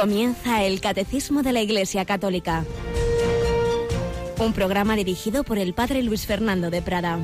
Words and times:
Comienza 0.00 0.64
el 0.64 0.80
Catecismo 0.80 1.42
de 1.42 1.52
la 1.52 1.60
Iglesia 1.60 2.06
Católica. 2.06 2.64
Un 4.38 4.54
programa 4.54 4.96
dirigido 4.96 5.44
por 5.44 5.58
el 5.58 5.74
Padre 5.74 6.02
Luis 6.02 6.24
Fernando 6.24 6.70
de 6.70 6.80
Prada. 6.80 7.18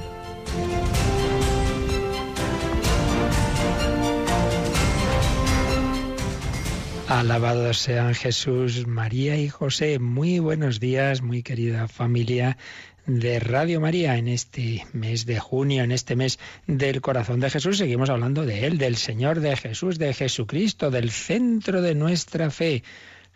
Alabados 7.09 7.79
sean 7.79 8.15
Jesús, 8.15 8.87
María 8.87 9.39
y 9.39 9.49
José. 9.49 9.99
Muy 9.99 10.39
buenos 10.39 10.79
días, 10.79 11.23
muy 11.23 11.43
querida 11.43 11.89
familia 11.89 12.59
de 13.07 13.39
Radio 13.39 13.81
María 13.81 14.17
en 14.17 14.27
este 14.27 14.85
mes 14.93 15.27
de 15.27 15.39
junio, 15.39 15.85
en 15.85 15.93
este 15.93 16.17
mes 16.17 16.39
del 16.67 17.01
corazón 17.01 17.41
de 17.41 17.51
Jesús. 17.51 17.79
Seguimos 17.79 18.11
hablando 18.11 18.45
de 18.45 18.67
Él, 18.67 18.79
del 18.79 18.97
Señor 18.97 19.41
de 19.41 19.57
Jesús, 19.57 19.99
de 19.99 20.13
Jesucristo, 20.13 20.91
del 20.91 21.11
centro 21.11 21.83
de 21.83 21.95
nuestra 21.95 22.51
fe. 22.51 22.75
El 22.75 22.83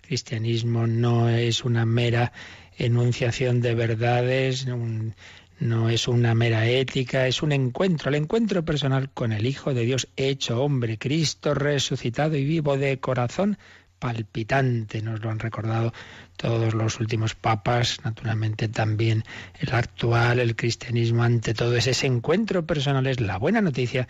cristianismo 0.03 0.87
no 0.87 1.29
es 1.29 1.65
una 1.65 1.87
mera 1.87 2.33
enunciación 2.79 3.61
de 3.61 3.75
verdades, 3.75 4.67
no 4.67 5.91
es 5.91 6.09
una 6.09 6.35
mera 6.35 6.67
ética, 6.67 7.29
es 7.29 7.43
un 7.43 7.53
encuentro, 7.53 8.09
el 8.09 8.17
encuentro 8.17 8.65
personal 8.65 9.11
con 9.11 9.33
el 9.33 9.47
Hijo 9.47 9.73
de 9.73 9.85
Dios 9.85 10.09
hecho 10.17 10.63
hombre, 10.63 10.99
Cristo 10.99 11.55
resucitado 11.55 12.37
y 12.37 12.45
vivo 12.45 12.77
de 12.77 12.99
corazón 12.99 13.57
palpitante, 14.01 15.03
nos 15.03 15.21
lo 15.21 15.31
han 15.31 15.39
recordado 15.39 15.93
todos 16.37 16.75
los 16.75 16.99
últimos 16.99 17.37
papas, 17.37 17.99
naturalmente 18.03 18.67
también 18.67 19.23
el 19.61 19.73
actual, 19.73 20.41
el 20.41 20.57
cristianismo 20.57 21.23
ante 21.23 21.55
todo 21.55 21.77
es 21.77 21.87
ese 21.87 22.07
encuentro 22.07 22.67
personal, 22.67 23.07
es 23.07 23.21
la 23.21 23.37
buena 23.39 23.61
noticia 23.61 24.09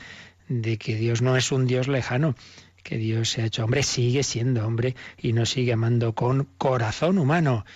de 0.49 0.79
que 0.79 0.95
Dios 0.95 1.21
no 1.21 1.37
es 1.37 1.53
un 1.53 1.67
Dios 1.67 1.89
lejano, 1.89 2.35
que 2.83 2.97
Dios 2.97 3.29
se 3.29 3.43
ha 3.43 3.47
hecho 3.47 3.65
hombre, 3.65 3.83
sigue 3.83 4.23
siendo 4.23 4.67
hombre 4.67 4.95
y 5.19 5.35
nos 5.35 5.51
sigue 5.51 5.75
amando 5.75 6.15
con 6.15 6.49
corazón 6.57 7.19
humano 7.19 7.67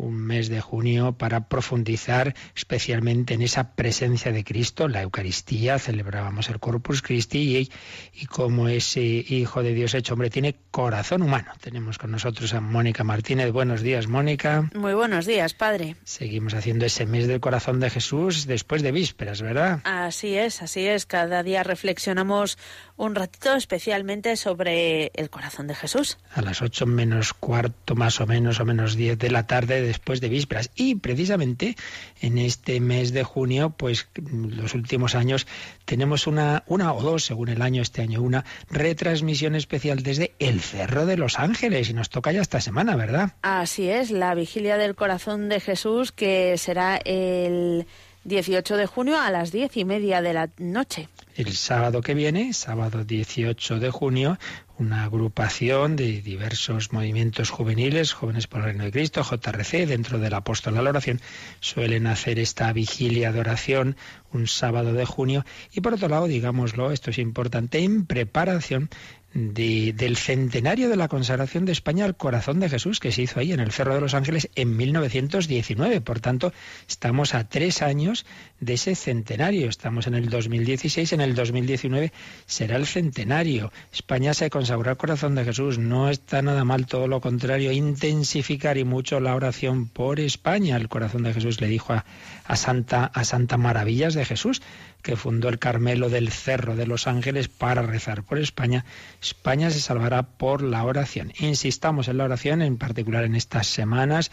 un 0.00 0.16
mes 0.16 0.48
de 0.48 0.60
junio 0.60 1.12
para 1.12 1.48
profundizar 1.48 2.34
especialmente 2.54 3.34
en 3.34 3.42
esa 3.42 3.74
presencia 3.74 4.32
de 4.32 4.44
Cristo, 4.44 4.88
la 4.88 5.02
Eucaristía, 5.02 5.78
celebrábamos 5.78 6.48
el 6.48 6.58
Corpus 6.58 7.02
Christi 7.02 7.56
y, 7.56 7.70
y 8.12 8.26
como 8.26 8.68
ese 8.68 9.00
Hijo 9.00 9.62
de 9.62 9.74
Dios 9.74 9.94
hecho 9.94 10.14
hombre 10.14 10.30
tiene 10.30 10.56
corazón 10.70 11.22
humano. 11.22 11.52
Tenemos 11.60 11.98
con 11.98 12.10
nosotros 12.10 12.52
a 12.54 12.60
Mónica 12.60 13.04
Martínez. 13.04 13.52
Buenos 13.52 13.82
días, 13.82 14.06
Mónica. 14.06 14.70
Muy 14.74 14.94
buenos 14.94 15.26
días, 15.26 15.54
Padre. 15.54 15.96
Seguimos 16.04 16.54
haciendo 16.54 16.86
ese 16.86 17.06
mes 17.06 17.26
del 17.26 17.40
corazón 17.40 17.80
de 17.80 17.90
Jesús 17.90 18.46
después 18.46 18.82
de 18.82 18.92
vísperas, 18.92 19.42
¿verdad? 19.42 19.80
Así 19.84 20.36
es, 20.36 20.62
así 20.62 20.86
es. 20.86 21.06
Cada 21.06 21.42
día 21.42 21.62
reflexionamos 21.62 22.58
un 23.00 23.14
ratito 23.14 23.54
especialmente 23.54 24.36
sobre 24.36 25.10
el 25.14 25.30
corazón 25.30 25.66
de 25.66 25.74
Jesús. 25.74 26.18
A 26.34 26.42
las 26.42 26.60
ocho 26.60 26.84
menos 26.84 27.32
cuarto, 27.32 27.94
más 27.94 28.20
o 28.20 28.26
menos, 28.26 28.60
o 28.60 28.66
menos 28.66 28.94
diez 28.94 29.18
de 29.18 29.30
la 29.30 29.46
tarde 29.46 29.80
después 29.80 30.20
de 30.20 30.28
vísperas. 30.28 30.70
Y 30.74 30.96
precisamente 30.96 31.76
en 32.20 32.36
este 32.36 32.78
mes 32.78 33.12
de 33.12 33.24
junio, 33.24 33.70
pues 33.70 34.08
los 34.16 34.74
últimos 34.74 35.14
años, 35.14 35.46
tenemos 35.86 36.26
una, 36.26 36.62
una 36.66 36.92
o 36.92 37.00
dos, 37.00 37.24
según 37.24 37.48
el 37.48 37.62
año, 37.62 37.80
este 37.80 38.02
año 38.02 38.20
una, 38.20 38.44
retransmisión 38.70 39.54
especial 39.54 40.02
desde 40.02 40.34
el 40.38 40.60
Cerro 40.60 41.06
de 41.06 41.16
los 41.16 41.38
Ángeles. 41.38 41.88
Y 41.88 41.94
nos 41.94 42.10
toca 42.10 42.32
ya 42.32 42.42
esta 42.42 42.60
semana, 42.60 42.96
¿verdad? 42.96 43.32
Así 43.40 43.88
es, 43.88 44.10
la 44.10 44.34
vigilia 44.34 44.76
del 44.76 44.94
corazón 44.94 45.48
de 45.48 45.60
Jesús, 45.60 46.12
que 46.12 46.58
será 46.58 46.98
el 46.98 47.86
18 48.24 48.76
de 48.76 48.86
junio 48.86 49.20
a 49.20 49.30
las 49.30 49.52
diez 49.52 49.76
y 49.76 49.84
media 49.84 50.20
de 50.20 50.32
la 50.32 50.50
noche. 50.58 51.08
El 51.36 51.54
sábado 51.54 52.02
que 52.02 52.14
viene, 52.14 52.52
sábado 52.52 53.04
18 53.04 53.78
de 53.78 53.90
junio, 53.90 54.38
una 54.78 55.04
agrupación 55.04 55.96
de 55.96 56.20
diversos 56.20 56.92
movimientos 56.92 57.50
juveniles, 57.50 58.12
Jóvenes 58.12 58.46
por 58.46 58.60
el 58.60 58.66
Reino 58.66 58.84
de 58.84 58.92
Cristo, 58.92 59.22
JRC, 59.22 59.86
dentro 59.86 60.18
del 60.18 60.34
Apóstol 60.34 60.76
a 60.76 60.82
la 60.82 60.90
Oración, 60.90 61.20
suelen 61.60 62.06
hacer 62.06 62.38
esta 62.38 62.72
vigilia 62.72 63.32
de 63.32 63.40
oración 63.40 63.96
un 64.32 64.46
sábado 64.46 64.92
de 64.92 65.04
junio. 65.04 65.44
Y 65.72 65.80
por 65.80 65.94
otro 65.94 66.08
lado, 66.08 66.26
digámoslo, 66.26 66.92
esto 66.92 67.10
es 67.10 67.18
importante, 67.18 67.78
en 67.78 68.06
preparación 68.06 68.90
del 69.32 70.16
centenario 70.16 70.88
de 70.88 70.96
la 70.96 71.06
consagración 71.06 71.64
de 71.64 71.72
España 71.72 72.04
al 72.04 72.16
corazón 72.16 72.58
de 72.58 72.68
Jesús 72.68 72.98
que 72.98 73.12
se 73.12 73.22
hizo 73.22 73.38
ahí 73.38 73.52
en 73.52 73.60
el 73.60 73.70
Cerro 73.70 73.94
de 73.94 74.00
los 74.00 74.14
Ángeles 74.14 74.50
en 74.56 74.76
1919. 74.76 76.00
Por 76.00 76.20
tanto, 76.20 76.52
estamos 76.88 77.34
a 77.34 77.48
tres 77.48 77.82
años 77.82 78.26
de 78.58 78.74
ese 78.74 78.96
centenario. 78.96 79.68
Estamos 79.68 80.08
en 80.08 80.14
el 80.14 80.30
2016, 80.30 81.12
en 81.12 81.20
el 81.20 81.34
2019 81.34 82.12
será 82.46 82.76
el 82.76 82.86
centenario. 82.86 83.72
España 83.92 84.34
se 84.34 84.50
consagró 84.50 84.90
al 84.90 84.96
corazón 84.96 85.36
de 85.36 85.44
Jesús. 85.44 85.78
No 85.78 86.10
está 86.10 86.42
nada 86.42 86.64
mal, 86.64 86.86
todo 86.86 87.06
lo 87.06 87.20
contrario, 87.20 87.70
intensificar 87.70 88.78
y 88.78 88.84
mucho 88.84 89.20
la 89.20 89.36
oración 89.36 89.88
por 89.88 90.18
España. 90.18 90.76
El 90.76 90.88
corazón 90.88 91.22
de 91.22 91.34
Jesús 91.34 91.60
le 91.60 91.68
dijo 91.68 91.92
a, 91.92 92.04
a 92.44 92.56
Santa, 92.56 93.04
a 93.04 93.24
Santa 93.24 93.56
Maravillas 93.56 94.14
de 94.14 94.24
Jesús 94.24 94.60
que 95.02 95.16
fundó 95.16 95.48
el 95.48 95.58
Carmelo 95.58 96.08
del 96.08 96.30
Cerro 96.30 96.76
de 96.76 96.86
los 96.86 97.06
Ángeles 97.06 97.48
para 97.48 97.82
rezar 97.82 98.22
por 98.22 98.38
España, 98.38 98.84
España 99.20 99.70
se 99.70 99.80
salvará 99.80 100.22
por 100.22 100.62
la 100.62 100.84
oración. 100.84 101.32
Insistamos 101.38 102.08
en 102.08 102.18
la 102.18 102.24
oración, 102.24 102.62
en 102.62 102.76
particular 102.76 103.24
en 103.24 103.34
estas 103.34 103.66
semanas, 103.66 104.30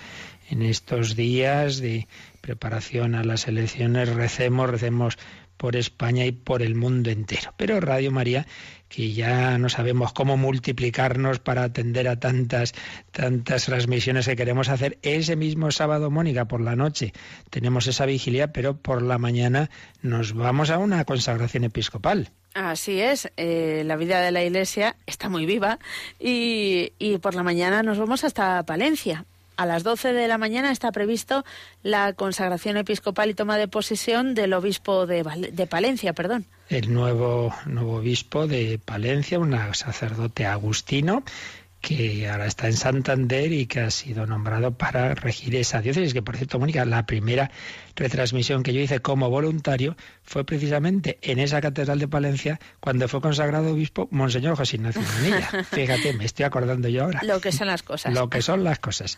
en 0.50 0.62
estos 0.62 1.16
días 1.16 1.80
de 1.80 2.08
preparación 2.42 3.16
a 3.16 3.24
las 3.24 3.48
elecciones, 3.48 4.10
recemos, 4.10 4.70
recemos 4.70 5.18
por 5.58 5.76
España 5.76 6.26
y 6.26 6.32
por 6.32 6.62
el 6.62 6.76
mundo 6.76 7.10
entero. 7.10 7.54
Pero 7.58 7.80
Radio 7.80 8.12
María, 8.12 8.48
que 8.90 9.12
ya 9.12 9.58
no 9.58 9.70
sabemos 9.70 10.14
cómo 10.14 10.38
multiplicarnos 10.38 11.40
para 11.40 11.64
atender 11.64 12.08
a 12.08 12.20
tantas, 12.20 12.74
tantas 13.12 13.66
transmisiones 13.66 14.28
que 14.28 14.36
queremos 14.36 14.70
hacer, 14.70 14.98
ese 15.02 15.36
mismo 15.36 15.72
sábado, 15.72 16.10
Mónica, 16.10 16.46
por 16.46 16.62
la 16.62 16.76
noche 16.76 17.14
tenemos 17.50 17.88
esa 17.88 18.06
vigilia, 18.06 18.54
pero 18.54 18.78
por 18.78 19.02
la 19.02 19.18
mañana 19.18 19.70
nos 20.02 20.34
vamos 20.34 20.70
a 20.70 20.78
una 20.78 21.04
consagración 21.06 21.64
episcopal. 21.64 22.30
Así 22.54 23.02
es, 23.02 23.32
eh, 23.38 23.84
la 23.86 23.98
vida 23.98 24.22
de 24.22 24.32
la 24.32 24.44
Iglesia 24.44 24.96
está 25.06 25.30
muy 25.30 25.46
viva 25.46 25.80
y, 26.20 26.94
y 26.98 27.18
por 27.20 27.36
la 27.36 27.44
mañana 27.44 27.84
nos 27.84 28.00
vamos 28.00 28.24
hasta 28.24 28.64
Palencia 28.66 29.26
a 29.58 29.66
las 29.66 29.84
12 29.84 30.14
de 30.14 30.28
la 30.28 30.38
mañana 30.38 30.72
está 30.72 30.92
previsto 30.92 31.44
la 31.84 32.14
consagración 32.14 32.78
episcopal 32.78 33.30
y 33.30 33.34
toma 33.34 33.58
de 33.58 33.68
posesión 33.68 34.36
del 34.36 34.54
obispo 34.54 35.06
de, 35.06 35.24
de 35.52 35.68
Palencia, 35.68 36.14
perdón. 36.14 36.46
El 36.70 36.94
nuevo, 36.94 37.54
nuevo 37.66 37.96
obispo 37.96 38.46
de 38.46 38.80
Palencia, 38.84 39.40
un 39.40 39.58
sacerdote 39.74 40.46
agustino, 40.46 41.24
que 41.82 42.28
ahora 42.28 42.48
está 42.48 42.68
en 42.68 42.74
Santander 42.74 43.52
y 43.52 43.66
que 43.66 43.82
ha 43.82 43.92
sido 43.92 44.26
nombrado 44.26 44.72
para 44.78 45.14
regir 45.16 45.56
esa 45.56 45.82
diócesis, 45.82 46.14
que 46.14 46.22
por 46.22 46.36
cierto, 46.36 46.60
Mónica, 46.60 46.86
la 46.86 47.06
primera 47.06 47.52
retransmisión 47.96 48.64
que 48.64 48.74
yo 48.74 48.82
hice 48.82 49.00
como 49.00 49.30
voluntario 49.30 49.96
fue 50.24 50.44
precisamente 50.44 51.18
en 51.22 51.40
esa 51.40 51.62
catedral 51.62 52.00
de 52.00 52.08
Palencia 52.08 52.60
cuando 52.80 53.08
fue 53.08 53.22
consagrado 53.22 53.72
obispo 53.72 54.08
Monseñor 54.12 54.56
José 54.56 54.78
Ignacio 54.78 55.02
Manilla. 55.02 55.64
Fíjate, 55.72 56.14
me 56.14 56.26
estoy 56.26 56.46
acordando 56.46 56.88
yo 56.88 57.04
ahora. 57.04 57.22
Lo 57.24 57.40
que 57.40 57.52
son 57.52 57.68
las 57.68 57.84
cosas. 57.84 58.14
Lo 58.14 58.30
que 58.30 58.42
son 58.42 58.64
las 58.64 58.80
cosas. 58.80 59.18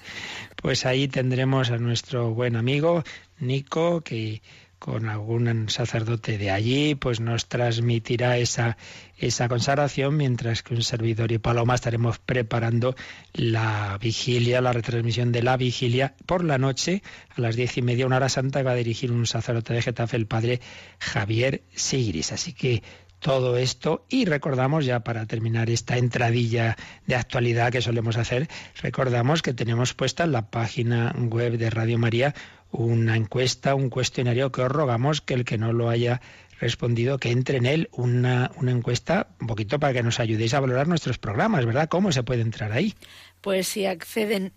Pues 0.55 0.85
ahí 0.85 1.07
tendremos 1.07 1.71
a 1.71 1.77
nuestro 1.77 2.33
buen 2.33 2.55
amigo 2.55 3.03
Nico, 3.39 4.01
que 4.01 4.41
con 4.79 5.09
algún 5.09 5.69
sacerdote 5.69 6.37
de 6.37 6.51
allí, 6.51 6.95
pues 6.95 7.19
nos 7.19 7.47
transmitirá 7.47 8.37
esa, 8.37 8.77
esa 9.17 9.49
consagración, 9.49 10.15
mientras 10.15 10.63
que 10.63 10.73
un 10.73 10.81
servidor 10.81 11.31
y 11.31 11.37
Paloma 11.37 11.75
estaremos 11.75 12.17
preparando 12.17 12.95
la 13.33 13.97
vigilia, 14.01 14.61
la 14.61 14.73
retransmisión 14.73 15.31
de 15.33 15.43
la 15.43 15.57
vigilia 15.57 16.15
por 16.25 16.45
la 16.45 16.57
noche, 16.57 17.03
a 17.35 17.41
las 17.41 17.57
diez 17.57 17.77
y 17.77 17.81
media, 17.81 18.05
una 18.05 18.17
hora 18.17 18.29
santa, 18.29 18.63
va 18.63 18.71
a 18.71 18.75
dirigir 18.75 19.11
un 19.11 19.27
sacerdote 19.27 19.73
de 19.73 19.81
Getafe, 19.81 20.15
el 20.15 20.27
padre 20.27 20.61
Javier 20.99 21.61
Sigris. 21.75 22.31
Así 22.31 22.53
que 22.53 22.81
todo 23.19 23.57
esto 23.57 24.05
y 24.09 24.25
recordamos 24.25 24.85
ya 24.85 25.01
para 25.01 25.25
terminar 25.25 25.69
esta 25.69 25.97
entradilla 25.97 26.77
de 27.05 27.15
actualidad 27.15 27.71
que 27.71 27.81
solemos 27.81 28.15
hacer, 28.17 28.47
recordamos 28.81 29.41
que 29.41 29.53
tenemos 29.53 29.93
puesta 29.93 30.23
en 30.23 30.31
la 30.31 30.49
página 30.49 31.13
web 31.17 31.57
de 31.57 31.69
Radio 31.69 31.97
María 31.97 32.33
una 32.71 33.15
encuesta, 33.15 33.75
un 33.75 33.89
cuestionario 33.89 34.51
que 34.51 34.61
os 34.61 34.71
rogamos 34.71 35.21
que 35.21 35.33
el 35.33 35.45
que 35.45 35.57
no 35.57 35.73
lo 35.73 35.89
haya 35.89 36.21
respondido, 36.59 37.17
que 37.17 37.31
entre 37.31 37.57
en 37.57 37.65
él 37.65 37.89
una, 37.91 38.51
una 38.57 38.71
encuesta 38.71 39.27
un 39.39 39.47
poquito 39.47 39.79
para 39.79 39.93
que 39.93 40.03
nos 40.03 40.19
ayudéis 40.19 40.53
a 40.53 40.59
valorar 40.59 40.87
nuestros 40.87 41.17
programas, 41.17 41.65
¿verdad? 41.65 41.87
¿Cómo 41.89 42.11
se 42.11 42.23
puede 42.23 42.41
entrar 42.41 42.71
ahí? 42.71 42.95
Pues 43.41 43.67
si 43.67 43.85
acceden 43.85 44.53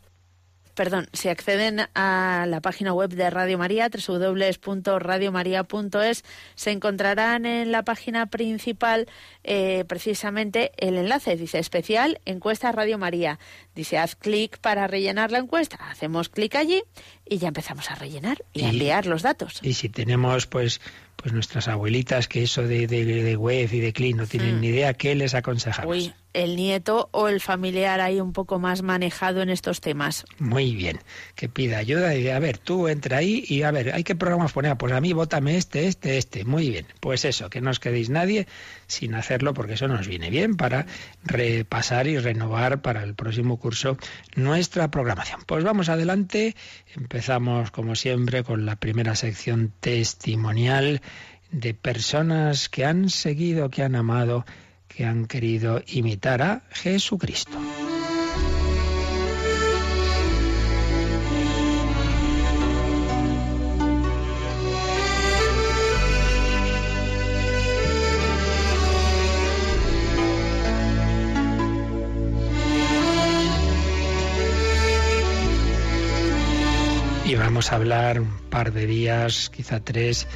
perdón, 0.74 1.08
si 1.12 1.28
acceden 1.28 1.80
a 1.94 2.46
la 2.48 2.60
página 2.60 2.92
web 2.94 3.10
de 3.10 3.28
Radio 3.30 3.58
María, 3.58 3.88
www.radiomaria.es, 3.88 6.24
se 6.54 6.70
encontrarán 6.70 7.46
en 7.46 7.72
la 7.72 7.82
página 7.84 8.26
principal 8.26 9.06
eh, 9.44 9.84
precisamente 9.86 10.72
el 10.76 10.96
enlace, 10.96 11.36
dice 11.36 11.58
especial, 11.58 12.20
encuesta 12.24 12.72
Radio 12.72 12.98
María. 12.98 13.38
Dice, 13.74 13.98
haz 13.98 14.16
clic 14.16 14.58
para 14.58 14.86
rellenar 14.86 15.30
la 15.30 15.38
encuesta. 15.38 15.76
Hacemos 15.90 16.28
clic 16.28 16.54
allí 16.56 16.82
y 17.28 17.38
ya 17.38 17.48
empezamos 17.48 17.90
a 17.90 17.94
rellenar 17.94 18.44
y, 18.52 18.64
a 18.64 18.70
enviar 18.70 19.06
los 19.06 19.22
datos. 19.22 19.60
Y 19.62 19.74
si 19.74 19.88
tenemos 19.88 20.46
pues 20.46 20.80
pues 21.16 21.32
nuestras 21.32 21.68
abuelitas 21.68 22.26
que 22.26 22.42
eso 22.42 22.62
de, 22.62 22.88
de, 22.88 23.04
de 23.04 23.36
web 23.36 23.68
y 23.72 23.80
de 23.80 23.92
clean 23.92 24.16
no 24.16 24.26
tienen 24.26 24.56
Mm. 24.56 24.60
ni 24.60 24.66
idea, 24.68 24.94
¿qué 24.94 25.14
les 25.14 25.34
aconsejamos? 25.34 25.96
Uy, 25.96 26.12
el 26.32 26.56
nieto 26.56 27.08
o 27.12 27.28
el 27.28 27.40
familiar 27.40 28.00
ahí 28.00 28.20
un 28.20 28.32
poco 28.32 28.58
más 28.58 28.82
manejado 28.82 29.42
en 29.42 29.50
estos 29.50 29.80
temas. 29.80 30.24
Muy 30.38 30.74
bien, 30.74 31.00
que 31.34 31.48
pida 31.48 31.78
ayuda 31.78 32.14
y 32.14 32.28
a 32.28 32.38
ver, 32.38 32.58
tú 32.58 32.88
entra 32.88 33.18
ahí 33.18 33.44
y 33.48 33.62
a 33.62 33.70
ver, 33.70 33.92
hay 33.94 34.04
que 34.04 34.14
programas 34.14 34.52
poner, 34.52 34.76
pues 34.76 34.92
a 34.92 35.00
mí 35.00 35.12
vótame 35.12 35.56
este, 35.56 35.86
este, 35.86 36.18
este, 36.18 36.44
muy 36.44 36.70
bien. 36.70 36.86
Pues 37.00 37.24
eso, 37.24 37.50
que 37.50 37.60
no 37.60 37.70
os 37.70 37.80
quedéis 37.80 38.10
nadie 38.10 38.46
sin 38.86 39.14
hacerlo 39.14 39.54
porque 39.54 39.74
eso 39.74 39.88
nos 39.88 40.06
viene 40.06 40.30
bien 40.30 40.56
para 40.56 40.86
repasar 41.24 42.06
y 42.06 42.18
renovar 42.18 42.82
para 42.82 43.02
el 43.02 43.14
próximo 43.14 43.58
curso 43.58 43.96
nuestra 44.34 44.90
programación. 44.90 45.40
Pues 45.46 45.64
vamos 45.64 45.88
adelante, 45.88 46.56
empezamos 46.94 47.70
como 47.70 47.94
siempre 47.94 48.44
con 48.44 48.66
la 48.66 48.76
primera 48.76 49.14
sección 49.14 49.72
testimonial 49.80 51.00
de 51.50 51.74
personas 51.74 52.68
que 52.68 52.84
han 52.84 53.10
seguido, 53.10 53.70
que 53.70 53.82
han 53.82 53.94
amado, 53.94 54.44
que 54.96 55.04
han 55.04 55.26
querido 55.26 55.82
imitar 55.86 56.42
a 56.42 56.62
Jesucristo. 56.70 57.58
Y 77.24 77.34
vamos 77.34 77.72
a 77.72 77.76
hablar 77.76 78.20
un 78.20 78.38
par 78.50 78.72
de 78.72 78.86
días, 78.86 79.48
quizá 79.48 79.80
tres, 79.80 80.26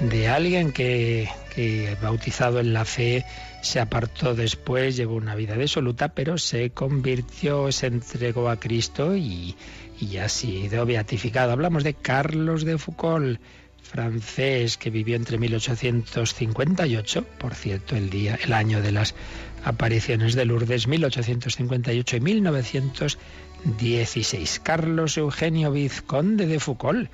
de 0.00 0.28
alguien 0.28 0.72
que, 0.72 1.28
que 1.54 1.96
bautizado 2.02 2.58
en 2.60 2.72
la 2.72 2.84
fe 2.84 3.24
se 3.62 3.80
apartó 3.80 4.34
después, 4.34 4.96
llevó 4.96 5.14
una 5.14 5.34
vida 5.34 5.56
disoluta, 5.56 6.08
pero 6.08 6.36
se 6.36 6.68
convirtió, 6.70 7.72
se 7.72 7.86
entregó 7.86 8.50
a 8.50 8.60
Cristo 8.60 9.16
y, 9.16 9.56
y 10.00 10.18
ha 10.18 10.28
sido 10.28 10.84
beatificado. 10.84 11.52
Hablamos 11.52 11.84
de 11.84 11.94
Carlos 11.94 12.64
de 12.64 12.76
Foucault, 12.76 13.40
francés 13.82 14.76
que 14.76 14.90
vivió 14.90 15.16
entre 15.16 15.38
1858, 15.38 17.24
por 17.38 17.54
cierto, 17.54 17.96
el 17.96 18.10
día, 18.10 18.38
el 18.42 18.52
año 18.52 18.82
de 18.82 18.92
las 18.92 19.14
apariciones 19.64 20.34
de 20.34 20.44
Lourdes, 20.44 20.86
1858 20.88 22.16
y 22.16 22.20
1916. 22.20 24.60
Carlos 24.62 25.16
Eugenio 25.16 25.72
Vizconde 25.72 26.46
de 26.46 26.60
Foucault, 26.60 27.08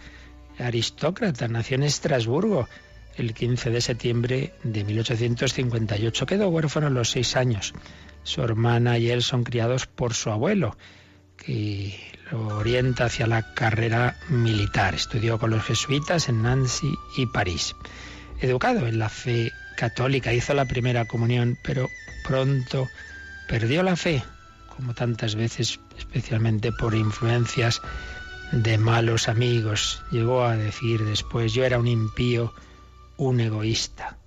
aristócrata, 0.62 1.48
nació 1.48 1.76
en 1.76 1.84
Estrasburgo 1.84 2.68
el 3.16 3.34
15 3.34 3.70
de 3.70 3.80
septiembre 3.80 4.54
de 4.62 4.84
1858. 4.84 6.26
Quedó 6.26 6.48
huérfano 6.48 6.86
a 6.86 6.90
los 6.90 7.10
seis 7.10 7.36
años. 7.36 7.72
Su 8.22 8.42
hermana 8.42 8.98
y 8.98 9.10
él 9.10 9.22
son 9.22 9.44
criados 9.44 9.86
por 9.86 10.14
su 10.14 10.30
abuelo, 10.30 10.76
que 11.36 11.98
lo 12.30 12.58
orienta 12.58 13.06
hacia 13.06 13.26
la 13.26 13.54
carrera 13.54 14.16
militar. 14.28 14.94
Estudió 14.94 15.38
con 15.38 15.50
los 15.50 15.64
jesuitas 15.64 16.28
en 16.28 16.42
Nancy 16.42 16.92
y 17.16 17.26
París. 17.26 17.74
Educado 18.40 18.86
en 18.86 18.98
la 18.98 19.08
fe 19.08 19.52
católica, 19.76 20.32
hizo 20.32 20.54
la 20.54 20.66
primera 20.66 21.06
comunión, 21.06 21.58
pero 21.62 21.88
pronto 22.26 22.88
perdió 23.48 23.82
la 23.82 23.96
fe, 23.96 24.22
como 24.76 24.94
tantas 24.94 25.34
veces, 25.34 25.80
especialmente 25.98 26.70
por 26.72 26.94
influencias 26.94 27.80
de 28.52 28.78
malos 28.78 29.28
amigos. 29.28 30.02
Llegó 30.10 30.44
a 30.44 30.56
decir 30.56 31.04
después, 31.04 31.52
yo 31.52 31.64
era 31.64 31.78
un 31.78 31.86
impío, 31.86 32.52
un 33.16 33.40
egoísta. 33.40 34.18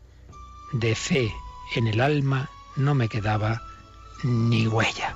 De 0.72 0.96
fe 0.96 1.34
en 1.76 1.88
el 1.88 2.02
alma 2.02 2.50
no 2.76 2.96
me 2.96 3.10
quedaba 3.10 3.62
ni 4.24 4.68
huella. 4.68 5.16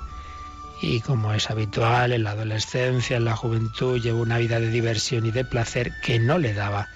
Y 0.80 1.00
como 1.00 1.32
es 1.32 1.50
habitual 1.50 2.12
en 2.12 2.24
la 2.24 2.30
adolescencia, 2.32 3.16
en 3.16 3.24
la 3.24 3.34
juventud, 3.34 4.00
llevó 4.00 4.22
una 4.22 4.38
vida 4.38 4.60
de 4.60 4.70
diversión 4.70 5.26
y 5.26 5.32
de 5.32 5.44
placer 5.44 5.92
que 6.04 6.20
no 6.20 6.38
le 6.38 6.54
daba 6.54 6.88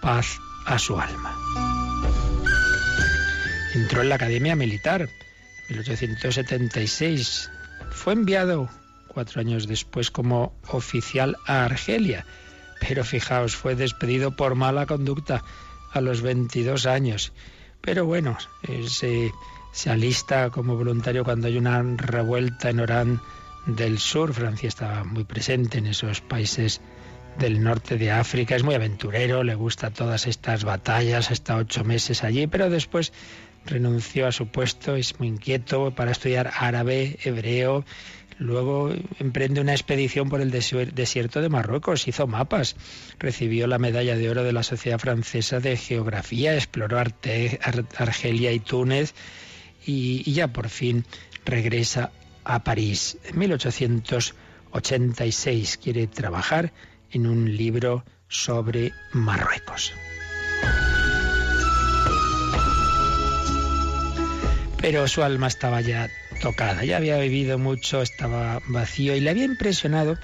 paz 0.00 0.38
a 0.66 0.78
su 0.78 0.98
alma. 0.98 1.36
Entró 3.74 4.02
en 4.02 4.08
la 4.08 4.16
Academia 4.16 4.56
Militar 4.56 5.08
en 5.68 5.76
1876. 5.76 7.50
Fue 7.90 8.12
enviado 8.12 8.68
cuatro 9.12 9.40
años 9.40 9.66
después 9.66 10.10
como 10.10 10.54
oficial 10.68 11.36
a 11.46 11.64
Argelia, 11.64 12.26
pero 12.80 13.04
fijaos, 13.04 13.54
fue 13.54 13.74
despedido 13.74 14.34
por 14.34 14.54
mala 14.54 14.86
conducta 14.86 15.44
a 15.92 16.00
los 16.00 16.22
22 16.22 16.86
años. 16.86 17.32
Pero 17.80 18.06
bueno, 18.06 18.36
eh, 18.68 18.86
se, 18.88 19.30
se 19.72 19.90
alista 19.90 20.50
como 20.50 20.76
voluntario 20.76 21.24
cuando 21.24 21.48
hay 21.48 21.58
una 21.58 21.82
revuelta 21.82 22.70
en 22.70 22.80
Orán 22.80 23.20
del 23.66 23.98
Sur. 23.98 24.32
Francia 24.32 24.68
estaba 24.68 25.04
muy 25.04 25.24
presente 25.24 25.78
en 25.78 25.86
esos 25.86 26.20
países 26.20 26.80
del 27.38 27.62
norte 27.62 27.96
de 27.96 28.10
África. 28.10 28.56
Es 28.56 28.62
muy 28.62 28.74
aventurero, 28.74 29.42
le 29.42 29.54
gusta 29.54 29.90
todas 29.90 30.26
estas 30.26 30.64
batallas, 30.64 31.30
está 31.30 31.56
ocho 31.56 31.84
meses 31.84 32.24
allí, 32.24 32.46
pero 32.46 32.70
después 32.70 33.12
renunció 33.64 34.26
a 34.26 34.32
su 34.32 34.48
puesto, 34.48 34.96
es 34.96 35.18
muy 35.18 35.28
inquieto 35.28 35.94
para 35.94 36.12
estudiar 36.12 36.50
árabe, 36.56 37.18
hebreo. 37.24 37.84
Luego 38.42 38.92
emprende 39.20 39.60
una 39.60 39.70
expedición 39.72 40.28
por 40.28 40.40
el 40.40 40.50
desierto 40.50 41.40
de 41.40 41.48
Marruecos, 41.48 42.08
hizo 42.08 42.26
mapas, 42.26 42.74
recibió 43.20 43.68
la 43.68 43.78
medalla 43.78 44.16
de 44.16 44.28
oro 44.28 44.42
de 44.42 44.52
la 44.52 44.64
Sociedad 44.64 44.98
Francesa 44.98 45.60
de 45.60 45.76
Geografía, 45.76 46.56
exploró 46.56 46.98
Argelia 46.98 48.50
y 48.50 48.58
Túnez 48.58 49.14
y, 49.86 50.28
y 50.28 50.32
ya 50.32 50.48
por 50.48 50.68
fin 50.68 51.04
regresa 51.44 52.10
a 52.42 52.64
París. 52.64 53.16
En 53.24 53.38
1886 53.38 55.78
quiere 55.80 56.08
trabajar 56.08 56.72
en 57.12 57.28
un 57.28 57.56
libro 57.56 58.04
sobre 58.26 58.90
Marruecos. 59.12 59.92
Pero 64.80 65.06
su 65.06 65.22
alma 65.22 65.46
estaba 65.46 65.80
ya 65.80 66.10
tocada, 66.42 66.84
ya 66.84 66.96
había 66.96 67.18
vivido 67.18 67.56
mucho, 67.56 68.02
estaba 68.02 68.60
vacío 68.66 69.14
y 69.14 69.20
le 69.20 69.30
había 69.30 69.44
impresionado 69.44 70.18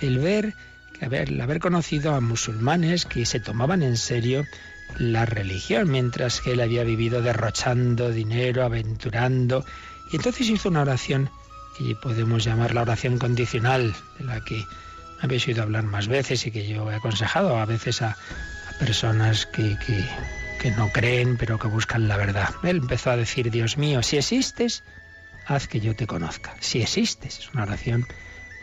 el 0.00 0.20
ver, 0.20 0.54
el 1.00 1.40
haber 1.40 1.58
conocido 1.58 2.14
a 2.14 2.20
musulmanes 2.20 3.04
que 3.04 3.26
se 3.26 3.40
tomaban 3.40 3.82
en 3.82 3.96
serio 3.96 4.46
la 4.96 5.26
religión, 5.26 5.90
mientras 5.90 6.40
que 6.40 6.52
él 6.52 6.60
había 6.60 6.84
vivido 6.84 7.20
derrochando 7.20 8.10
dinero, 8.10 8.62
aventurando. 8.62 9.64
Y 10.12 10.16
entonces 10.16 10.48
hizo 10.48 10.68
una 10.68 10.82
oración 10.82 11.28
que 11.76 11.96
podemos 11.96 12.44
llamar 12.44 12.72
la 12.72 12.82
oración 12.82 13.18
condicional, 13.18 13.92
de 14.18 14.24
la 14.24 14.40
que 14.44 14.64
habéis 15.20 15.48
oído 15.48 15.64
hablar 15.64 15.82
más 15.82 16.06
veces 16.06 16.46
y 16.46 16.52
que 16.52 16.68
yo 16.68 16.88
he 16.92 16.94
aconsejado 16.94 17.58
a 17.58 17.66
veces 17.66 18.02
a, 18.02 18.16
personas 18.78 19.46
que, 19.46 19.76
que 20.60 20.70
no 20.72 20.92
creen 20.92 21.38
pero 21.38 21.58
que 21.58 21.66
buscan 21.66 22.06
la 22.06 22.16
verdad. 22.16 22.50
Él 22.62 22.76
empezó 22.76 23.10
a 23.10 23.16
decir, 23.16 23.50
Dios 23.50 23.78
mío, 23.78 24.02
si 24.04 24.18
existes, 24.18 24.84
haz 25.46 25.68
que 25.68 25.80
yo 25.80 25.94
te 25.94 26.06
conozca. 26.06 26.54
Si 26.60 26.82
existes, 26.82 27.38
es 27.38 27.54
una 27.54 27.62
oración 27.62 28.06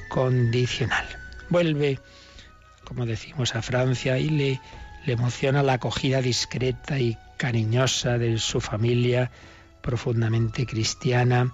condicional. 0.10 1.06
Vuelve, 1.50 2.00
como 2.84 3.06
decimos, 3.06 3.56
a 3.56 3.62
Francia 3.62 4.18
y 4.18 4.30
le, 4.30 4.62
le 5.06 5.14
emociona 5.14 5.64
la 5.64 5.74
acogida 5.74 6.22
discreta 6.22 7.00
y 7.00 7.18
cariñosa 7.38 8.18
de 8.18 8.38
su 8.38 8.62
familia, 8.62 9.32
profundamente 9.82 10.66
cristiana, 10.66 11.54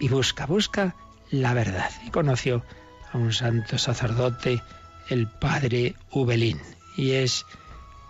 y 0.00 0.08
busca, 0.08 0.46
busca 0.46 0.94
la 1.30 1.54
verdad. 1.54 1.90
Y 2.06 2.10
conoció 2.10 2.64
a 3.12 3.18
un 3.18 3.32
santo 3.32 3.78
sacerdote, 3.78 4.62
el 5.08 5.26
padre 5.28 5.94
Ubelín. 6.10 6.60
Y 6.96 7.12
es 7.12 7.46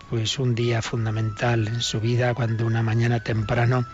pues 0.09 0.39
un 0.39 0.55
día 0.55 0.81
fundamental 0.81 1.67
en 1.67 1.81
su 1.81 1.99
vida 1.99 2.33
cuando 2.33 2.65
una 2.65 2.81
mañana 2.81 3.23
temprano 3.23 3.85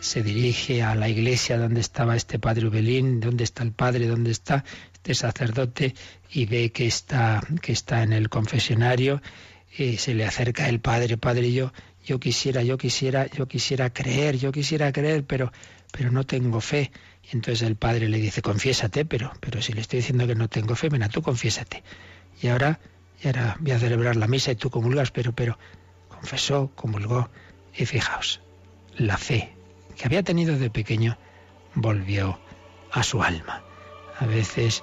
se 0.00 0.22
dirige 0.22 0.82
a 0.82 0.94
la 0.94 1.08
iglesia 1.08 1.58
donde 1.58 1.80
estaba 1.80 2.16
este 2.16 2.38
padre 2.38 2.66
Ubelín, 2.66 3.20
dónde 3.20 3.44
está 3.44 3.62
el 3.62 3.72
padre, 3.72 4.06
dónde 4.06 4.30
está 4.30 4.64
este 4.94 5.14
sacerdote 5.14 5.94
y 6.30 6.46
ve 6.46 6.72
que 6.72 6.86
está 6.86 7.42
que 7.60 7.72
está 7.72 8.02
en 8.02 8.14
el 8.14 8.28
confesionario 8.30 9.20
y 9.76 9.98
se 9.98 10.14
le 10.14 10.24
acerca 10.24 10.68
el 10.68 10.80
padre, 10.80 11.18
padre 11.18 11.52
yo 11.52 11.72
yo 12.04 12.18
quisiera, 12.18 12.62
yo 12.62 12.78
quisiera, 12.78 13.26
yo 13.26 13.46
quisiera 13.46 13.90
creer, 13.90 14.38
yo 14.38 14.52
quisiera 14.52 14.90
creer, 14.90 15.24
pero 15.24 15.52
pero 15.92 16.10
no 16.10 16.24
tengo 16.24 16.60
fe. 16.60 16.90
Y 17.30 17.36
entonces 17.36 17.62
el 17.68 17.76
padre 17.76 18.08
le 18.08 18.18
dice, 18.18 18.40
"Confiésate, 18.40 19.04
pero 19.04 19.32
pero 19.38 19.60
si 19.60 19.74
le 19.74 19.82
estoy 19.82 19.98
diciendo 19.98 20.26
que 20.26 20.34
no 20.34 20.48
tengo 20.48 20.74
fe, 20.74 20.88
ven, 20.88 21.06
tú 21.10 21.20
confiésate." 21.20 21.84
Y 22.42 22.48
ahora 22.48 22.80
y 23.22 23.26
ahora 23.26 23.58
voy 23.60 23.72
a 23.72 23.78
celebrar 23.78 24.16
la 24.16 24.26
misa 24.26 24.50
y 24.50 24.56
tú 24.56 24.70
comulgas, 24.70 25.10
pero, 25.10 25.32
pero 25.34 25.58
confesó, 26.08 26.72
comulgó, 26.74 27.28
y 27.76 27.84
fijaos, 27.84 28.40
la 28.96 29.18
fe 29.18 29.59
que 30.00 30.06
había 30.06 30.22
tenido 30.22 30.56
de 30.56 30.70
pequeño 30.70 31.18
volvió 31.74 32.40
a 32.90 33.02
su 33.02 33.22
alma. 33.22 33.62
A 34.18 34.24
veces 34.24 34.82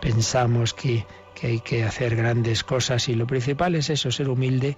pensamos 0.00 0.74
que, 0.74 1.06
que 1.36 1.46
hay 1.46 1.60
que 1.60 1.84
hacer 1.84 2.16
grandes 2.16 2.64
cosas 2.64 3.08
y 3.08 3.14
lo 3.14 3.28
principal 3.28 3.76
es 3.76 3.90
eso, 3.90 4.10
ser 4.10 4.28
humilde, 4.28 4.76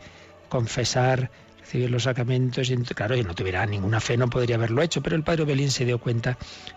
confesar, 0.51 1.31
recibir 1.59 1.91
los 1.91 2.03
sacramentos. 2.03 2.69
Y, 2.69 2.77
claro, 2.77 3.17
si 3.17 3.23
no 3.23 3.35
tuviera 3.35 3.65
ninguna 3.65 3.99
fe 3.99 4.19
no 4.19 4.29
podría 4.29 4.57
haberlo 4.57 4.83
hecho, 4.83 5.03
pero 5.03 5.17
el 5.17 5.25
padre 5.25 5.47
Belín 5.47 5.71
se 5.71 5.87
dio 5.87 5.99
cuenta 5.99 6.37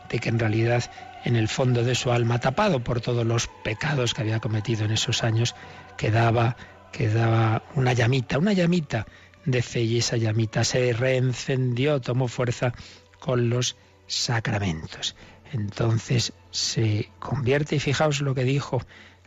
de 0.10 0.20
que 0.20 0.30
en 0.30 0.40
realidad 0.40 0.90
en 1.26 1.36
el 1.36 1.50
fondo 1.50 1.84
de 1.84 1.96
su 1.96 2.14
alma, 2.14 2.40
tapado 2.40 2.82
por 2.82 3.02
todos 3.02 3.26
los 3.26 3.50
pecados 3.66 4.14
que 4.14 4.22
había 4.22 4.40
cometido 4.40 4.86
en 4.86 4.92
esos 4.92 5.22
años, 5.22 5.54
quedaba, 5.98 6.56
quedaba 6.94 7.64
una 7.76 7.92
llamita, 7.92 8.38
una 8.38 8.54
llamita 8.54 9.06
de 9.44 9.62
fe 9.62 9.82
y 9.82 9.98
esa 9.98 10.18
llamita 10.18 10.64
se 10.64 10.94
reencendió, 10.94 12.00
tomó 12.00 12.30
fuerza 12.30 12.74
con 13.22 13.50
los 13.50 13.78
sacramentos. 14.08 15.16
Entonces 15.54 16.34
se 16.50 17.10
convierte 17.20 17.76
y 17.76 17.80
fijaos 17.80 18.20
lo 18.22 18.34
que 18.36 18.44
dijo, 18.44 18.82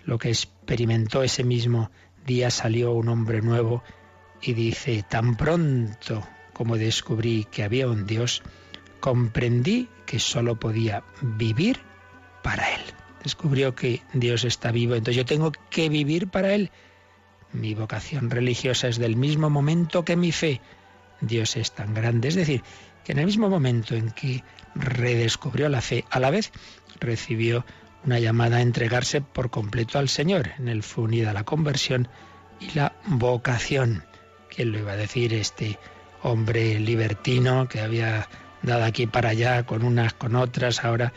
lo 0.04 0.18
que 0.18 0.28
experimentó 0.28 1.22
ese 1.22 1.44
mismo 1.44 1.90
día, 2.26 2.50
salió 2.50 2.92
un 2.92 3.08
hombre 3.08 3.40
nuevo 3.40 3.82
y 4.42 4.52
dice, 4.52 5.04
tan 5.08 5.36
pronto 5.36 6.26
como 6.52 6.76
descubrí 6.76 7.46
que 7.50 7.62
había 7.62 7.88
un 7.88 8.06
Dios, 8.06 8.42
comprendí 9.00 9.88
que 10.06 10.18
solo 10.18 10.58
podía 10.58 11.04
vivir 11.22 11.80
para 12.42 12.74
Él. 12.74 12.82
Descubrió 13.22 13.74
que 13.74 14.02
Dios 14.12 14.44
está 14.44 14.72
vivo, 14.72 14.94
entonces 14.94 15.16
yo 15.16 15.24
tengo 15.24 15.52
que 15.70 15.88
vivir 15.88 16.28
para 16.28 16.54
Él. 16.54 16.70
Mi 17.52 17.74
vocación 17.74 18.30
religiosa 18.30 18.88
es 18.88 18.98
del 18.98 19.16
mismo 19.16 19.50
momento 19.50 20.04
que 20.04 20.16
mi 20.16 20.32
fe. 20.32 20.60
Dios 21.20 21.56
es 21.56 21.72
tan 21.72 21.94
grande. 21.94 22.28
Es 22.28 22.34
decir, 22.34 22.62
que 23.04 23.12
en 23.12 23.18
el 23.18 23.26
mismo 23.26 23.49
momento 23.49 23.94
en 23.94 24.11
que 24.11 24.42
redescubrió 24.75 25.68
la 25.68 25.80
fe, 25.80 26.04
a 26.11 26.18
la 26.20 26.30
vez 26.30 26.50
recibió 27.00 27.64
una 28.04 28.18
llamada 28.18 28.58
a 28.58 28.62
entregarse 28.62 29.20
por 29.20 29.50
completo 29.50 29.99
al 29.99 30.08
Señor. 30.08 30.50
En 30.58 30.68
él 30.68 30.82
fue 30.82 31.04
unida 31.04 31.32
la 31.32 31.44
conversión 31.44 32.08
y 32.61 32.76
la 32.76 32.94
vocación. 33.06 34.04
¿Quién 34.54 34.73
lo 34.73 34.78
iba 34.78 34.92
a 34.92 34.96
decir? 34.96 35.32
Este 35.34 35.78
hombre 36.23 36.78
libertino 36.80 37.68
que 37.68 37.80
había 37.80 38.28
dado 38.62 38.84
aquí 38.84 39.06
para 39.06 39.30
allá 39.30 39.64
con 39.64 39.84
unas, 39.84 40.14
con 40.14 40.37
otras, 40.37 40.84
ahora 40.84 41.12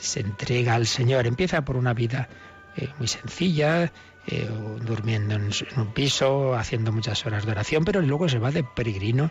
se 0.00 0.20
entrega 0.20 0.74
al 0.74 0.86
Señor. 0.86 1.26
Empieza 1.26 1.64
por 1.64 1.76
una 1.76 1.94
vida 1.94 2.28
eh, 2.76 2.88
muy 2.98 3.08
sencilla, 3.08 3.92
eh, 4.30 4.46
durmiendo 4.84 5.36
en, 5.36 5.50
un 5.76 5.92
piso, 5.94 6.54
haciendo 6.54 6.92
muchas 6.92 7.24
horas 7.24 7.46
de 7.46 7.52
oración, 7.52 7.84
pero 7.86 8.02
luego 8.02 8.28
se 8.28 8.38
va 8.38 8.50
de 8.50 8.62
peregrino 8.62 9.30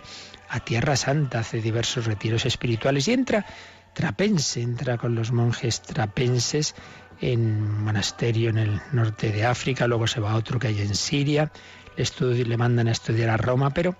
a 0.50 0.60
Tierra 0.60 0.96
Santa, 0.96 1.40
hace 1.40 1.62
diversos 1.62 2.06
retiros 2.06 2.48
espirituales 2.48 3.08
y 3.08 3.14
entra 3.14 3.46
trapense, 3.94 4.62
entra 4.62 4.98
con 4.98 5.14
los 5.14 5.32
monjes 5.32 5.84
trapenses 5.84 6.74
en 7.22 7.42
un 7.42 7.84
monasterio 7.84 8.50
en 8.50 8.58
el 8.58 8.82
norte 8.92 9.32
de 9.32 9.46
África, 9.46 9.86
luego 9.86 10.08
se 10.08 10.20
va 10.20 10.32
a 10.32 10.36
otro 10.36 10.58
que 10.58 10.68
hay 10.70 10.82
en 10.82 10.96
Siria, 10.96 11.52
le, 11.96 12.46
le 12.46 12.58
mandan 12.58 12.88
a 12.88 12.92
estudiar 12.92 13.30
a 13.30 13.38
Roma, 13.38 13.72
pero 13.72 13.96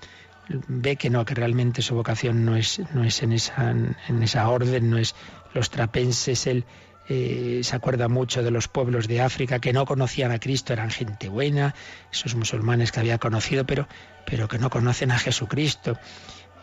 ve 0.50 0.96
que 0.96 1.12
no, 1.12 1.26
que 1.26 1.36
realmente 1.36 1.84
su 1.84 1.94
vocación 1.94 2.44
no 2.44 2.56
es, 2.56 2.82
no 2.96 3.04
es 3.04 3.22
en, 3.22 3.34
esa, 3.34 3.70
en 3.70 4.24
esa 4.24 4.50
orden, 4.50 4.90
no 4.90 4.98
es 4.98 5.14
los 5.54 5.70
trapenses, 5.70 6.48
él 6.48 6.66
eh, 7.10 7.62
se 7.64 7.76
acuerda 7.76 8.10
mucho 8.10 8.44
de 8.44 8.52
los 8.52 8.68
pueblos 8.68 9.08
de 9.08 9.22
África 9.22 9.60
que 9.60 9.74
no 9.74 9.86
conocían 9.86 10.32
a 10.32 10.40
Cristo, 10.40 10.74
eran 10.74 10.92
gente 10.92 11.30
buena, 11.30 11.74
esos 12.12 12.36
musulmanes 12.36 12.92
que 12.92 13.00
había 13.00 13.18
conocido, 13.18 13.66
pero, 13.66 13.88
pero 14.26 14.48
que 14.48 14.60
no 14.60 14.70
conocen 14.70 15.12
a 15.12 15.20
Jesucristo. 15.20 15.98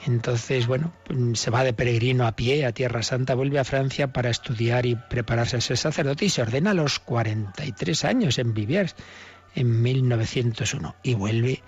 Entonces, 0.07 0.67
bueno, 0.67 0.93
se 1.33 1.51
va 1.51 1.65
de 1.65 1.73
peregrino 1.73 2.27
a 2.27 2.33
pie 2.33 2.67
a 2.67 2.73
Tierra 2.73 3.03
Santa, 3.03 3.35
vuelve 3.35 3.59
a 3.59 3.65
Francia 3.65 4.13
para 4.13 4.29
estudiar 4.29 4.85
y 4.85 4.97
prepararse 4.97 5.57
a 5.57 5.61
ser 5.63 5.79
sacerdote 5.79 6.27
y 6.27 6.31
se 6.31 6.43
ordena 6.43 6.73
a 6.73 6.75
los 6.75 6.99
43 6.99 8.05
años 8.05 8.39
en 8.39 8.53
Viviers, 8.53 8.95
en 9.55 9.81
1901, 9.81 10.97
y 11.03 11.15
vuelve 11.15 11.63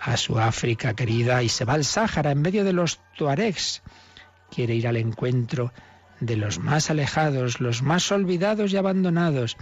a 0.00 0.16
su 0.16 0.38
África 0.38 0.94
querida 0.94 1.42
y 1.42 1.50
se 1.50 1.66
va 1.66 1.74
al 1.74 1.84
Sáhara 1.84 2.30
en 2.30 2.40
medio 2.40 2.64
de 2.64 2.72
los 2.72 3.00
tuaregs. 3.16 3.82
Quiere 4.50 4.74
ir 4.74 4.88
al 4.88 4.96
encuentro 4.96 5.72
de 6.20 6.36
los 6.36 6.58
más 6.58 6.90
alejados, 6.90 7.60
los 7.60 7.82
más 7.82 8.10
olvidados 8.10 8.72
y 8.72 8.76
abandonados. 8.76 9.56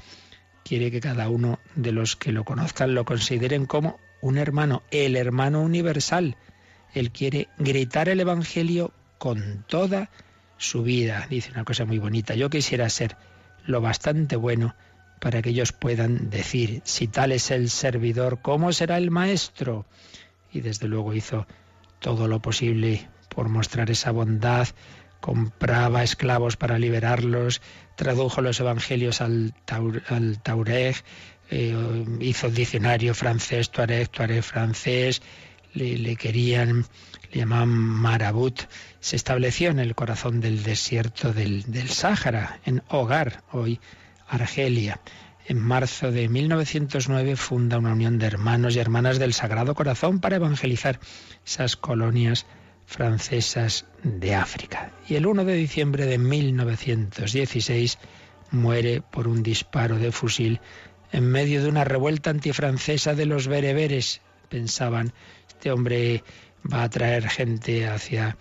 Quiere 0.64 0.90
que 0.90 1.00
cada 1.00 1.28
uno 1.28 1.58
de 1.75 1.92
los 1.92 2.16
que 2.16 2.32
lo 2.32 2.44
conozcan 2.44 2.94
lo 2.94 3.04
consideren 3.04 3.66
como 3.66 3.99
un 4.20 4.38
hermano, 4.38 4.82
el 4.90 5.16
hermano 5.16 5.62
universal. 5.62 6.37
Él 6.94 7.11
quiere 7.11 7.49
gritar 7.58 8.08
el 8.08 8.20
Evangelio 8.20 8.92
con 9.18 9.64
toda 9.68 10.11
su 10.56 10.82
vida. 10.82 11.26
Dice 11.28 11.50
una 11.50 11.64
cosa 11.64 11.84
muy 11.84 11.99
bonita. 11.99 12.34
Yo 12.34 12.49
quisiera 12.49 12.88
ser 12.88 13.16
lo 13.66 13.80
bastante 13.80 14.37
bueno 14.37 14.75
para 15.20 15.42
que 15.42 15.50
ellos 15.50 15.73
puedan 15.73 16.30
decir, 16.30 16.82
si 16.84 17.08
tal 17.08 17.32
es 17.32 17.50
el 17.50 17.70
servidor, 17.70 18.40
¿cómo 18.42 18.73
será 18.73 18.99
el 18.99 19.11
maestro? 19.11 19.87
Y 20.52 20.61
desde 20.61 20.88
luego 20.88 21.14
hizo 21.14 21.46
todo 21.99 22.28
lo 22.28 22.40
posible 22.40 23.08
por 23.28 23.49
mostrar 23.49 23.90
esa 23.90 24.11
bondad, 24.11 24.68
compraba 25.24 26.02
esclavos 26.02 26.58
para 26.58 26.78
liberarlos, 26.78 27.62
tradujo 27.96 28.42
los 28.42 28.60
evangelios 28.60 29.22
al, 29.22 29.54
Taureg, 29.64 30.96
eh, 31.48 32.04
hizo 32.20 32.50
diccionario 32.50 33.14
francés, 33.14 33.70
Tuareg, 33.70 34.10
Tuareg 34.10 34.42
francés, 34.42 35.22
le, 35.72 36.16
querían, 36.16 36.84
le 37.32 37.38
llamaban 37.38 37.70
Marabut, 37.70 38.64
se 39.00 39.16
estableció 39.16 39.70
en 39.70 39.78
el 39.78 39.94
corazón 39.94 40.42
del 40.42 40.62
desierto 40.62 41.32
del, 41.32 41.62
del 41.72 41.88
Sáhara, 41.88 42.60
en 42.66 42.82
Hogar, 42.88 43.44
hoy 43.50 43.80
Argelia. 44.28 45.00
En 45.46 45.58
marzo 45.58 46.12
de 46.12 46.28
1909 46.28 47.36
funda 47.36 47.78
una 47.78 47.92
unión 47.92 48.18
de 48.18 48.26
hermanos 48.26 48.76
y 48.76 48.78
hermanas 48.78 49.18
del 49.18 49.32
Sagrado 49.32 49.74
Corazón 49.74 50.20
para 50.20 50.36
evangelizar 50.36 51.00
esas 51.46 51.76
colonias 51.76 52.44
francesas 52.86 53.86
de 54.02 54.34
África. 54.34 54.92
Y 55.08 55.16
el 55.16 55.26
1 55.26 55.44
de 55.44 55.54
diciembre 55.54 56.06
de 56.06 56.18
1916 56.18 57.98
muere 58.50 59.00
por 59.02 59.28
un 59.28 59.42
disparo 59.42 59.98
de 59.98 60.12
fusil 60.12 60.60
en 61.12 61.30
medio 61.30 61.62
de 61.62 61.68
una 61.68 61.84
revuelta 61.84 62.30
antifrancesa 62.30 63.14
de 63.14 63.26
los 63.26 63.46
bereberes. 63.48 64.20
Pensaban, 64.48 65.12
este 65.48 65.70
hombre 65.70 66.24
va 66.70 66.82
a 66.82 66.90
traer 66.90 67.28
gente 67.28 67.86
hacia 67.86 68.36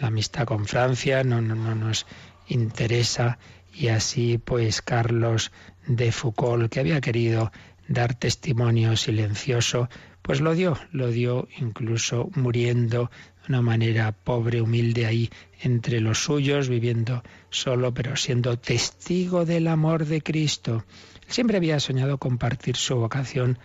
la 0.00 0.08
amistad 0.08 0.44
con 0.44 0.66
Francia, 0.66 1.24
no, 1.24 1.40
no, 1.40 1.54
no 1.54 1.74
nos 1.74 2.06
interesa. 2.48 3.38
Y 3.74 3.88
así 3.88 4.38
pues 4.38 4.82
Carlos 4.82 5.52
de 5.86 6.12
Foucault, 6.12 6.70
que 6.70 6.80
había 6.80 7.00
querido 7.00 7.50
dar 7.88 8.14
testimonio 8.14 8.96
silencioso, 8.96 9.88
pues 10.22 10.40
lo 10.40 10.54
dio, 10.54 10.78
lo 10.92 11.08
dio 11.08 11.48
incluso 11.58 12.30
muriendo 12.34 13.10
una 13.48 13.62
manera 13.62 14.12
pobre, 14.12 14.60
humilde 14.60 15.06
ahí 15.06 15.30
entre 15.60 16.00
los 16.00 16.24
suyos, 16.24 16.68
viviendo 16.68 17.22
solo, 17.50 17.92
pero 17.92 18.16
siendo 18.16 18.58
testigo 18.58 19.44
del 19.44 19.68
amor 19.68 20.06
de 20.06 20.22
Cristo. 20.22 20.84
siempre 21.28 21.56
había 21.56 21.80
soñado 21.80 22.18
compartir 22.18 22.76
su 22.76 22.96
vocación 22.96 23.58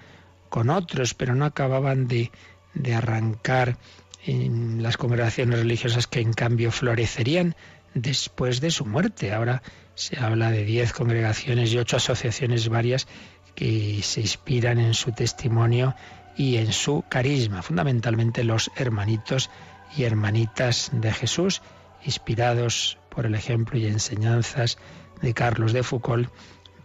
con 0.49 0.69
otros, 0.69 1.13
pero 1.13 1.35
no 1.35 1.45
acababan 1.45 2.07
de, 2.07 2.31
de 2.73 2.95
arrancar 2.95 3.77
en 4.25 4.81
las 4.83 4.97
congregaciones 4.97 5.59
religiosas 5.59 6.07
que 6.07 6.21
en 6.21 6.33
cambio 6.33 6.71
florecerían 6.71 7.55
después 7.93 8.61
de 8.61 8.71
su 8.71 8.85
muerte. 8.85 9.33
Ahora 9.33 9.61
se 9.95 10.19
habla 10.19 10.51
de 10.51 10.63
diez 10.63 10.93
congregaciones 10.93 11.71
y 11.71 11.77
ocho 11.77 11.97
asociaciones 11.97 12.69
varias 12.69 13.07
que 13.55 13.99
se 14.03 14.21
inspiran 14.21 14.79
en 14.79 14.93
su 14.93 15.11
testimonio 15.11 15.95
y 16.37 16.57
en 16.57 16.71
su 16.71 17.03
carisma, 17.09 17.63
fundamentalmente 17.63 18.43
los 18.43 18.69
hermanitos 18.75 19.49
y 19.95 20.03
hermanitas 20.03 20.89
de 20.93 21.11
Jesús, 21.11 21.61
inspirados 22.03 22.97
por 23.09 23.25
el 23.25 23.35
ejemplo 23.35 23.77
y 23.77 23.87
enseñanzas 23.87 24.77
de 25.21 25.33
Carlos 25.33 25.73
de 25.73 25.83
Foucault, 25.83 26.29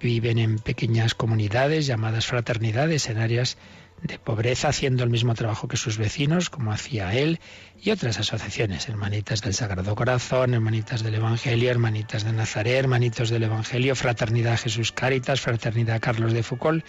viven 0.01 0.39
en 0.39 0.59
pequeñas 0.59 1.15
comunidades 1.15 1.87
llamadas 1.87 2.27
fraternidades 2.27 3.09
en 3.09 3.19
áreas 3.19 3.57
de 4.03 4.19
pobreza, 4.19 4.69
haciendo 4.69 5.05
el 5.05 5.11
mismo 5.11 5.35
trabajo 5.35 5.69
que 5.69 5.77
sus 5.77 5.97
vecinos, 5.97 6.51
como 6.51 6.73
hacía 6.73 7.15
él, 7.15 7.39
y 7.81 7.91
otras 7.91 8.19
asociaciones, 8.19 8.89
hermanitas 8.89 9.43
del 9.43 9.55
Sagrado 9.55 9.95
Corazón, 9.95 10.55
hermanitas 10.55 11.05
del 11.05 11.15
Evangelio, 11.15 11.71
hermanitas 11.71 12.25
de 12.25 12.33
Nazaret, 12.33 12.81
hermanitos 12.81 13.31
del 13.31 13.45
Evangelio, 13.45 13.95
Fraternidad 13.95 14.59
Jesús 14.59 14.91
Cáritas, 14.91 15.41
Fraternidad 15.41 16.01
Carlos 16.01 16.33
de 16.33 16.43
Foucault. 16.43 16.85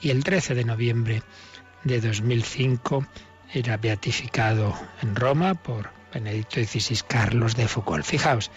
Y 0.00 0.10
el 0.10 0.24
13 0.24 0.54
de 0.54 0.64
noviembre 0.64 1.22
de 1.84 2.00
2005 2.00 3.06
era 3.54 3.76
beatificado 3.76 4.74
en 5.02 5.14
Roma 5.14 5.54
por 5.54 5.90
Benedicto 6.12 6.56
XVI 6.56 7.00
Carlos 7.06 7.54
de 7.56 7.68
Foucault. 7.68 8.04
Fijaos, 8.04 8.50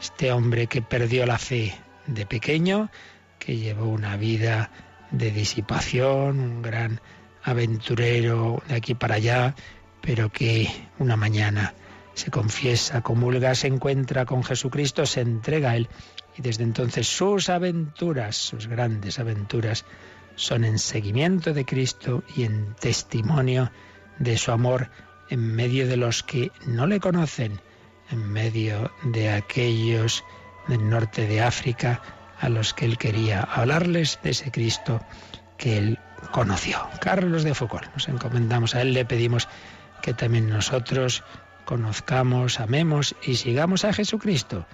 este 0.00 0.32
hombre 0.32 0.66
que 0.66 0.82
perdió 0.82 1.26
la 1.26 1.38
fe 1.38 1.74
de 2.06 2.26
pequeño, 2.26 2.90
que 3.38 3.56
llevó 3.56 3.86
una 3.86 4.16
vida 4.16 4.70
de 5.10 5.30
disipación, 5.30 6.40
un 6.40 6.62
gran 6.62 7.00
aventurero 7.44 8.62
de 8.68 8.74
aquí 8.74 8.94
para 8.94 9.16
allá, 9.16 9.54
pero 10.00 10.30
que 10.30 10.68
una 10.98 11.16
mañana 11.16 11.74
se 12.14 12.30
confiesa, 12.30 13.02
comulga, 13.02 13.54
se 13.54 13.68
encuentra 13.68 14.26
con 14.26 14.42
Jesucristo, 14.42 15.06
se 15.06 15.20
entrega 15.20 15.70
a 15.70 15.76
Él 15.76 15.88
y 16.36 16.42
desde 16.42 16.64
entonces 16.64 17.06
sus 17.06 17.48
aventuras, 17.48 18.36
sus 18.36 18.66
grandes 18.66 19.18
aventuras, 19.18 19.84
son 20.34 20.64
en 20.64 20.78
seguimiento 20.78 21.52
de 21.52 21.64
Cristo 21.64 22.24
y 22.36 22.44
en 22.44 22.74
testimonio 22.74 23.70
de 24.22 24.38
su 24.38 24.52
amor 24.52 24.88
en 25.28 25.54
medio 25.54 25.86
de 25.86 25.96
los 25.96 26.22
que 26.22 26.52
no 26.66 26.86
le 26.86 27.00
conocen, 27.00 27.60
en 28.10 28.32
medio 28.32 28.92
de 29.04 29.30
aquellos 29.30 30.24
del 30.68 30.88
norte 30.88 31.26
de 31.26 31.42
África 31.42 32.00
a 32.40 32.48
los 32.48 32.74
que 32.74 32.84
él 32.84 32.98
quería 32.98 33.42
hablarles 33.42 34.18
de 34.22 34.30
ese 34.30 34.50
Cristo 34.50 35.00
que 35.58 35.78
él 35.78 35.98
conoció. 36.32 36.78
Carlos 37.00 37.42
de 37.44 37.54
Foucault, 37.54 37.92
nos 37.94 38.08
encomendamos 38.08 38.74
a 38.74 38.82
él, 38.82 38.94
le 38.94 39.04
pedimos 39.04 39.48
que 40.02 40.14
también 40.14 40.48
nosotros 40.48 41.24
conozcamos, 41.64 42.60
amemos 42.60 43.14
y 43.22 43.36
sigamos 43.36 43.84
a 43.84 43.92
Jesucristo. 43.92 44.66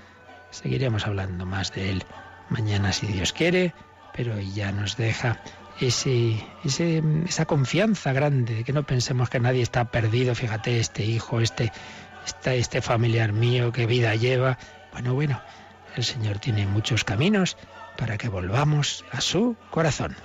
Seguiremos 0.50 1.07
hablando 1.07 1.47
más 1.47 1.73
de 1.73 1.90
él 1.90 2.05
mañana 2.49 2.93
si 2.93 3.07
Dios 3.07 3.33
quiere, 3.33 3.75
pero 4.14 4.38
ya 4.40 4.73
nos 4.73 4.97
deja 4.97 5.40
ese, 5.80 6.44
esa 6.64 7.44
confianza 7.47 8.12
grande 8.12 8.56
de 8.56 8.64
que 8.64 8.73
no 8.73 8.85
pensemos 8.85 9.30
que 9.30 9.40
nadie 9.40 9.62
está 9.62 9.90
perdido. 9.90 10.35
Fíjate, 10.35 10.80
este 10.80 11.04
hijo, 11.04 11.40
este, 11.40 11.73
este, 12.26 12.58
este 12.58 12.82
familiar 12.82 13.32
mío, 13.32 13.73
qué 13.73 13.87
vida 13.87 14.14
lleva. 14.14 14.58
Bueno, 14.92 15.14
bueno, 15.14 15.40
el 15.97 16.04
Señor 16.04 16.38
tiene 16.38 16.66
muchos 16.66 17.04
caminos 17.04 17.56
para 17.97 18.18
que 18.18 18.28
volvamos 18.28 19.04
a 19.12 19.20
su 19.20 19.56
corazón. 19.70 20.16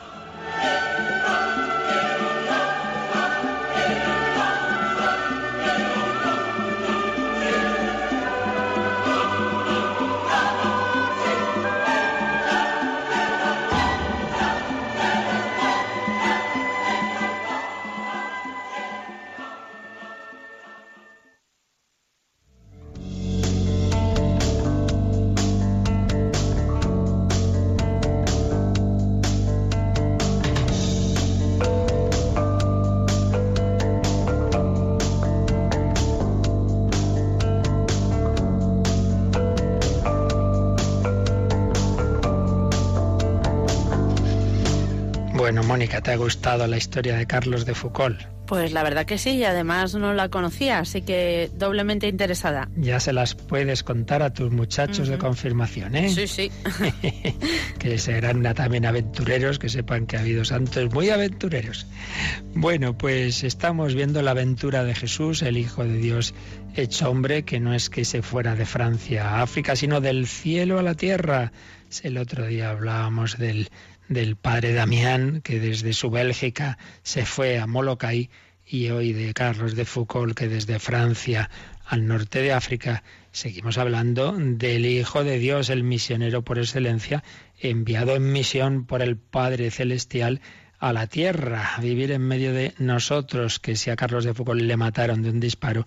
Mónica, 45.68 46.02
¿te 46.02 46.12
ha 46.12 46.18
gustado 46.18 46.68
la 46.68 46.78
historia 46.78 47.16
de 47.16 47.26
Carlos 47.26 47.66
de 47.66 47.74
Foucault? 47.74 48.20
Pues 48.46 48.74
la 48.74 48.84
verdad 48.84 49.06
que 49.06 49.18
sí, 49.18 49.32
y 49.32 49.46
además 49.46 49.96
no 49.96 50.14
la 50.14 50.30
conocía, 50.30 50.80
así 50.80 51.02
que 51.02 51.50
doblemente 51.56 52.08
interesada. 52.08 52.70
Ya 52.76 53.00
se 53.00 53.14
las 53.14 53.36
puedes 53.36 53.84
contar 53.84 54.22
a 54.22 54.34
tus 54.34 54.52
muchachos 54.52 55.08
de 55.08 55.18
confirmación, 55.18 55.96
¿eh? 55.96 56.10
Sí, 56.10 56.28
sí. 56.28 56.52
que 57.80 57.98
serán 57.98 58.44
también 58.54 58.86
aventureros, 58.86 59.60
que 59.60 59.70
sepan 59.70 60.06
que 60.06 60.18
ha 60.18 60.20
habido 60.20 60.44
santos 60.44 60.94
muy 60.94 61.10
aventureros. 61.10 61.88
Bueno, 62.54 62.98
pues 62.98 63.44
estamos 63.44 63.96
viendo 63.96 64.22
la 64.22 64.32
aventura 64.32 64.84
de 64.84 64.94
Jesús, 64.94 65.42
el 65.42 65.58
Hijo 65.58 65.86
de 65.86 65.98
Dios 65.98 66.34
hecho 66.76 67.10
hombre, 67.10 67.44
que 67.44 67.60
no 67.60 67.74
es 67.74 67.90
que 67.90 68.04
se 68.04 68.22
fuera 68.22 68.56
de 68.56 68.66
Francia 68.66 69.30
a 69.30 69.42
África, 69.42 69.76
sino 69.76 70.02
del 70.02 70.28
cielo 70.28 70.80
a 70.80 70.84
la 70.84 70.96
tierra. 70.96 71.54
El 72.02 72.18
otro 72.18 72.48
día 72.48 72.72
hablábamos 72.72 73.38
del 73.38 73.70
del 74.08 74.36
padre 74.36 74.74
Damián, 74.74 75.42
que 75.42 75.60
desde 75.60 75.94
su 75.94 76.10
Bélgica 76.10 76.78
se 77.04 77.26
fue 77.26 77.60
a 77.60 77.68
Molokai, 77.68 78.30
y 78.66 78.90
hoy 78.90 79.14
de 79.14 79.34
Carlos 79.34 79.76
de 79.76 79.86
Foucault, 79.86 80.36
que 80.38 80.48
desde 80.48 80.80
Francia 80.80 81.50
al 81.86 82.08
norte 82.08 82.42
de 82.42 82.54
África, 82.54 83.04
seguimos 83.32 83.78
hablando 83.78 84.34
del 84.38 84.86
Hijo 84.86 85.24
de 85.24 85.38
Dios, 85.38 85.70
el 85.70 85.84
misionero 85.84 86.44
por 86.44 86.60
excelencia, 86.60 87.24
enviado 87.60 88.16
en 88.16 88.32
misión 88.32 88.86
por 88.86 89.02
el 89.02 89.18
Padre 89.18 89.70
Celestial 89.70 90.42
a 90.80 90.94
la 90.94 91.08
tierra, 91.08 91.76
a 91.76 91.82
vivir 91.82 92.12
en 92.12 92.22
medio 92.22 92.54
de 92.54 92.74
nosotros, 92.78 93.60
que 93.60 93.76
si 93.76 93.90
a 93.90 93.96
Carlos 93.96 94.24
de 94.24 94.34
Foucault 94.34 94.62
le 94.62 94.78
mataron 94.78 95.22
de 95.22 95.30
un 95.30 95.40
disparo, 95.40 95.86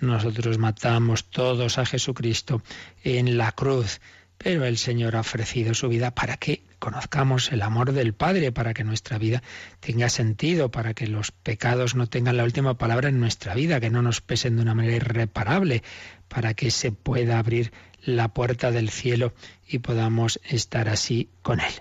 nosotros 0.00 0.58
matamos 0.58 1.30
todos 1.30 1.78
a 1.78 1.86
Jesucristo 1.86 2.62
en 3.02 3.36
la 3.36 3.52
cruz. 3.52 4.00
Pero 4.36 4.64
el 4.64 4.78
Señor 4.78 5.16
ha 5.16 5.20
ofrecido 5.20 5.74
su 5.74 5.88
vida 5.88 6.14
para 6.14 6.36
que 6.36 6.62
conozcamos 6.78 7.52
el 7.52 7.62
amor 7.62 7.92
del 7.92 8.14
Padre, 8.14 8.52
para 8.52 8.74
que 8.74 8.84
nuestra 8.84 9.18
vida 9.18 9.42
tenga 9.80 10.08
sentido, 10.08 10.70
para 10.70 10.94
que 10.94 11.06
los 11.06 11.30
pecados 11.30 11.94
no 11.94 12.06
tengan 12.06 12.36
la 12.36 12.44
última 12.44 12.78
palabra 12.78 13.08
en 13.08 13.20
nuestra 13.20 13.54
vida, 13.54 13.80
que 13.80 13.90
no 13.90 14.02
nos 14.02 14.20
pesen 14.20 14.56
de 14.56 14.62
una 14.62 14.74
manera 14.74 14.96
irreparable, 14.96 15.82
para 16.28 16.54
que 16.54 16.70
se 16.70 16.92
pueda 16.92 17.38
abrir 17.38 17.72
la 18.02 18.28
puerta 18.28 18.70
del 18.70 18.90
cielo 18.90 19.34
y 19.66 19.78
podamos 19.78 20.40
estar 20.44 20.88
así 20.88 21.30
con 21.42 21.60
Él. 21.60 21.72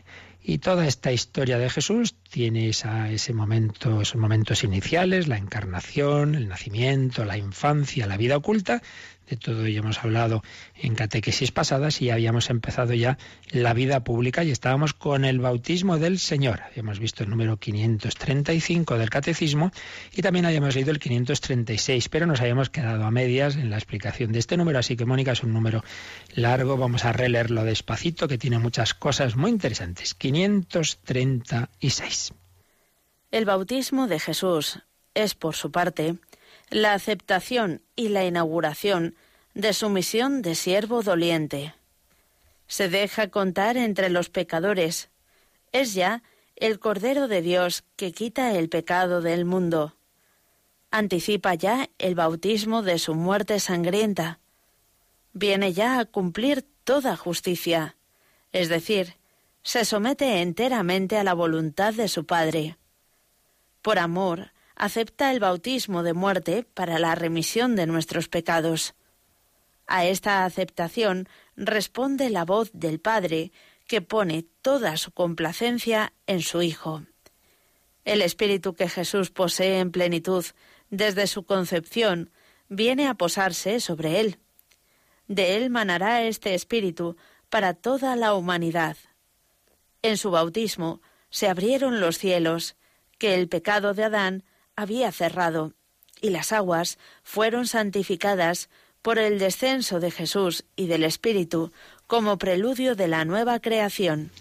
Y 0.41 0.59
toda 0.59 0.87
esta 0.87 1.11
historia 1.11 1.57
de 1.57 1.69
Jesús 1.69 2.15
tiene 2.29 2.69
esa, 2.69 3.11
ese 3.11 3.33
momento, 3.33 4.01
esos 4.01 4.19
momentos 4.19 4.63
iniciales, 4.63 5.27
la 5.27 5.37
encarnación, 5.37 6.35
el 6.35 6.47
nacimiento, 6.47 7.25
la 7.25 7.37
infancia, 7.37 8.07
la 8.07 8.17
vida 8.17 8.37
oculta, 8.37 8.81
de 9.29 9.35
todo 9.35 9.65
ello 9.65 9.81
hemos 9.81 9.99
hablado 9.99 10.41
en 10.75 10.95
catequesis 10.95 11.51
pasadas 11.51 12.01
y 12.01 12.09
habíamos 12.09 12.49
empezado 12.49 12.93
ya 12.93 13.17
la 13.51 13.73
vida 13.73 14.01
pública 14.03 14.45
y 14.45 14.51
estábamos 14.51 14.93
con 14.93 15.25
el 15.25 15.39
bautismo 15.39 15.97
del 15.97 16.19
Señor. 16.19 16.61
Habíamos 16.61 16.99
visto 16.99 17.23
el 17.23 17.29
número 17.29 17.57
535 17.57 18.97
del 18.97 19.09
catecismo 19.09 19.71
y 20.15 20.21
también 20.21 20.45
habíamos 20.45 20.75
leído 20.75 20.91
el 20.91 20.99
536, 20.99 22.07
pero 22.09 22.25
nos 22.25 22.39
habíamos 22.39 22.69
quedado 22.69 23.03
a 23.03 23.11
medias 23.11 23.57
en 23.57 23.69
la 23.69 23.75
explicación 23.77 24.31
de 24.31 24.39
este 24.39 24.55
número, 24.55 24.79
así 24.79 24.95
que 24.95 25.03
Mónica 25.05 25.33
es 25.33 25.43
un 25.43 25.51
número 25.53 25.83
largo, 26.33 26.77
vamos 26.77 27.03
a 27.05 27.11
releerlo 27.11 27.65
despacito 27.65 28.29
que 28.29 28.37
tiene 28.37 28.59
muchas 28.59 28.93
cosas 28.93 29.35
muy 29.35 29.51
interesantes. 29.51 30.13
536. 30.13 32.26
El 33.29 33.43
bautismo 33.43 34.07
de 34.07 34.19
Jesús 34.19 34.79
es, 35.13 35.35
por 35.35 35.55
su 35.55 35.69
parte, 35.69 36.15
la 36.69 36.93
aceptación 36.93 37.81
y 37.95 38.09
la 38.09 38.23
inauguración 38.23 39.15
de 39.53 39.73
su 39.73 39.89
misión 39.89 40.41
de 40.41 40.55
siervo 40.55 41.03
doliente. 41.03 41.73
Se 42.67 42.87
deja 42.87 43.29
contar 43.29 43.75
entre 43.75 44.09
los 44.09 44.29
pecadores. 44.29 45.09
Es 45.73 45.93
ya 45.93 46.23
el 46.55 46.79
Cordero 46.79 47.27
de 47.27 47.41
Dios 47.41 47.83
que 47.97 48.13
quita 48.13 48.53
el 48.53 48.69
pecado 48.69 49.21
del 49.21 49.43
mundo. 49.43 49.95
Anticipa 50.89 51.53
ya 51.53 51.89
el 51.97 52.15
bautismo 52.15 52.81
de 52.81 52.97
su 52.97 53.13
muerte 53.13 53.59
sangrienta. 53.59 54.39
Viene 55.33 55.73
ya 55.73 55.99
a 55.99 56.05
cumplir 56.05 56.65
toda 56.85 57.17
justicia, 57.17 57.97
es 58.53 58.69
decir, 58.69 59.15
se 59.63 59.83
somete 59.83 60.41
enteramente 60.41 61.17
a 61.17 61.23
la 61.25 61.33
voluntad 61.33 61.93
de 61.93 62.07
su 62.07 62.25
Padre. 62.25 62.77
Por 63.81 63.99
amor, 63.99 64.51
acepta 64.75 65.31
el 65.31 65.39
bautismo 65.39 66.03
de 66.03 66.13
muerte 66.13 66.63
para 66.73 66.99
la 66.99 67.15
remisión 67.15 67.75
de 67.75 67.87
nuestros 67.87 68.27
pecados. 68.27 68.95
A 69.87 70.05
esta 70.05 70.45
aceptación 70.45 71.27
responde 71.55 72.29
la 72.29 72.45
voz 72.45 72.69
del 72.73 72.99
Padre, 72.99 73.51
que 73.87 74.01
pone 74.01 74.45
toda 74.61 74.97
su 74.97 75.11
complacencia 75.11 76.13
en 76.27 76.41
su 76.41 76.61
Hijo. 76.61 77.03
El 78.03 78.21
Espíritu 78.21 78.73
que 78.73 78.89
Jesús 78.89 79.31
posee 79.31 79.79
en 79.79 79.91
plenitud 79.91 80.45
desde 80.89 81.27
su 81.27 81.45
concepción 81.45 82.31
viene 82.69 83.07
a 83.07 83.15
posarse 83.15 83.79
sobre 83.79 84.19
él. 84.19 84.39
De 85.27 85.57
él 85.57 85.69
manará 85.69 86.23
este 86.23 86.53
Espíritu 86.53 87.17
para 87.49 87.73
toda 87.73 88.15
la 88.15 88.33
humanidad. 88.33 88.97
En 90.01 90.17
su 90.17 90.31
bautismo 90.31 91.01
se 91.29 91.47
abrieron 91.47 91.99
los 91.99 92.17
cielos, 92.17 92.75
que 93.17 93.35
el 93.35 93.47
pecado 93.47 93.93
de 93.93 94.03
Adán 94.03 94.43
había 94.75 95.11
cerrado, 95.11 95.73
y 96.21 96.29
las 96.29 96.51
aguas 96.51 96.97
fueron 97.23 97.67
santificadas 97.67 98.69
por 99.01 99.19
el 99.19 99.39
descenso 99.39 99.99
de 99.99 100.11
Jesús 100.11 100.65
y 100.75 100.87
del 100.87 101.03
Espíritu 101.03 101.71
como 102.07 102.37
preludio 102.37 102.95
de 102.95 103.07
la 103.07 103.25
nueva 103.25 103.59
creación. 103.59 104.31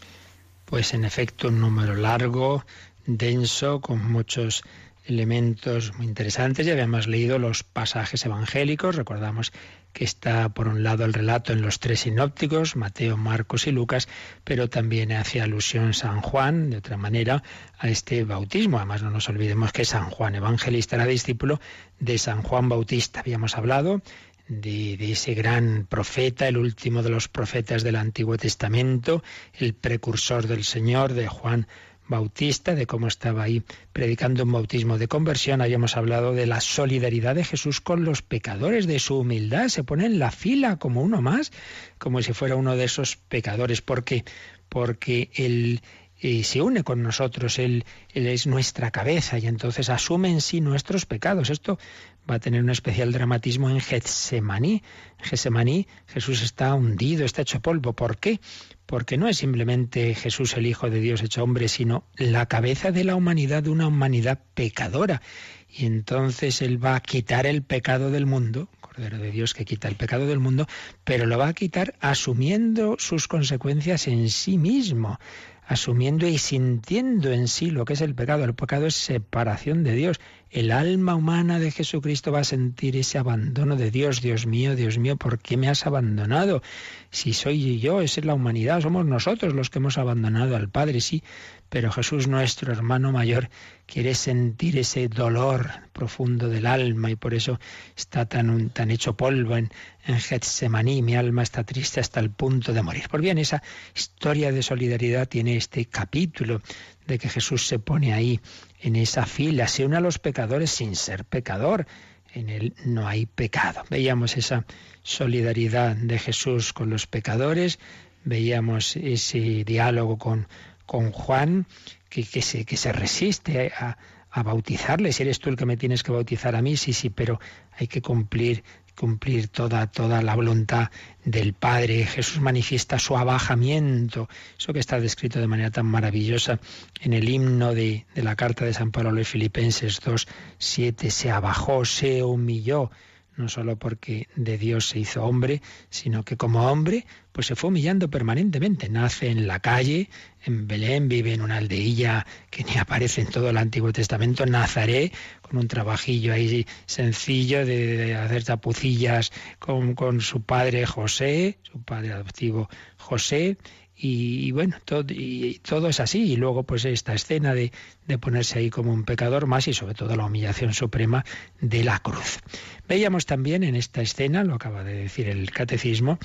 Pues 0.65 0.95
en 0.95 1.05
efecto 1.05 1.49
un 1.49 1.61
número 1.61 1.95
largo, 1.95 2.65
denso, 3.07 3.81
con 3.81 4.11
muchos 4.11 4.65
elementos 5.05 5.95
muy 5.95 6.07
interesantes. 6.07 6.67
Ya 6.67 6.73
habíamos 6.73 7.07
leído 7.07 7.39
los 7.39 7.63
pasajes 7.63 8.25
evangélicos, 8.25 8.97
recordamos 8.97 9.53
que 9.97 10.05
está 10.05 10.51
por 10.51 10.69
un 10.69 10.83
lado 10.83 11.07
el 11.07 11.15
relato 11.15 11.55
en 11.55 11.63
los 11.63 11.81
tres 11.81 12.01
sinópticos, 12.01 12.77
Mateo, 12.77 13.17
Marcos 13.17 13.67
y 13.67 13.73
Lucas, 13.73 14.09
pero 14.45 14.69
también 14.69 15.11
hace 15.11 15.41
alusión 15.41 15.95
San 15.95 16.21
Juan, 16.21 16.69
de 16.69 16.77
otra 16.77 16.99
manera, 16.99 17.43
a 17.79 17.89
este 17.89 18.23
bautismo. 18.25 18.77
Además, 18.77 19.03
no 19.03 19.11
nos 19.11 19.31
olvidemos 19.31 19.73
que 19.73 19.87
San 19.87 20.11
Juan 20.11 20.35
Evangelista 20.35 20.97
era 20.97 21.07
discípulo 21.07 21.63
de 21.99 22.19
San 22.19 22.43
Juan 22.43 22.69
Bautista. 22.69 23.21
Habíamos 23.21 23.57
hablado 23.57 24.03
de, 24.49 24.99
de, 24.99 25.13
ese 25.13 25.33
gran 25.33 25.87
profeta, 25.89 26.47
el 26.47 26.59
último 26.59 27.03
de 27.03 27.09
los 27.09 27.29
profetas 27.29 27.83
del 27.83 27.97
Antiguo 27.97 28.37
Testamento, 28.37 29.25
el 29.55 29.73
precursor 29.73 30.47
del 30.47 30.65
Señor, 30.65 31.15
de 31.15 31.27
Juan 31.27 31.69
Bautista, 32.09 32.75
de 32.75 32.87
cómo 32.87 33.09
estaba 33.09 33.43
ahí 33.43 33.63
predicando 33.93 34.45
un 34.45 34.53
bautismo 34.53 34.99
de 34.99 35.09
conversión, 35.09 35.61
habíamos 35.61 35.97
hablado 35.97 36.33
de 36.33 36.47
la 36.47 36.61
solidaridad 36.61 37.35
de 37.35 37.45
Jesús 37.45 37.81
con 37.81 38.05
los 38.05 38.23
pecadores, 38.23 38.87
de 38.87 38.99
su 38.99 39.19
humildad, 39.19 39.69
se 39.69 39.85
pone 39.85 40.07
en 40.07 40.19
la 40.19 40.31
fila 40.31 40.77
como 40.77 41.03
uno 41.03 41.21
más, 41.23 41.53
como 41.99 42.23
si 42.23 42.33
fuera 42.33 42.57
uno 42.57 42.77
de 42.77 42.85
esos 42.85 43.17
pecadores. 43.17 43.83
¿Por 43.83 44.05
qué? 44.05 44.25
Porque 44.69 45.31
él 45.35 45.81
eh, 46.21 46.45
se 46.45 46.63
une 46.63 46.83
con 46.83 47.03
nosotros, 47.03 47.59
él, 47.59 47.85
él, 48.15 48.27
es 48.27 48.47
nuestra 48.47 48.91
cabeza 48.91 49.39
y 49.39 49.47
entonces 49.47 49.91
asume 49.91 50.31
en 50.31 50.41
sí 50.41 50.61
nuestros 50.61 51.05
pecados. 51.05 51.51
Esto 51.51 51.79
va 52.29 52.37
a 52.37 52.41
tener 52.41 52.63
un 52.63 52.71
especial 52.71 53.13
dramatismo 53.13 53.71
en 53.71 53.81
Getsemaní. 53.81 54.83
Getsemaní 55.19 55.87
Jesús 56.07 56.43
está 56.43 56.75
hundido, 56.75 57.25
está 57.25 57.43
hecho 57.43 57.61
polvo. 57.61 57.93
¿Por 57.93 58.19
qué? 58.19 58.41
porque 58.87 59.19
no 59.19 59.29
es 59.29 59.39
simplemente 59.39 60.15
Jesús 60.15 60.57
el 60.57 60.67
Hijo 60.67 60.89
de 60.89 61.01
Dios 61.01 61.23
hecho 61.23 61.43
hombre, 61.43 61.69
sino 61.69 62.05
la 62.17 62.47
cabeza 62.47 62.93
de 62.93 63.05
la 63.05 63.17
humanidad, 63.17 63.65
de 63.65 63.71
una 63.71 63.89
humanidad 63.89 64.41
pecadora. 64.55 65.21
Y 65.69 65.85
entonces 65.87 66.63
Él 66.63 66.83
va 66.83 66.95
a 66.95 67.01
quitar 67.01 67.47
el 67.47 67.63
pecado 67.63 68.11
del 68.11 68.27
mundo, 68.27 68.69
Cordero 68.81 69.19
de 69.19 69.33
Dios 69.33 69.53
que 69.53 69.65
quita 69.65 69.89
el 69.89 69.97
pecado 69.97 70.27
del 70.27 70.39
mundo, 70.39 70.67
pero 71.05 71.27
lo 71.27 71.37
va 71.37 71.49
a 71.49 71.55
quitar 71.55 71.95
asumiendo 72.01 72.97
sus 72.99 73.29
consecuencias 73.29 74.07
en 74.07 74.31
sí 74.31 74.57
mismo 74.57 75.19
asumiendo 75.67 76.29
y 76.29 76.39
sintiendo 76.39 77.33
en 77.33 77.49
sí 77.49 77.71
lo 77.71 77.85
que 77.85 77.95
es 77.95 78.01
el 78.01 78.15
pecado. 78.15 78.45
El 78.45 78.55
pecado 78.55 78.87
es 78.87 78.95
separación 78.95 79.83
de 79.83 79.95
Dios. 79.95 80.21
El 80.49 80.71
alma 80.71 81.17
humana 81.17 81.59
de 81.59 81.73
Jesucristo 81.73 82.31
va 82.31 82.41
a 82.41 82.45
sentir 82.45 82.97
ese 82.97 83.19
abandono 83.19 83.75
de 83.75 83.91
Dios. 83.91 84.23
Dios 84.23 84.47
mío, 84.47 84.77
Dios 84.77 84.97
mío, 84.97 85.17
¿por 85.17 85.41
qué 85.41 85.57
me 85.57 85.69
has 85.69 85.85
abandonado? 85.85 86.63
Si 87.11 87.33
soy 87.33 87.81
yo, 87.81 88.01
es 88.01 88.25
la 88.25 88.35
humanidad, 88.35 88.81
somos 88.81 89.05
nosotros 89.05 89.55
los 89.55 89.69
que 89.69 89.81
hemos 89.81 89.99
abandonado 89.99 90.55
al 90.55 90.69
Padre, 90.69 91.01
sí, 91.01 91.25
pero 91.69 91.91
Jesús 91.91 92.29
nuestro 92.29 92.73
hermano 92.73 93.13
mayor 93.13 93.49
quiere 93.87 94.15
sentir 94.15 94.79
ese 94.79 95.09
dolor 95.09 95.71
profundo 95.93 96.49
del 96.49 96.67
alma 96.67 97.11
y 97.11 97.17
por 97.17 97.35
eso 97.35 97.59
está 97.97 98.27
tan, 98.27 98.71
tan 98.71 98.91
hecho 98.91 99.17
polvo 99.17 99.57
en, 99.57 99.71
en 100.07 100.19
Getsemaní. 100.19 101.03
Mi 101.03 101.17
alma 101.17 101.43
está 101.43 101.65
triste 101.65 102.01
hasta 102.01 102.21
el 102.21 102.31
punto 102.31 102.73
de 102.73 102.83
morir. 102.83 103.09
Por 103.09 103.21
bien, 103.21 103.39
esa 103.39 103.63
historia 103.95 104.53
de 104.53 104.63
solidaridad 104.63 105.29
tiene 105.29 105.57
este 105.57 105.87
capítulo 105.87 106.61
de 107.07 107.19
que 107.19 107.29
Jesús 107.29 107.67
se 107.67 107.79
pone 107.79 108.13
ahí 108.13 108.41
en 108.81 108.97
esa 108.97 109.27
fila, 109.27 109.69
se 109.69 109.85
une 109.85 109.97
a 109.97 110.01
los 110.01 110.19
pecadores 110.19 110.71
sin 110.71 110.97
ser 110.97 111.25
pecador. 111.25 111.87
En 112.33 112.51
él 112.51 112.75
no 112.85 113.09
hay 113.09 113.27
pecado. 113.27 113.83
Veíamos 113.89 114.37
esa 114.37 114.67
solidaridad 115.03 115.97
de 115.97 116.19
Jesús 116.19 116.73
con 116.73 116.91
los 116.91 117.07
pecadores, 117.07 117.79
veíamos 118.25 118.97
ese 118.97 119.65
diálogo 119.65 120.19
con, 120.19 120.49
con 120.87 121.13
Juan, 121.13 121.67
que, 122.09 122.25
que, 122.25 122.43
se, 122.43 122.65
que 122.65 122.77
se 122.77 122.93
resiste 122.93 123.73
a, 123.77 123.99
a 124.31 124.43
bautizarle. 124.43 125.13
Si 125.13 125.23
eres 125.23 125.39
tú 125.41 125.51
el 125.51 125.57
que 125.57 125.67
me 125.67 125.77
tienes 125.77 126.03
que 126.03 126.13
bautizar 126.13 126.57
a 126.57 126.63
mí, 126.63 126.77
sí, 126.77 126.93
sí, 126.93 127.11
pero 127.11 127.41
hay 127.79 127.87
que 127.87 128.01
cumplir 128.01 128.63
cumplir 128.97 129.49
toda, 129.49 129.87
toda 129.87 130.23
la 130.23 130.35
voluntad 130.35 130.91
del 131.25 131.53
Padre. 131.53 132.07
Jesús 132.07 132.41
manifiesta 132.41 132.99
su 132.99 133.17
abajamiento, 133.17 134.29
eso 134.59 134.73
que 134.73 134.81
está 134.81 134.99
descrito 134.99 135.39
de 135.39 135.47
manera 135.47 135.71
tan 135.71 135.87
maravillosa 135.87 136.59
en 137.01 137.13
el 137.13 137.29
himno 137.29 137.75
de, 137.75 138.07
de 138.15 138.23
la 138.23 138.35
carta 138.35 138.65
de 138.65 138.73
San 138.73 138.91
Pablo 138.91 139.11
a 139.11 139.13
los 139.13 139.29
Filipenses 139.29 140.01
2, 140.01 140.27
7, 140.59 141.11
se 141.11 141.31
abajó, 141.31 141.85
se 141.85 142.23
humilló 142.23 142.91
no 143.37 143.49
solo 143.49 143.77
porque 143.77 144.29
de 144.35 144.59
Dios 144.59 144.89
se 144.89 144.99
hizo 144.99 145.25
hombre, 145.25 145.63
sino 145.91 146.25
que 146.25 146.37
como 146.37 146.71
hombre, 146.71 147.07
pues 147.33 147.47
se 147.47 147.57
fue 147.57 147.69
humillando 147.69 148.09
permanentemente. 148.09 148.89
Nace 148.89 149.29
en 149.29 149.47
la 149.47 149.61
calle, 149.61 150.09
en 150.45 150.67
Belén, 150.67 151.09
vive 151.09 151.35
en 151.35 151.43
una 151.43 151.59
aldeilla 151.59 152.27
que 152.51 152.65
ni 152.65 152.77
aparece 152.77 153.21
en 153.21 153.29
todo 153.29 153.51
el 153.51 153.59
Antiguo 153.59 153.93
Testamento, 153.93 154.47
Nazaret, 154.47 155.13
con 155.43 155.59
un 155.59 155.69
trabajillo 155.69 156.33
ahí 156.33 156.67
sencillo 156.87 157.67
de, 157.67 158.15
hacer 158.15 158.45
chapucillas 158.45 159.33
con, 159.59 159.95
con 159.95 160.21
su 160.21 160.43
padre 160.43 160.87
José, 160.87 161.59
su 161.63 161.83
padre 161.83 162.13
adoptivo 162.13 162.69
José, 162.97 163.59
y, 163.97 164.51
bueno, 164.51 164.77
todo, 164.85 165.05
y 165.09 165.61
todo 165.63 165.89
es 165.89 166.01
así. 166.01 166.33
Y 166.33 166.37
luego, 166.37 166.65
pues 166.65 166.85
esta 166.85 167.15
escena 167.15 167.55
de, 167.55 167.73
de, 168.07 168.19
ponerse 168.19 168.59
ahí 168.59 168.71
como 168.71 168.93
un 168.93 169.05
pecador 169.05 169.47
más 169.47 169.69
y 169.69 169.75
sobre 169.75 169.95
todo 169.95 170.15
la 170.17 170.27
humillación 170.27 170.75
suprema 170.75 171.25
de 171.61 171.83
la 171.83 171.99
cruz. 172.01 172.41
Veíamos 172.87 173.25
también 173.25 173.65
en 173.65 173.75
esta 173.75 174.03
escena, 174.03 174.45
lo 174.45 174.55
acaba 174.55 174.85
de 174.85 174.95
decir 174.95 175.29
el 175.29 175.51
catecismo, 175.51 176.19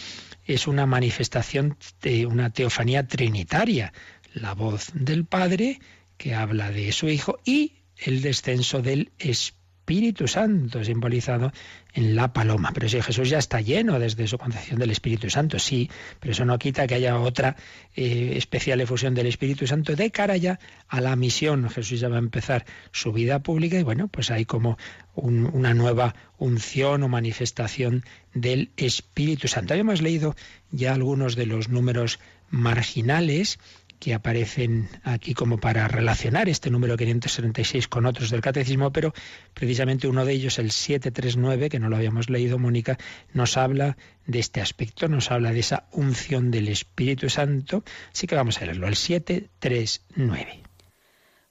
es 0.46 0.68
una 0.68 0.86
manifestación 0.86 1.78
de 2.02 2.26
una 2.26 2.50
teofanía 2.50 3.08
trinitaria. 3.08 3.94
La 4.34 4.54
voz 4.54 4.92
del 4.94 5.26
Padre 5.26 5.80
que 6.18 6.36
habla 6.36 6.72
de 6.72 6.92
su 6.92 7.10
Hijo 7.10 7.40
y 7.46 7.78
el 7.98 8.22
descenso 8.22 8.82
del 8.82 9.12
Espíritu 9.18 9.61
Espíritu 9.92 10.26
Santo, 10.26 10.86
simbolizado 10.86 11.52
en 11.94 12.16
la 12.16 12.32
paloma. 12.32 12.72
Pero 12.74 12.88
si 12.88 13.02
Jesús 13.02 13.30
ya 13.30 13.40
está 13.40 13.60
lleno 13.60 14.00
desde 14.00 14.26
su 14.26 14.38
concepción 14.38 14.80
del 14.80 14.90
Espíritu 14.90 15.30
Santo, 15.30 15.60
sí, 15.60 15.90
pero 16.22 16.32
eso 16.32 16.46
no 16.46 16.58
quita 16.58 16.88
que 16.88 16.96
haya 16.96 17.20
otra 17.20 17.58
eh, 17.94 18.36
especial 18.38 18.80
efusión 18.80 19.14
del 19.14 19.28
Espíritu 19.28 19.68
Santo 19.68 19.94
de 19.94 20.10
cara 20.10 20.38
ya 20.38 20.60
a 20.88 21.02
la 21.02 21.18
misión. 21.18 21.70
Jesús 21.70 22.00
ya 22.00 22.08
va 22.08 22.16
a 22.16 22.20
empezar 22.20 22.66
su 22.94 23.12
vida 23.12 23.40
pública 23.40 23.78
y 23.78 23.84
bueno, 23.84 24.08
pues 24.08 24.32
hay 24.32 24.46
como 24.46 24.78
una 25.14 25.74
nueva 25.74 26.16
unción 26.38 27.04
o 27.04 27.10
manifestación 27.10 28.06
del 28.34 28.72
Espíritu 28.78 29.50
Santo. 29.50 29.74
Habíamos 29.74 30.02
leído 30.02 30.38
ya 30.72 30.94
algunos 30.94 31.36
de 31.36 31.48
los 31.48 31.68
números 31.68 32.18
marginales 32.50 33.60
que 34.02 34.16
aparecen 34.16 34.90
aquí 35.04 35.36
como 35.36 35.60
para 35.60 35.88
relacionar 35.88 36.50
este 36.50 36.72
número 36.72 36.98
576 36.98 37.88
con 37.88 38.08
otros 38.08 38.32
del 38.32 38.42
catecismo, 38.42 38.92
pero 38.92 39.14
precisamente 39.54 40.08
uno 40.08 40.26
de 40.26 40.34
ellos, 40.34 40.58
el 40.58 40.72
739, 40.72 41.70
que 41.70 41.80
no 41.80 41.88
lo 41.88 41.98
habíamos 41.98 42.28
leído, 42.28 42.58
Mónica, 42.58 42.98
nos 43.32 43.58
habla 43.58 43.98
de 44.26 44.40
este 44.40 44.60
aspecto, 44.60 45.08
nos 45.08 45.30
habla 45.30 45.54
de 45.54 45.60
esa 45.60 45.88
unción 45.92 46.50
del 46.50 46.68
Espíritu 46.70 47.30
Santo. 47.30 47.84
Así 48.12 48.26
que 48.26 48.34
vamos 48.34 48.60
a 48.60 48.66
leerlo, 48.66 48.88
el 48.88 48.96
739. 48.96 50.64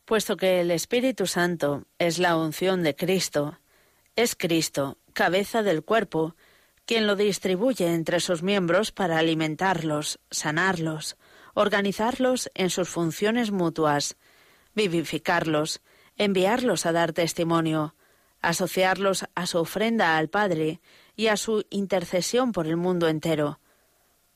Puesto 0.04 0.36
que 0.36 0.60
el 0.60 0.72
Espíritu 0.72 1.28
Santo 1.28 1.86
es 2.00 2.18
la 2.18 2.36
unción 2.36 2.82
de 2.82 2.96
Cristo, 2.96 3.60
es 4.16 4.34
Cristo, 4.34 4.98
cabeza 5.12 5.62
del 5.62 5.84
cuerpo, 5.84 6.34
quien 6.84 7.06
lo 7.06 7.14
distribuye 7.14 7.94
entre 7.94 8.18
sus 8.18 8.42
miembros 8.42 8.90
para 8.90 9.18
alimentarlos, 9.18 10.18
sanarlos, 10.32 11.16
organizarlos 11.60 12.50
en 12.54 12.70
sus 12.70 12.88
funciones 12.88 13.50
mutuas, 13.50 14.16
vivificarlos, 14.74 15.80
enviarlos 16.16 16.86
a 16.86 16.92
dar 16.92 17.12
testimonio, 17.12 17.94
asociarlos 18.40 19.26
a 19.34 19.46
su 19.46 19.58
ofrenda 19.58 20.16
al 20.16 20.28
Padre 20.28 20.80
y 21.16 21.26
a 21.26 21.36
su 21.36 21.66
intercesión 21.70 22.52
por 22.52 22.66
el 22.66 22.76
mundo 22.76 23.08
entero. 23.08 23.60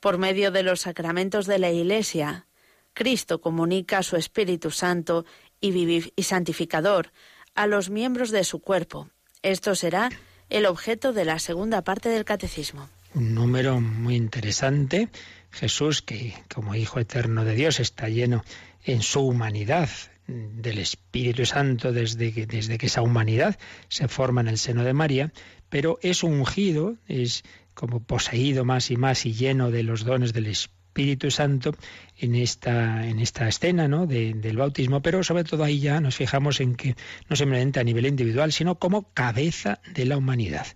Por 0.00 0.18
medio 0.18 0.50
de 0.50 0.62
los 0.62 0.82
sacramentos 0.82 1.46
de 1.46 1.58
la 1.58 1.70
Iglesia, 1.70 2.46
Cristo 2.92 3.40
comunica 3.40 4.02
su 4.02 4.16
Espíritu 4.16 4.70
Santo 4.70 5.24
y, 5.60 6.22
santificador 6.22 7.10
a 7.54 7.66
los 7.66 7.88
miembros 7.88 8.30
de 8.30 8.44
su 8.44 8.60
cuerpo. 8.60 9.08
Esto 9.42 9.74
será 9.74 10.10
el 10.50 10.66
objeto 10.66 11.14
de 11.14 11.24
la 11.24 11.38
segunda 11.38 11.82
parte 11.82 12.10
del 12.10 12.26
catecismo. 12.26 12.88
Un 13.14 13.34
número 13.34 13.80
muy 13.80 14.16
interesante 14.16 15.08
Jesús, 15.54 16.02
que 16.02 16.34
como 16.52 16.74
Hijo 16.74 17.00
Eterno 17.00 17.44
de 17.44 17.54
Dios 17.54 17.80
está 17.80 18.08
lleno 18.08 18.44
en 18.84 19.02
su 19.02 19.20
humanidad 19.20 19.88
del 20.26 20.78
Espíritu 20.78 21.44
Santo 21.44 21.92
desde 21.92 22.32
que, 22.32 22.46
desde 22.46 22.78
que 22.78 22.86
esa 22.86 23.02
humanidad 23.02 23.58
se 23.88 24.08
forma 24.08 24.40
en 24.40 24.48
el 24.48 24.58
seno 24.58 24.84
de 24.84 24.92
María, 24.92 25.32
pero 25.68 25.98
es 26.02 26.22
ungido, 26.22 26.96
es 27.06 27.44
como 27.74 28.00
poseído 28.00 28.64
más 28.64 28.90
y 28.90 28.96
más 28.96 29.26
y 29.26 29.34
lleno 29.34 29.70
de 29.70 29.82
los 29.82 30.04
dones 30.04 30.32
del 30.32 30.46
Espíritu 30.46 31.30
Santo 31.30 31.74
en 32.16 32.36
esta, 32.36 33.06
en 33.06 33.18
esta 33.18 33.48
escena 33.48 33.88
¿no? 33.88 34.06
del 34.06 34.56
bautismo, 34.56 35.02
pero 35.02 35.22
sobre 35.24 35.44
todo 35.44 35.64
ahí 35.64 35.80
ya 35.80 36.00
nos 36.00 36.16
fijamos 36.16 36.60
en 36.60 36.76
que 36.76 36.94
no 37.28 37.36
simplemente 37.36 37.80
a 37.80 37.84
nivel 37.84 38.06
individual, 38.06 38.52
sino 38.52 38.78
como 38.78 39.12
cabeza 39.12 39.80
de 39.92 40.04
la 40.06 40.16
humanidad. 40.16 40.66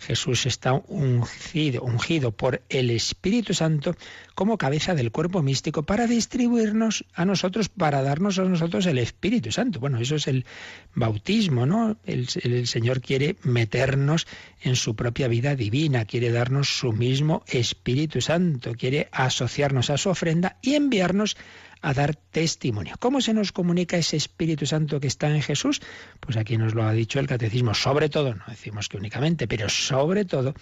Jesús 0.00 0.46
está 0.46 0.72
ungido, 0.72 1.82
ungido 1.82 2.32
por 2.32 2.62
el 2.70 2.90
Espíritu 2.90 3.52
Santo 3.52 3.94
como 4.34 4.56
cabeza 4.56 4.94
del 4.94 5.12
cuerpo 5.12 5.42
místico 5.42 5.82
para 5.82 6.06
distribuirnos 6.06 7.04
a 7.14 7.26
nosotros, 7.26 7.68
para 7.68 8.02
darnos 8.02 8.38
a 8.38 8.44
nosotros 8.44 8.86
el 8.86 8.98
Espíritu 8.98 9.52
Santo. 9.52 9.78
Bueno, 9.78 9.98
eso 10.00 10.16
es 10.16 10.26
el 10.26 10.46
bautismo, 10.94 11.66
¿no? 11.66 11.98
El, 12.06 12.26
el 12.42 12.66
Señor 12.66 13.02
quiere 13.02 13.36
meternos 13.42 14.26
en 14.62 14.74
su 14.74 14.96
propia 14.96 15.28
vida 15.28 15.54
divina, 15.54 16.06
quiere 16.06 16.32
darnos 16.32 16.68
su 16.78 16.92
mismo 16.92 17.44
Espíritu 17.46 18.22
Santo, 18.22 18.72
quiere 18.72 19.08
asociarnos 19.12 19.90
a 19.90 19.98
su 19.98 20.08
ofrenda 20.08 20.56
y 20.62 20.74
enviarnos 20.74 21.36
a 21.82 21.94
dar 21.94 22.14
testimonio. 22.14 22.94
¿Cómo 22.98 23.20
se 23.20 23.34
nos 23.34 23.52
comunica 23.52 23.96
ese 23.96 24.16
Espíritu 24.16 24.66
Santo 24.66 25.00
que 25.00 25.06
está 25.06 25.28
en 25.34 25.42
Jesús? 25.42 25.80
Pues 26.20 26.36
aquí 26.36 26.56
nos 26.56 26.74
lo 26.74 26.84
ha 26.84 26.92
dicho 26.92 27.20
el 27.20 27.26
catecismo, 27.26 27.74
sobre 27.74 28.08
todo, 28.08 28.34
no 28.34 28.44
decimos 28.48 28.88
que 28.88 28.96
únicamente, 28.96 29.48
pero 29.48 29.68
sobre 29.68 30.24
todo 30.24 30.54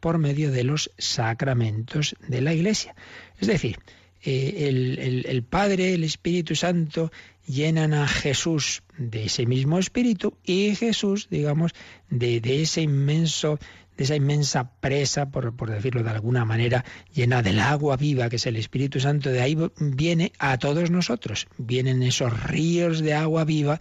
por 0.00 0.18
medio 0.18 0.50
de 0.50 0.64
los 0.64 0.90
sacramentos 0.98 2.16
de 2.28 2.40
la 2.40 2.52
Iglesia. 2.52 2.94
Es 3.40 3.48
decir, 3.48 3.78
eh, 4.22 5.24
el, 5.26 5.42
Padre, 5.44 5.94
el 5.94 6.04
Espíritu 6.04 6.54
Santo 6.54 7.12
llenan 7.46 7.94
a 7.94 8.08
Jesús 8.08 8.82
de 8.98 9.26
ese 9.26 9.46
mismo 9.46 9.78
Espíritu 9.78 10.36
y 10.44 10.74
Jesús, 10.74 11.28
digamos, 11.30 11.72
de, 12.10 12.40
ese 12.62 12.82
inmenso 12.82 13.58
de 13.96 14.04
esa 14.04 14.16
inmensa 14.16 14.72
presa, 14.80 15.30
por, 15.30 15.56
por, 15.56 15.70
decirlo 15.70 16.02
de 16.02 16.10
alguna 16.10 16.44
manera, 16.44 16.84
llena 17.12 17.42
del 17.42 17.60
agua 17.60 17.96
viva, 17.96 18.28
que 18.28 18.36
es 18.36 18.46
el 18.46 18.56
Espíritu 18.56 19.00
Santo, 19.00 19.30
de 19.30 19.40
ahí 19.40 19.56
viene 19.78 20.32
a 20.38 20.58
todos 20.58 20.90
nosotros. 20.90 21.48
Vienen 21.58 22.02
esos 22.02 22.42
ríos 22.44 23.00
de 23.00 23.14
agua 23.14 23.44
viva 23.44 23.80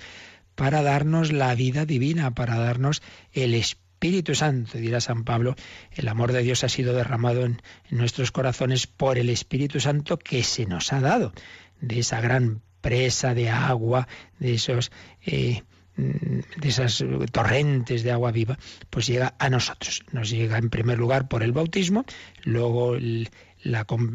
para 0.55 0.81
darnos 0.81 1.31
la 1.31 1.53
vida 1.53 1.85
divina, 1.85 2.33
para 2.33 2.57
darnos 2.57 3.01
el 3.33 3.53
Espíritu 3.53 4.35
Santo, 4.35 4.77
dirá 4.77 5.01
San 5.01 5.23
Pablo, 5.23 5.55
el 5.91 6.07
amor 6.07 6.31
de 6.31 6.43
Dios 6.43 6.63
ha 6.63 6.69
sido 6.69 6.93
derramado 6.93 7.45
en, 7.45 7.61
nuestros 7.89 8.31
corazones 8.31 8.87
por 8.87 9.17
el 9.17 9.29
Espíritu 9.29 9.79
Santo 9.79 10.17
que 10.17 10.43
se 10.43 10.65
nos 10.65 10.93
ha 10.93 11.01
dado, 11.01 11.33
de 11.81 11.99
esa 11.99 12.21
gran 12.21 12.61
presa 12.81 13.33
de 13.33 13.49
agua, 13.49 14.07
de 14.39 14.53
esos... 14.53 14.91
Eh, 15.25 15.63
de 15.97 16.67
esas 16.67 17.03
torrentes 17.31 18.03
de 18.03 18.11
agua 18.11 18.31
viva, 18.31 18.57
pues 18.89 19.07
llega 19.07 19.35
a 19.39 19.49
nosotros. 19.49 20.03
Nos 20.11 20.29
llega 20.29 20.57
en 20.57 20.69
primer 20.69 20.97
lugar 20.97 21.27
por 21.27 21.43
el 21.43 21.51
bautismo, 21.51 22.05
luego 22.43 22.95
el, 22.95 23.29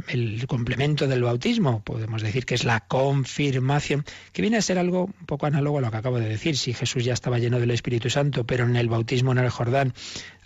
el 0.08 0.46
complemento 0.46 1.08
del 1.08 1.22
bautismo, 1.22 1.82
podemos 1.82 2.22
decir 2.22 2.46
que 2.46 2.54
es 2.54 2.64
la 2.64 2.80
confirmación, 2.80 4.04
que 4.32 4.42
viene 4.42 4.58
a 4.58 4.62
ser 4.62 4.78
algo 4.78 5.06
un 5.06 5.26
poco 5.26 5.46
análogo 5.46 5.78
a 5.78 5.80
lo 5.80 5.90
que 5.90 5.96
acabo 5.96 6.18
de 6.18 6.28
decir. 6.28 6.56
Si 6.56 6.72
Jesús 6.72 7.04
ya 7.04 7.14
estaba 7.14 7.38
lleno 7.38 7.58
del 7.58 7.70
Espíritu 7.70 8.10
Santo, 8.10 8.44
pero 8.44 8.64
en 8.64 8.76
el 8.76 8.88
bautismo 8.88 9.32
en 9.32 9.38
el 9.38 9.50
Jordán 9.50 9.94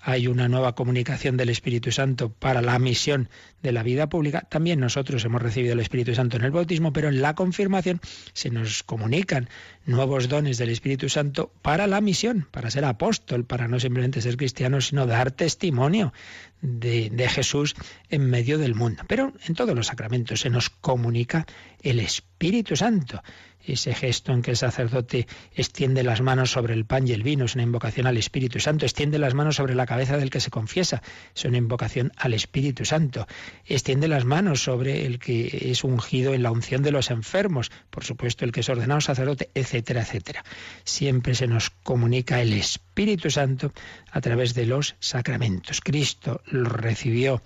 hay 0.07 0.27
una 0.27 0.49
nueva 0.49 0.75
comunicación 0.75 1.39
del 1.39 1.49
Espíritu 1.49 1.91
Santo 1.91 2.31
para 2.31 2.61
la 2.61 2.79
misión 2.79 3.31
de 3.63 3.73
la 3.73 3.83
vida 3.83 4.11
pública. 4.11 4.43
También 4.43 4.79
nosotros 4.79 5.25
hemos 5.25 5.41
recibido 5.41 5.73
el 5.73 5.81
Espíritu 5.81 6.15
Santo 6.15 6.37
en 6.37 6.45
el 6.45 6.51
bautismo, 6.51 6.93
pero 6.93 7.09
en 7.09 7.23
la 7.23 7.35
confirmación 7.35 8.03
se 8.35 8.51
nos 8.51 8.83
comunican 8.83 9.49
nuevos 9.87 10.29
dones 10.29 10.59
del 10.59 10.69
Espíritu 10.69 11.09
Santo 11.09 11.51
para 11.63 11.87
la 11.87 12.03
misión, 12.03 12.47
para 12.51 12.71
ser 12.71 12.85
apóstol, 12.85 13.47
para 13.47 13.67
no 13.67 13.81
simplemente 13.81 14.21
ser 14.21 14.37
cristiano, 14.37 14.83
sino 14.83 15.07
dar 15.07 15.31
testimonio 15.31 16.13
de, 16.61 17.09
de 17.09 17.29
Jesús 17.31 17.75
en 18.11 18.29
medio 18.29 18.59
del 18.59 18.75
mundo. 18.75 19.05
Pero 19.09 19.33
en 19.47 19.55
todos 19.55 19.75
los 19.75 19.87
sacramentos 19.87 20.41
se 20.41 20.51
nos 20.51 20.69
comunica 20.69 21.47
el 21.81 21.99
Espíritu 21.99 22.77
Santo 22.77 23.23
ese 23.67 23.95
gesto 23.95 24.33
en 24.33 24.43
que 24.43 24.53
el 24.53 24.57
sacerdote 24.57 25.27
extiende 25.55 26.03
las 26.03 26.21
manos 26.21 26.51
sobre 26.51 26.75
el 26.75 26.85
pan 26.85 27.09
y 27.09 27.13
el 27.13 27.23
vino, 27.23 27.45
es 27.45 27.55
una 27.55 27.65
invocación 27.65 28.07
al 28.07 28.17
Espíritu 28.17 28.61
Santo, 28.61 28.85
extiende 28.85 29.19
las 29.19 29.35
manos 29.35 29.57
sobre 29.57 29.75
la 29.75 29.87
cabeza 29.87 30.17
del 30.17 30.31
que 30.31 30.41
se 30.41 30.51
confiesa, 30.51 31.03
es 31.35 31.45
una 31.45 31.59
invocación 31.59 32.13
al 32.17 32.35
Espíritu 32.35 32.85
Santo, 32.85 33.27
extiende 33.65 34.09
las 34.09 34.25
manos 34.25 34.63
sobre 34.63 35.07
el 35.07 35.19
que 35.19 35.71
es 35.71 35.85
ungido 35.85 36.35
en 36.35 36.43
la 36.43 36.51
unción 36.51 36.83
de 36.83 36.91
los 36.91 37.11
enfermos, 37.11 37.71
por 37.91 38.05
supuesto 38.05 38.45
el 38.45 38.53
que 38.53 38.61
es 38.61 38.69
ordenado 38.69 39.01
sacerdote, 39.01 39.51
etcétera, 39.55 40.03
etcétera. 40.03 40.45
Siempre 40.85 41.35
se 41.35 41.47
nos 41.47 41.71
comunica 41.71 42.41
el 42.41 42.53
Espíritu 42.53 43.31
Santo 43.31 43.73
a 44.11 44.21
través 44.21 44.55
de 44.55 44.67
los 44.67 44.97
sacramentos. 45.01 45.81
Cristo 45.81 46.43
lo 46.47 46.69
recibió 46.69 47.43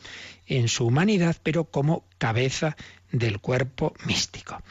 en 0.46 0.68
su 0.68 0.86
humanidad, 0.86 1.36
pero 1.42 1.64
como 1.64 2.04
cabeza 2.18 2.76
del 3.12 3.40
cuerpo 3.40 3.94
místico 4.04 4.62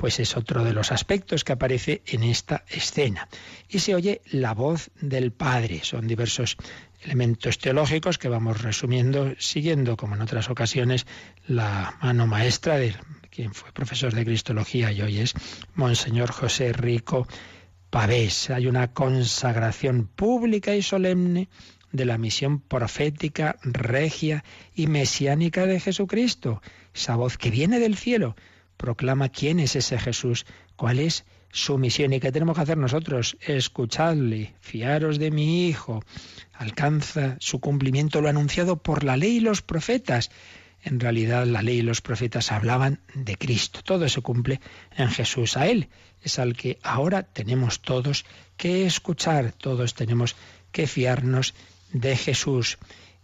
pues 0.00 0.18
es 0.18 0.34
otro 0.34 0.64
de 0.64 0.72
los 0.72 0.92
aspectos 0.92 1.44
que 1.44 1.52
aparece 1.52 2.00
en 2.06 2.22
esta 2.22 2.64
escena. 2.70 3.28
Y 3.68 3.80
se 3.80 3.94
oye 3.94 4.22
la 4.30 4.54
voz 4.54 4.90
del 4.98 5.30
Padre. 5.30 5.80
Son 5.82 6.08
diversos 6.08 6.56
elementos 7.02 7.58
teológicos 7.58 8.16
que 8.16 8.30
vamos 8.30 8.62
resumiendo, 8.62 9.34
siguiendo, 9.38 9.98
como 9.98 10.14
en 10.14 10.22
otras 10.22 10.48
ocasiones, 10.48 11.06
la 11.46 11.98
mano 12.00 12.26
maestra 12.26 12.78
de 12.78 12.94
quien 13.28 13.52
fue 13.52 13.72
profesor 13.72 14.14
de 14.14 14.24
Cristología 14.24 14.90
y 14.90 15.02
hoy 15.02 15.18
es 15.18 15.34
Monseñor 15.74 16.30
José 16.30 16.72
Rico 16.72 17.28
Pavés. 17.90 18.48
Hay 18.48 18.68
una 18.68 18.94
consagración 18.94 20.06
pública 20.06 20.74
y 20.74 20.80
solemne 20.80 21.50
de 21.92 22.06
la 22.06 22.16
misión 22.16 22.58
profética, 22.58 23.56
regia 23.64 24.44
y 24.74 24.86
mesiánica 24.86 25.66
de 25.66 25.78
Jesucristo, 25.78 26.62
esa 26.94 27.16
voz 27.16 27.36
que 27.36 27.50
viene 27.50 27.80
del 27.80 27.98
cielo 27.98 28.34
proclama 28.80 29.28
quién 29.28 29.60
es 29.60 29.76
ese 29.76 29.98
Jesús, 29.98 30.46
cuál 30.74 30.98
es 30.98 31.24
su 31.52 31.76
misión 31.76 32.14
y 32.14 32.20
qué 32.20 32.32
tenemos 32.32 32.56
que 32.56 32.62
hacer 32.62 32.78
nosotros. 32.78 33.36
Escuchadle, 33.40 34.54
fiaros 34.60 35.18
de 35.18 35.30
mi 35.30 35.68
Hijo. 35.68 36.02
Alcanza 36.54 37.36
su 37.40 37.60
cumplimiento 37.60 38.22
lo 38.22 38.30
anunciado 38.30 38.76
por 38.76 39.04
la 39.04 39.18
ley 39.18 39.36
y 39.36 39.40
los 39.40 39.60
profetas. 39.60 40.30
En 40.82 40.98
realidad 40.98 41.46
la 41.46 41.60
ley 41.60 41.80
y 41.80 41.82
los 41.82 42.00
profetas 42.00 42.52
hablaban 42.52 43.00
de 43.14 43.36
Cristo. 43.36 43.80
Todo 43.84 44.08
se 44.08 44.22
cumple 44.22 44.60
en 44.96 45.10
Jesús. 45.10 45.58
A 45.58 45.66
Él 45.66 45.90
es 46.22 46.38
al 46.38 46.56
que 46.56 46.78
ahora 46.82 47.22
tenemos 47.22 47.80
todos 47.80 48.24
que 48.56 48.86
escuchar, 48.86 49.52
todos 49.52 49.92
tenemos 49.92 50.36
que 50.72 50.86
fiarnos 50.86 51.54
de 51.92 52.16
Jesús 52.16 52.78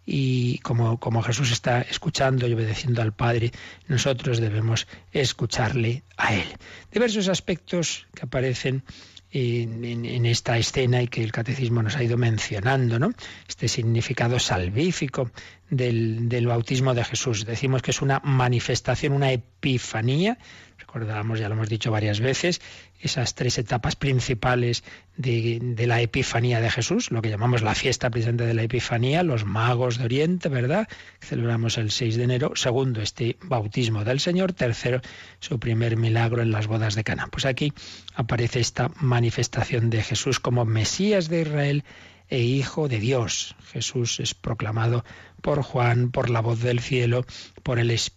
y 0.07 0.59
como, 0.59 0.99
como 1.01 1.21
Jesús 1.21 1.51
está 1.51 1.83
escuchando 1.83 2.47
y 2.47 2.55
obedeciendo 2.55 3.03
al 3.03 3.13
Padre, 3.13 3.51
nosotros 3.89 4.39
debemos 4.39 4.87
escucharle 5.13 6.05
a 6.17 6.35
Él. 6.35 6.47
Diversos 6.93 7.29
aspectos 7.29 8.07
que 8.15 8.25
aparecen 8.25 8.85
en, 9.33 10.25
esta 10.25 10.57
escena 10.57 11.03
y 11.03 11.09
que 11.09 11.23
el 11.23 11.33
catecismo 11.33 11.83
nos 11.83 11.97
ha 11.97 12.03
ido 12.03 12.17
mencionando, 12.17 12.99
¿no? 12.99 13.11
Este 13.49 13.69
significado 13.69 14.39
salvífico 14.39 15.31
del, 15.69 16.29
del 16.29 16.47
bautismo 16.47 16.95
de 16.95 17.05
Jesús. 17.05 17.45
Decimos 17.45 17.83
que 17.83 17.91
es 17.91 18.01
una 18.01 18.21
manifestación, 18.21 19.13
una 19.13 19.33
epifanía 19.33 20.39
Recordábamos, 20.79 21.39
ya 21.39 21.49
lo 21.49 21.55
hemos 21.55 21.69
dicho 21.69 21.91
varias 21.91 22.21
veces, 22.21 22.61
esas 23.01 23.35
tres 23.35 23.59
etapas 23.59 23.97
principales 23.97 24.85
de, 25.17 25.75
la 25.87 26.01
Epifanía 26.01 26.61
de 26.61 26.71
Jesús, 26.71 27.11
lo 27.11 27.23
que 27.23 27.31
llamamos 27.31 27.63
la 27.63 27.75
fiesta 27.75 28.11
presente 28.11 28.47
de 28.47 28.55
la 28.55 28.63
Epifanía, 28.63 29.23
los 29.23 29.45
magos 29.45 29.99
de 29.99 30.05
Oriente, 30.05 30.49
¿verdad? 30.49 30.89
celebramos 31.21 31.79
el 31.79 31.91
6 31.91 32.17
de 32.17 32.25
enero. 32.25 32.53
Segundo, 32.55 33.01
este 33.01 33.37
bautismo 33.43 34.05
del 34.05 34.21
Señor. 34.21 34.53
Tercero, 34.53 35.01
su 35.41 35.59
primer 35.59 35.97
milagro 35.97 36.43
en 36.43 36.51
las 36.51 36.67
bodas 36.67 36.95
de 36.95 37.05
Cana. 37.05 37.29
Pues 37.31 37.45
aquí 37.47 37.73
aparece 38.15 38.61
esta 38.61 38.91
manifestación 39.01 39.91
de 39.91 40.03
Jesús 40.03 40.41
como 40.41 40.65
Mesías 40.65 41.29
de 41.29 41.43
Israel 41.43 41.85
e 42.29 42.41
Hijo 42.41 42.89
de 42.89 42.99
Dios. 42.99 43.57
Jesús 43.73 44.21
es 44.21 44.35
proclamado 44.35 45.05
por 45.43 45.63
Juan, 45.63 46.11
por 46.11 46.31
la 46.31 46.41
voz 46.41 46.61
del 46.61 46.81
cielo, 46.81 47.25
por 47.63 47.79
el 47.79 47.91
Espíritu 47.91 48.16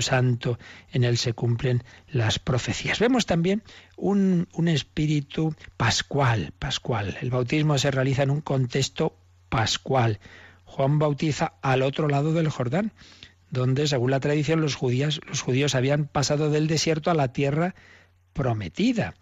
Santo. 0.00 0.58
En 0.92 1.04
él 1.04 1.16
se 1.16 1.32
cumplen 1.32 1.84
las 2.08 2.38
profecías. 2.38 2.98
Vemos 2.98 3.26
también 3.26 3.62
un, 3.96 4.48
un 4.52 4.68
espíritu 4.68 5.54
pascual, 5.76 6.52
pascual. 6.58 7.16
El 7.20 7.30
bautismo 7.30 7.78
se 7.78 7.90
realiza 7.90 8.22
en 8.22 8.30
un 8.30 8.40
contexto 8.40 9.16
pascual. 9.48 10.18
Juan 10.64 10.98
bautiza 10.98 11.54
al 11.62 11.82
otro 11.82 12.08
lado 12.08 12.32
del 12.32 12.48
Jordán, 12.48 12.92
donde, 13.50 13.86
según 13.86 14.10
la 14.10 14.20
tradición, 14.20 14.60
los 14.60 14.76
judíos, 14.76 15.20
los 15.26 15.42
judíos 15.42 15.74
habían 15.74 16.06
pasado 16.06 16.50
del 16.50 16.66
desierto 16.66 17.10
a 17.10 17.14
la 17.14 17.32
tierra 17.32 17.74
prometida. 18.32 19.14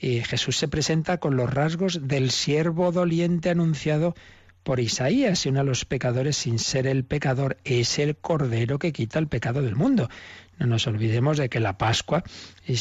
Y 0.00 0.20
Jesús 0.20 0.56
se 0.56 0.68
presenta 0.68 1.18
con 1.18 1.36
los 1.36 1.52
rasgos 1.52 2.06
del 2.06 2.30
siervo 2.30 2.92
doliente 2.92 3.50
anunciado 3.50 4.14
por 4.62 4.80
Isaías, 4.80 5.44
y 5.44 5.48
uno 5.48 5.60
de 5.60 5.66
los 5.66 5.84
pecadores 5.84 6.36
sin 6.36 6.58
ser 6.58 6.86
el 6.86 7.04
pecador 7.04 7.56
es 7.64 7.98
el 7.98 8.16
cordero 8.16 8.78
que 8.78 8.92
quita 8.92 9.18
el 9.18 9.28
pecado 9.28 9.62
del 9.62 9.76
mundo. 9.76 10.08
No 10.58 10.66
nos 10.66 10.86
olvidemos 10.86 11.38
de 11.38 11.48
que 11.48 11.60
la 11.60 11.78
Pascua 11.78 12.24
eh, 12.66 12.76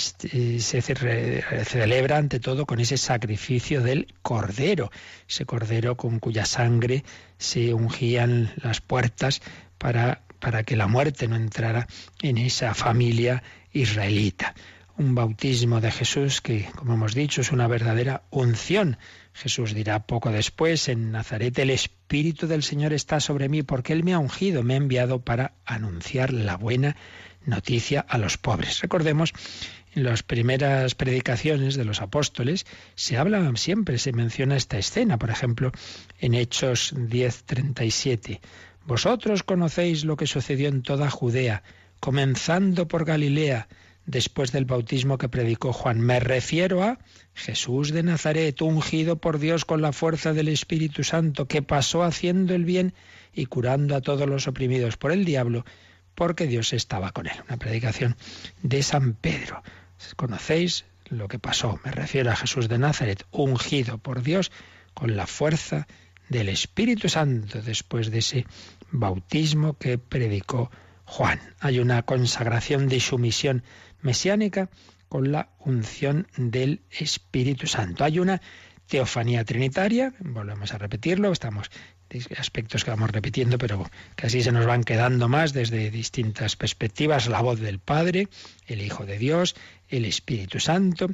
se 0.59 0.81
celebra 0.81 2.17
ante 2.17 2.39
todo 2.39 2.65
con 2.65 2.79
ese 2.79 2.97
sacrificio 2.97 3.81
del 3.81 4.13
cordero, 4.21 4.91
ese 5.29 5.45
cordero 5.45 5.95
con 5.95 6.19
cuya 6.19 6.45
sangre 6.45 7.03
se 7.37 7.73
ungían 7.73 8.51
las 8.57 8.81
puertas 8.81 9.41
para, 9.77 10.23
para 10.39 10.63
que 10.63 10.75
la 10.75 10.87
muerte 10.87 11.27
no 11.27 11.35
entrara 11.35 11.87
en 12.21 12.39
esa 12.39 12.73
familia 12.73 13.43
israelita 13.71 14.55
un 14.97 15.13
bautismo 15.13 15.79
de 15.79 15.91
Jesús 15.91 16.41
que, 16.41 16.67
como 16.75 16.95
hemos 16.95 17.13
dicho, 17.13 17.41
es 17.41 17.51
una 17.51 17.67
verdadera 17.67 18.23
unción. 18.31 18.97
Jesús 19.38 19.76
dirá 19.76 20.08
poco 20.08 20.32
después, 20.32 20.89
en 20.89 21.12
Nazaret 21.12 21.58
el 21.60 21.69
Espíritu 21.69 22.47
del 22.47 22.63
Señor 22.63 22.91
está 22.91 23.19
sobre 23.19 23.50
mí 23.50 23.62
porque 23.62 23.93
Él 23.93 24.04
me 24.04 24.13
ha 24.13 24.19
ungido, 24.19 24.63
me 24.63 24.73
ha 24.73 24.78
enviado 24.78 25.21
para 25.21 25.54
anunciar 25.63 26.34
la 26.34 26.58
buena 26.58 26.95
noticia 27.45 28.02
a 28.02 28.17
los 28.17 28.39
pobres. 28.39 28.82
Recordemos, 28.82 29.34
en 29.93 30.04
las 30.04 30.23
primeras 30.23 30.95
predicaciones 30.95 31.76
de 31.76 31.86
los 31.86 32.02
apóstoles 32.02 32.65
se 32.95 33.17
habla 33.17 33.52
siempre, 33.58 34.00
se 34.00 34.12
menciona 34.12 34.56
esta 34.56 34.80
escena, 34.80 35.19
por 35.19 35.30
ejemplo, 35.30 35.71
en 36.19 36.34
Hechos 36.34 36.95
10:37. 36.95 38.41
Vosotros 38.88 39.43
conocéis 39.43 40.04
lo 40.04 40.17
que 40.17 40.26
sucedió 40.26 40.67
en 40.67 40.82
toda 40.82 41.12
Judea, 41.12 41.62
comenzando 42.00 42.88
por 42.88 43.06
Galilea, 43.06 43.67
después 44.08 44.52
del 44.52 44.65
bautismo 44.65 45.20
que 45.20 45.30
predicó 45.30 45.74
Juan. 45.74 46.00
Me 46.00 46.20
refiero 46.20 46.82
a 46.82 46.98
Jesús 47.36 47.91
de 47.91 48.02
Nazaret, 48.02 48.60
ungido 48.62 49.17
por 49.17 49.38
Dios 49.38 49.65
con 49.65 49.82
la 49.84 49.91
fuerza 49.91 50.34
del 50.34 50.48
Espíritu 50.48 51.04
Santo, 51.04 51.48
que 51.48 51.62
pasó 51.62 52.04
haciendo 52.04 52.56
el 52.56 52.65
bien 52.65 52.93
y 53.34 53.46
curando 53.46 53.96
a 53.96 54.02
todos 54.02 54.28
los 54.28 54.48
oprimidos 54.48 54.98
por 54.98 55.12
el 55.12 55.26
diablo, 55.26 55.65
porque 56.15 56.48
Dios 56.48 56.74
estaba 56.74 57.12
con 57.12 57.28
él. 57.28 57.36
Una 57.48 57.58
predicación 57.58 58.15
de 58.63 58.82
San 58.82 59.13
Pedro. 59.13 59.62
Conocéis 60.15 60.86
lo 61.10 61.28
que 61.28 61.38
pasó. 61.38 61.80
Me 61.84 61.91
refiero 61.91 62.32
a 62.32 62.36
Jesús 62.36 62.70
de 62.70 62.80
Nazaret, 62.80 63.26
ungido 63.32 63.98
por 63.98 64.24
Dios 64.24 64.52
con 64.93 65.15
la 65.15 65.28
fuerza 65.28 65.86
del 66.30 66.50
Espíritu 66.50 67.10
Santo 67.10 67.62
después 67.62 68.10
de 68.10 68.20
ese 68.20 68.46
bautismo 68.91 69.78
que 69.78 69.98
predicó 69.98 70.72
Juan. 71.06 71.39
Hay 71.60 71.80
una 71.80 72.04
consagración 72.04 72.89
de 72.89 73.00
su 73.00 73.17
misión 73.17 73.63
mesiánica 74.08 74.70
con 75.10 75.34
la 75.34 75.50
unción 75.60 76.28
del 76.38 76.80
Espíritu 76.89 77.67
Santo. 77.67 78.06
Hay 78.06 78.20
una 78.20 78.41
teofanía 78.88 79.43
trinitaria, 79.43 80.13
volvemos 80.20 80.74
a 80.74 80.78
repetirlo, 80.78 81.34
estamos 81.34 81.70
aspectos 82.38 82.86
que 82.86 82.91
vamos 82.91 83.12
repitiendo, 83.12 83.58
pero 83.58 83.86
que 84.15 84.28
así 84.28 84.41
se 84.41 84.54
nos 84.54 84.65
van 84.65 84.86
quedando 84.86 85.28
más 85.28 85.52
desde 85.52 85.91
distintas 85.91 86.56
perspectivas, 86.56 87.28
la 87.28 87.41
voz 87.41 87.60
del 87.60 87.80
Padre, 87.80 88.30
el 88.65 88.82
Hijo 88.82 89.06
de 89.06 89.17
Dios, 89.17 89.56
el 89.89 90.06
Espíritu 90.06 90.62
Santo, 90.62 91.10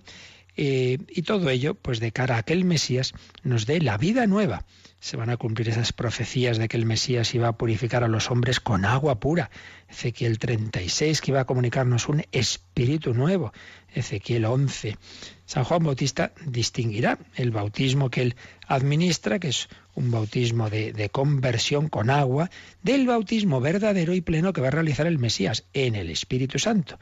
eh, 0.56 1.00
y 1.10 1.24
todo 1.24 1.50
ello, 1.50 1.76
pues 1.76 2.00
de 2.00 2.12
cara 2.12 2.38
a 2.38 2.44
que 2.44 2.54
el 2.54 2.66
Mesías 2.66 3.14
nos 3.44 3.66
dé 3.66 3.82
la 3.82 3.98
vida 3.98 4.28
nueva. 4.28 4.66
Se 5.00 5.18
van 5.18 5.30
a 5.30 5.38
cumplir 5.38 5.68
esas 5.68 5.92
profecías 5.92 6.58
de 6.58 6.70
que 6.70 6.78
el 6.78 6.86
Mesías 6.86 7.34
iba 7.36 7.50
a 7.50 7.58
purificar 7.58 8.04
a 8.04 8.08
los 8.08 8.32
hombres 8.32 8.62
con 8.62 8.86
agua 8.86 9.20
pura. 9.20 9.50
Ezequiel 9.90 10.40
36, 10.40 11.20
que 11.20 11.32
iba 11.32 11.42
a 11.42 11.46
comunicarnos 11.46 12.08
un 12.08 12.24
espíritu 12.32 13.14
nuevo. 13.14 13.52
Ezequiel 13.94 14.46
11. 14.46 14.98
San 15.46 15.66
Juan 15.66 15.84
Bautista 15.84 16.32
distinguirá 16.46 17.20
el 17.36 17.52
bautismo 17.52 18.10
que 18.10 18.22
él 18.22 18.36
administra, 18.68 19.40
que 19.40 19.50
es 19.50 19.68
un 19.94 20.10
bautismo 20.10 20.70
de, 20.70 20.94
de, 20.94 21.10
conversión 21.10 21.90
con 21.90 22.10
agua, 22.10 22.50
del 22.82 23.06
bautismo 23.06 23.60
verdadero 23.60 24.14
y 24.14 24.22
pleno 24.22 24.54
que 24.54 24.62
va 24.62 24.70
a 24.70 24.72
realizar 24.72 25.06
el 25.06 25.20
Mesías 25.20 25.66
en 25.74 25.96
el 25.96 26.10
Espíritu 26.10 26.60
Santo. 26.60 26.98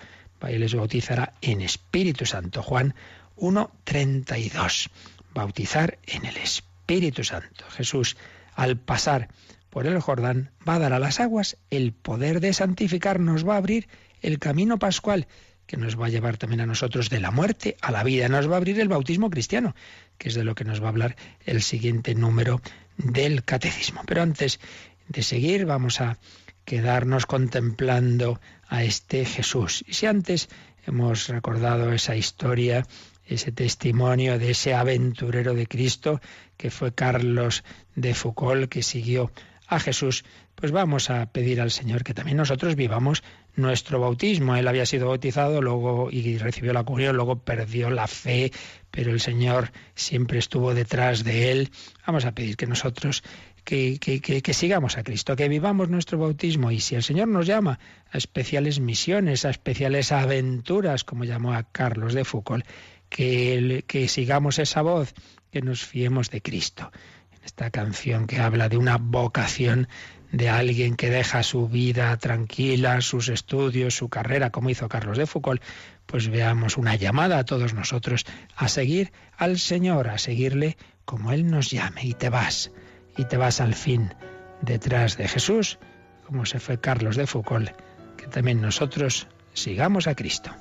Él 0.50 0.62
les 0.62 0.74
bautizará 0.74 1.34
en 1.42 1.62
Espíritu 1.62 2.26
Santo. 2.26 2.64
Juan 2.64 2.96
1.32. 3.42 4.90
Bautizar 5.34 5.98
en 6.06 6.26
el 6.26 6.38
Espíritu 6.38 7.24
Santo. 7.24 7.66
Jesús, 7.72 8.16
al 8.56 8.78
pasar 8.78 9.30
por 9.70 9.88
el 9.88 10.00
Jordán, 10.00 10.52
va 10.68 10.76
a 10.76 10.80
dar 10.80 10.94
a 10.94 11.00
las 11.00 11.20
aguas 11.20 11.58
el 11.70 11.92
poder 11.92 12.40
de 12.40 12.54
santificar, 12.54 13.20
nos 13.20 13.48
va 13.48 13.56
a 13.56 13.58
abrir 13.58 13.88
el 14.22 14.40
camino 14.40 14.78
pascual 14.78 15.28
que 15.66 15.78
nos 15.78 16.00
va 16.00 16.08
a 16.08 16.10
llevar 16.10 16.38
también 16.38 16.62
a 16.62 16.66
nosotros 16.66 17.10
de 17.10 17.20
la 17.20 17.32
muerte 17.32 17.78
a 17.82 17.92
la 17.92 18.04
vida. 18.04 18.28
Nos 18.28 18.50
va 18.50 18.56
a 18.56 18.58
abrir 18.58 18.80
el 18.80 18.90
bautismo 18.90 19.30
cristiano, 19.30 19.74
que 20.18 20.30
es 20.30 20.36
de 20.36 20.44
lo 20.44 20.54
que 20.54 20.66
nos 20.66 20.82
va 20.82 20.88
a 20.88 20.90
hablar 20.90 21.16
el 21.46 21.62
siguiente 21.62 22.14
número 22.14 22.62
del 22.98 23.44
catecismo. 23.44 24.02
Pero 24.06 24.22
antes 24.22 24.60
de 25.08 25.24
seguir, 25.24 25.66
vamos 25.66 26.02
a 26.02 26.18
quedarnos 26.66 27.26
contemplando 27.26 28.40
a 28.68 28.84
este 28.84 29.26
Jesús. 29.26 29.84
Y 29.88 29.94
si 29.94 30.06
antes 30.06 30.50
hemos 30.86 31.28
recordado 31.30 31.94
esa 31.94 32.16
historia 32.16 32.86
ese 33.36 33.52
testimonio 33.52 34.40
de 34.40 34.52
ese 34.52 34.74
aventurero 34.74 35.54
de 35.54 35.68
Cristo 35.68 36.22
que 36.58 36.72
fue 36.72 36.94
Carlos 36.94 37.64
de 37.96 38.14
Foucault, 38.14 38.70
que 38.70 38.84
siguió 38.84 39.32
a 39.68 39.80
Jesús, 39.80 40.26
pues 40.56 40.72
vamos 40.72 41.10
a 41.10 41.26
pedir 41.32 41.62
al 41.62 41.72
Señor 41.72 42.04
que 42.04 42.14
también 42.14 42.38
nosotros 42.38 42.76
vivamos 42.76 43.24
nuestro 43.56 44.00
bautismo. 44.00 44.56
Él 44.56 44.68
había 44.68 44.86
sido 44.86 45.08
bautizado 45.08 45.62
luego 45.62 46.10
y 46.12 46.38
recibió 46.38 46.74
la 46.74 46.84
comunión, 46.84 47.16
luego 47.16 47.40
perdió 47.40 47.90
la 47.90 48.08
fe, 48.08 48.52
pero 48.92 49.12
el 49.12 49.22
Señor 49.22 49.72
siempre 49.96 50.40
estuvo 50.40 50.74
detrás 50.74 51.24
de 51.24 51.52
él. 51.52 51.72
Vamos 52.06 52.26
a 52.26 52.34
pedir 52.34 52.58
que 52.58 52.68
nosotros 52.68 53.24
que, 53.64 53.98
que, 54.00 54.20
que, 54.20 54.54
sigamos 54.54 54.98
a 54.98 55.04
Cristo, 55.04 55.36
que 55.36 55.48
vivamos 55.48 55.90
nuestro 55.90 56.18
bautismo 56.18 56.72
y 56.72 56.80
si 56.80 56.96
el 56.96 57.04
Señor 57.04 57.28
nos 57.28 57.48
llama 57.48 57.80
a 58.12 58.18
especiales 58.18 58.80
misiones, 58.80 59.46
a 59.46 59.50
especiales 59.52 60.12
aventuras, 60.12 61.04
como 61.04 61.24
llamó 61.24 61.54
a 61.54 61.64
Carlos 61.64 62.14
de 62.14 62.26
Foucault, 62.26 62.66
que, 63.12 64.08
sigamos 64.08 64.58
esa 64.58 64.82
voz, 64.82 65.14
que 65.52 65.62
nos 65.62 65.86
fiemos 65.86 66.32
de 66.32 66.42
Cristo. 66.42 66.92
En 67.32 67.44
esta 67.44 67.70
canción 67.70 68.26
que 68.26 68.40
habla 68.40 68.70
de 68.70 68.78
una 68.78 68.98
vocación 68.98 69.88
de 70.32 70.50
alguien 70.50 70.96
que 70.96 71.10
deja 71.10 71.44
su 71.44 71.68
vida 71.68 72.16
tranquila, 72.18 73.02
sus 73.02 73.28
estudios, 73.28 73.96
su 73.96 74.08
carrera, 74.08 74.50
como 74.50 74.70
hizo 74.70 74.88
Carlos 74.88 75.18
de 75.18 75.28
Foucault, 75.28 75.62
pues 76.06 76.30
veamos 76.30 76.78
una 76.78 76.96
llamada 76.96 77.38
a 77.38 77.44
todos 77.44 77.74
nosotros 77.74 78.26
a 78.56 78.70
seguir 78.70 79.12
al 79.38 79.60
Señor, 79.60 80.08
a 80.08 80.18
seguirle 80.18 80.78
como 81.04 81.34
Él 81.34 81.48
nos 81.48 81.70
llame. 81.70 82.06
Y 82.06 82.14
te 82.14 82.30
vas, 82.30 82.72
y 83.18 83.26
te 83.26 83.36
vas 83.36 83.60
al 83.60 83.76
fin 83.76 84.14
detrás 84.62 85.18
de 85.18 85.28
Jesús, 85.28 85.80
como 86.26 86.46
se 86.46 86.62
fue 86.62 86.80
Carlos 86.80 87.18
de 87.18 87.28
Foucault, 87.28 87.72
que 88.16 88.28
también 88.28 88.62
nosotros 88.62 89.28
sigamos 89.54 90.08
a 90.08 90.16
Cristo. 90.16 90.56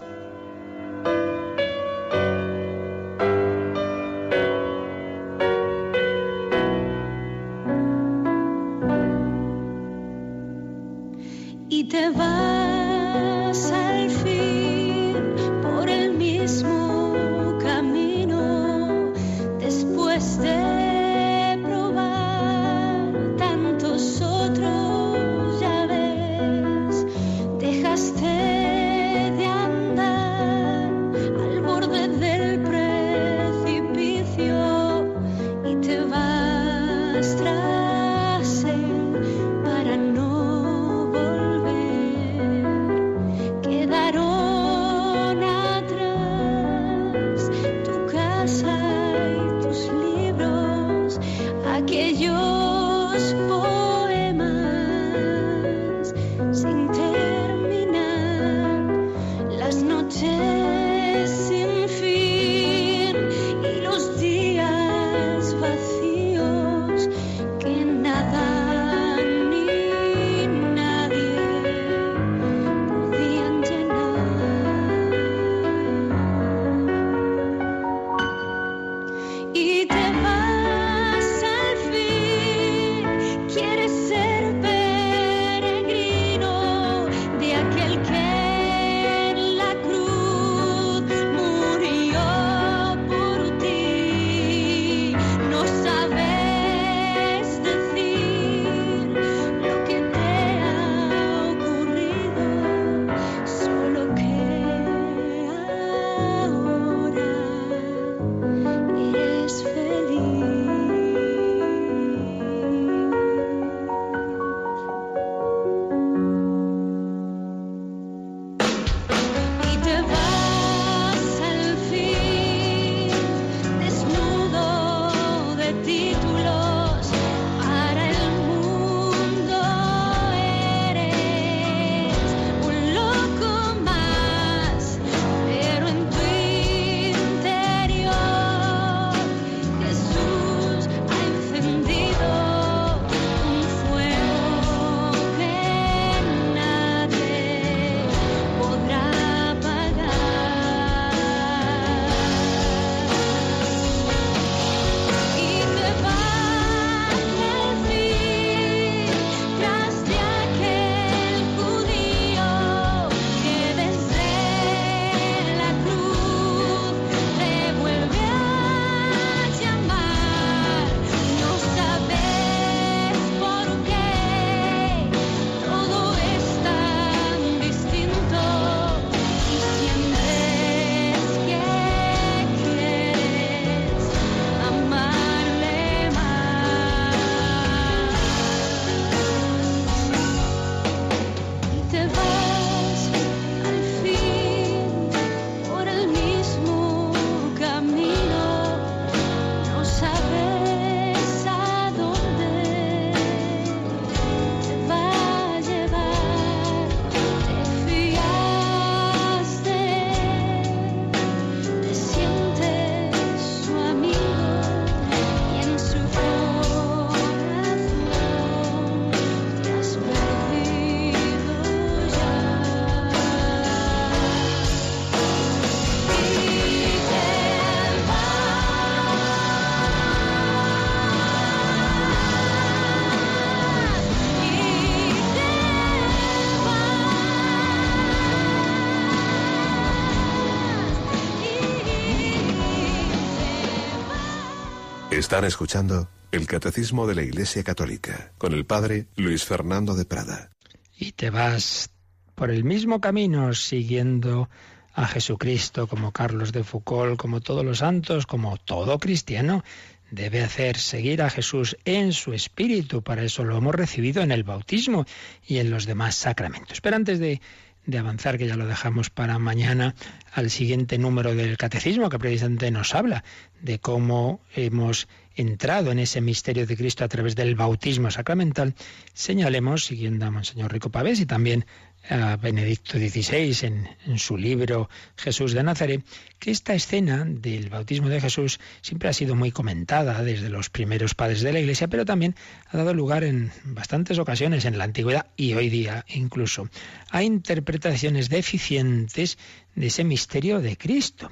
Están 245.31 245.45
escuchando 245.45 246.09
el 246.33 246.49
Catecismo 246.49 247.07
de 247.07 247.14
la 247.14 247.22
Iglesia 247.22 247.62
Católica 247.62 248.33
con 248.37 248.53
el 248.53 248.66
Padre 248.66 249.07
Luis 249.14 249.45
Fernando 249.45 249.95
de 249.95 250.05
Prada. 250.05 250.51
Y 250.99 251.12
te 251.12 251.31
vas 251.31 251.91
por 252.35 252.51
el 252.51 252.64
mismo 252.64 253.01
camino 253.01 253.55
siguiendo 253.55 254.51
a 254.93 255.07
Jesucristo 255.07 255.87
como 255.87 256.11
Carlos 256.11 256.51
de 256.51 256.64
Foucault, 256.64 257.16
como 257.16 257.41
todos 257.41 257.64
los 257.64 257.78
santos, 257.78 258.26
como 258.26 258.57
todo 258.57 258.99
cristiano 258.99 259.62
debe 260.11 260.43
hacer 260.43 260.76
seguir 260.76 261.22
a 261.22 261.31
Jesús 261.31 261.76
en 261.85 262.12
su 262.12 262.33
espíritu. 262.33 263.03
Para 263.03 263.22
eso 263.22 263.45
lo 263.45 263.57
hemos 263.57 263.76
recibido 263.76 264.22
en 264.22 264.33
el 264.33 264.43
bautismo 264.43 265.07
y 265.47 265.59
en 265.59 265.70
los 265.70 265.87
demás 265.87 266.16
sacramentos. 266.16 266.81
Pero 266.81 266.97
antes 266.97 267.20
de, 267.20 267.41
de, 267.87 267.99
avanzar, 267.99 268.39
que 268.39 268.47
ya 268.47 268.57
lo 268.57 268.66
dejamos 268.66 269.11
para 269.11 269.39
mañana, 269.39 269.95
al 270.33 270.51
siguiente 270.51 270.99
número 270.99 271.35
del 271.35 271.57
catecismo, 271.57 272.09
que 272.09 272.18
precisamente 272.18 272.70
nos 272.70 272.95
habla 272.95 273.24
de 273.61 273.78
cómo 273.78 274.41
hemos 274.55 275.09
entrado 275.35 275.91
en 275.93 275.99
ese 275.99 276.20
misterio 276.20 276.66
de 276.66 276.76
Cristo 276.76 277.05
a 277.05 277.09
través 277.09 277.37
del 277.37 277.55
bautismo 277.55 278.11
sacramental, 278.11 278.74
señalemos, 279.14 279.85
siguiendo 279.85 280.26
a 280.26 280.31
Monseñor 280.31 280.72
Rico 280.72 280.91
Pavés 280.91 281.20
y 281.20 281.26
también 281.26 281.64
a 282.11 282.36
Benedicto 282.36 282.98
XVI 282.98 283.66
en, 283.66 283.88
en, 284.06 284.18
su 284.18 284.36
libro 284.36 284.90
Jesús 285.16 285.52
de 285.52 285.62
Nazaret, 285.62 286.04
que 286.38 286.50
esta 286.50 286.74
escena 286.74 287.24
del 287.24 287.70
bautismo 287.70 288.08
de 288.08 288.20
Jesús 288.20 288.58
siempre 288.82 289.08
ha 289.08 289.12
sido 289.12 289.36
muy 289.36 289.52
comentada 289.52 290.22
desde 290.22 290.50
los 290.50 290.70
primeros 290.70 291.14
padres 291.14 291.40
de 291.42 291.52
la 291.52 291.61
Iglesia, 291.61 291.88
pero 291.88 292.04
también 292.04 292.34
ha 292.68 292.76
dado 292.76 292.94
lugar 292.94 293.22
en 293.24 293.52
bastantes 293.64 294.18
ocasiones 294.18 294.64
en 294.64 294.76
la 294.76 294.84
antigüedad 294.84 295.26
y 295.36 295.54
hoy 295.54 295.70
día 295.70 296.04
incluso 296.08 296.68
a 297.11 297.22
interpretaciones 297.22 298.28
deficientes 298.28 299.38
de 299.74 299.86
ese 299.86 300.04
misterio 300.04 300.61
de 300.61 300.76
Cristo 300.76 301.30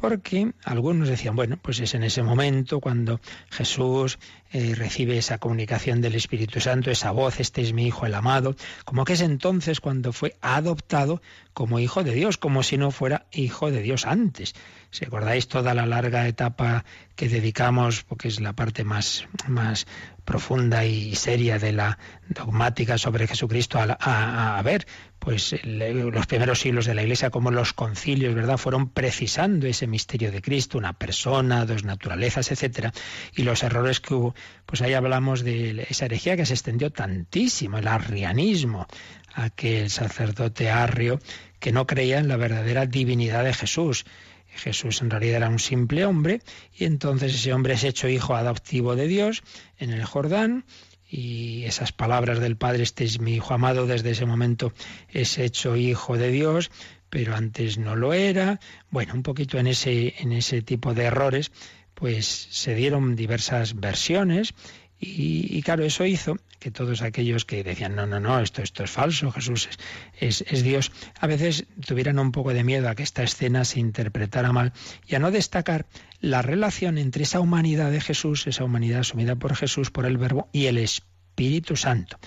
porque 0.00 0.52
algunos 0.64 1.08
decían, 1.08 1.36
bueno, 1.36 1.58
pues 1.60 1.80
es 1.80 1.94
en 1.94 2.02
ese 2.02 2.22
momento 2.22 2.80
cuando 2.80 3.20
Jesús 3.50 4.18
eh, 4.52 4.74
recibe 4.74 5.18
esa 5.18 5.38
comunicación 5.38 6.00
del 6.00 6.14
Espíritu 6.14 6.60
Santo, 6.60 6.90
esa 6.90 7.10
voz, 7.10 7.40
este 7.40 7.62
es 7.62 7.72
mi 7.72 7.86
Hijo 7.86 8.06
el 8.06 8.14
amado, 8.14 8.56
como 8.84 9.04
que 9.04 9.12
es 9.12 9.20
entonces 9.20 9.80
cuando 9.80 10.12
fue 10.12 10.36
adoptado 10.40 11.20
como 11.52 11.78
Hijo 11.78 12.02
de 12.02 12.12
Dios, 12.12 12.38
como 12.38 12.62
si 12.62 12.78
no 12.78 12.90
fuera 12.90 13.26
Hijo 13.32 13.70
de 13.70 13.82
Dios 13.82 14.06
antes. 14.06 14.54
Si 14.90 15.04
acordáis 15.04 15.46
toda 15.46 15.72
la 15.74 15.86
larga 15.86 16.26
etapa 16.26 16.84
que 17.14 17.28
dedicamos, 17.28 18.02
porque 18.02 18.28
es 18.28 18.40
la 18.40 18.54
parte 18.54 18.82
más, 18.82 19.26
más 19.46 19.86
profunda 20.24 20.84
y 20.84 21.14
seria 21.14 21.58
de 21.58 21.72
la 21.72 21.98
dogmática 22.28 22.98
sobre 22.98 23.26
Jesucristo, 23.26 23.78
a, 23.78 24.58
a 24.58 24.62
ver 24.62 24.86
pues 25.20 25.54
los 25.62 26.26
primeros 26.26 26.60
siglos 26.60 26.86
de 26.86 26.94
la 26.94 27.02
Iglesia, 27.02 27.28
como 27.28 27.50
los 27.50 27.74
concilios, 27.74 28.34
¿verdad?, 28.34 28.56
fueron 28.56 28.88
precisando 28.88 29.66
ese 29.66 29.86
misterio 29.86 30.32
de 30.32 30.40
Cristo, 30.40 30.78
una 30.78 30.94
persona, 30.94 31.66
dos 31.66 31.84
naturalezas, 31.84 32.50
etcétera, 32.50 32.92
y 33.36 33.42
los 33.42 33.62
errores 33.62 34.00
que 34.00 34.14
hubo, 34.14 34.34
pues 34.64 34.80
ahí 34.80 34.94
hablamos 34.94 35.44
de 35.44 35.86
esa 35.90 36.06
herejía 36.06 36.38
que 36.38 36.46
se 36.46 36.54
extendió 36.54 36.90
tantísimo, 36.90 37.76
el 37.76 37.86
arrianismo, 37.86 38.86
aquel 39.34 39.90
sacerdote 39.90 40.70
arrio 40.70 41.20
que 41.58 41.70
no 41.70 41.86
creía 41.86 42.18
en 42.18 42.28
la 42.28 42.38
verdadera 42.38 42.86
divinidad 42.86 43.44
de 43.44 43.52
Jesús. 43.52 44.06
Jesús 44.54 45.02
en 45.02 45.10
realidad 45.10 45.36
era 45.36 45.48
un 45.48 45.58
simple 45.58 46.04
hombre 46.04 46.40
y 46.74 46.84
entonces 46.84 47.34
ese 47.34 47.52
hombre 47.52 47.74
es 47.74 47.84
hecho 47.84 48.08
hijo 48.08 48.34
adoptivo 48.34 48.96
de 48.96 49.06
Dios 49.06 49.42
en 49.78 49.90
el 49.90 50.04
Jordán 50.04 50.64
y 51.10 51.64
esas 51.64 51.90
palabras 51.92 52.38
del 52.38 52.56
Padre, 52.56 52.84
este 52.84 53.04
es 53.04 53.20
mi 53.20 53.34
Hijo 53.34 53.52
amado, 53.52 53.86
desde 53.86 54.12
ese 54.12 54.26
momento 54.26 54.72
es 55.08 55.38
hecho 55.38 55.74
Hijo 55.74 56.16
de 56.16 56.30
Dios, 56.30 56.70
pero 57.10 57.34
antes 57.34 57.78
no 57.78 57.96
lo 57.96 58.12
era. 58.12 58.60
Bueno, 58.90 59.14
un 59.14 59.24
poquito 59.24 59.58
en 59.58 59.66
ese, 59.66 60.14
en 60.18 60.32
ese 60.32 60.62
tipo 60.62 60.94
de 60.94 61.04
errores, 61.04 61.50
pues 61.94 62.26
se 62.50 62.76
dieron 62.76 63.16
diversas 63.16 63.74
versiones 63.74 64.54
y, 65.02 65.62
claro, 65.62 65.82
eso 65.82 66.04
hizo 66.04 66.36
que 66.58 66.70
todos 66.70 67.00
aquellos 67.00 67.46
que 67.46 67.64
decían, 67.64 67.94
no, 67.94 68.06
no, 68.06 68.20
no, 68.20 68.38
esto, 68.38 68.60
esto 68.60 68.84
es 68.84 68.90
falso, 68.90 69.32
Jesús 69.32 69.70
es, 70.18 70.44
es, 70.46 70.62
Dios, 70.62 70.92
a 71.18 71.26
veces 71.26 71.64
tuvieran 71.86 72.18
un 72.18 72.32
poco 72.32 72.52
de 72.52 72.64
miedo 72.64 72.86
a 72.86 72.94
que 72.94 73.02
esta 73.02 73.22
escena 73.22 73.64
se 73.64 73.80
interpretara 73.80 74.52
mal 74.52 74.74
y 75.06 75.14
a 75.14 75.18
no 75.18 75.30
destacar 75.30 75.86
la 76.20 76.42
relación 76.42 76.98
entre 76.98 77.22
esa 77.22 77.40
humanidad 77.40 77.90
de 77.90 78.02
Jesús, 78.02 78.46
esa 78.46 78.64
humanidad 78.64 79.00
asumida 79.00 79.36
por 79.36 79.56
Jesús, 79.56 79.90
por 79.90 80.04
el 80.04 80.18
Verbo, 80.18 80.50
y 80.52 80.66
el 80.66 80.76
Espíritu 80.76 81.76
Santo. 81.76 82.18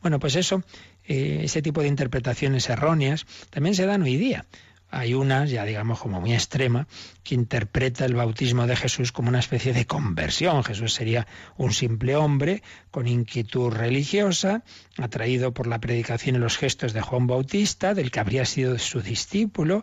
Bueno, 0.00 0.18
pues 0.18 0.34
eso, 0.36 0.64
eh, 1.04 1.40
ese 1.42 1.60
tipo 1.60 1.82
de 1.82 1.88
interpretaciones 1.88 2.70
erróneas 2.70 3.26
también 3.50 3.74
se 3.74 3.84
dan 3.84 4.02
hoy 4.02 4.16
día. 4.16 4.46
Hay 4.94 5.14
unas, 5.14 5.48
ya 5.48 5.64
digamos 5.64 5.98
como 5.98 6.20
muy 6.20 6.34
extrema, 6.34 6.86
que 7.24 7.34
interpreta 7.34 8.04
el 8.04 8.14
bautismo 8.14 8.66
de 8.66 8.76
Jesús 8.76 9.10
como 9.10 9.30
una 9.30 9.38
especie 9.38 9.72
de 9.72 9.86
conversión. 9.86 10.62
Jesús 10.62 10.92
sería 10.92 11.26
un 11.56 11.72
simple 11.72 12.14
hombre 12.14 12.62
con 12.90 13.06
inquietud 13.06 13.72
religiosa, 13.72 14.64
atraído 14.98 15.54
por 15.54 15.66
la 15.66 15.80
predicación 15.80 16.36
y 16.36 16.40
los 16.40 16.58
gestos 16.58 16.92
de 16.92 17.00
Juan 17.00 17.26
Bautista, 17.26 17.94
del 17.94 18.10
que 18.10 18.20
habría 18.20 18.44
sido 18.44 18.78
su 18.78 19.00
discípulo, 19.00 19.82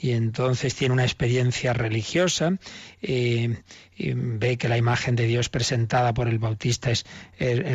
y 0.00 0.12
entonces 0.12 0.74
tiene 0.74 0.94
una 0.94 1.04
experiencia 1.04 1.74
religiosa, 1.74 2.56
eh, 3.02 3.58
y 3.96 4.12
ve 4.14 4.56
que 4.56 4.68
la 4.68 4.78
imagen 4.78 5.14
de 5.14 5.26
Dios 5.26 5.50
presentada 5.50 6.14
por 6.14 6.26
el 6.26 6.38
Bautista 6.38 6.90
es, 6.90 7.04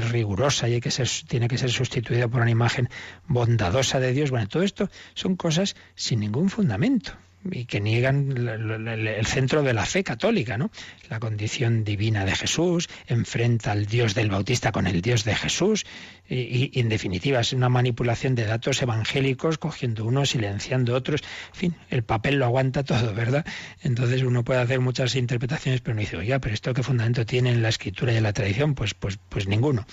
rigurosa 0.09 0.67
y 0.67 0.81
que 0.81 0.89
tiene 1.27 1.47
que 1.47 1.59
ser 1.59 1.69
sustituida 1.69 2.27
por 2.27 2.41
una 2.41 2.49
imagen 2.49 2.89
bondadosa 3.27 3.99
de 3.99 4.11
Dios. 4.11 4.31
Bueno, 4.31 4.47
todo 4.47 4.63
esto 4.63 4.89
son 5.13 5.35
cosas 5.35 5.75
sin 5.93 6.19
ningún 6.19 6.49
fundamento 6.49 7.13
y 7.51 7.65
que 7.65 7.79
niegan 7.79 8.35
el 8.37 9.25
centro 9.25 9.63
de 9.63 9.73
la 9.73 9.85
fe 9.85 10.03
católica, 10.03 10.57
¿no? 10.57 10.71
La 11.09 11.19
condición 11.19 11.83
divina 11.83 12.25
de 12.25 12.35
Jesús, 12.35 12.89
enfrenta 13.07 13.71
al 13.71 13.85
Dios 13.85 14.15
del 14.15 14.29
Bautista 14.29 14.71
con 14.71 14.87
el 14.87 15.01
Dios 15.01 15.23
de 15.23 15.35
Jesús, 15.35 15.85
y, 16.27 16.79
en 16.79 16.89
definitiva 16.89 17.39
es 17.39 17.53
una 17.53 17.69
manipulación 17.69 18.35
de 18.35 18.45
datos 18.45 18.81
evangélicos, 18.81 19.57
cogiendo 19.57 20.05
unos, 20.05 20.31
silenciando 20.31 20.95
otros, 20.95 21.21
en 21.53 21.55
fin, 21.55 21.75
el 21.89 22.03
papel 22.03 22.39
lo 22.39 22.45
aguanta 22.45 22.83
todo, 22.83 23.13
¿verdad? 23.13 23.45
Entonces 23.83 24.23
uno 24.23 24.43
puede 24.43 24.61
hacer 24.61 24.79
muchas 24.79 25.15
interpretaciones, 25.15 25.81
pero 25.81 25.95
no 25.95 26.01
dice, 26.01 26.17
oiga, 26.17 26.39
pero 26.39 26.53
esto 26.53 26.73
qué 26.73 26.83
fundamento 26.83 27.25
tiene 27.25 27.51
en 27.51 27.61
la 27.61 27.69
escritura 27.69 28.13
y 28.13 28.17
en 28.17 28.23
la 28.23 28.33
tradición, 28.33 28.73
pues, 28.73 28.93
pues, 28.93 29.19
pues 29.29 29.47
ninguno. 29.47 29.85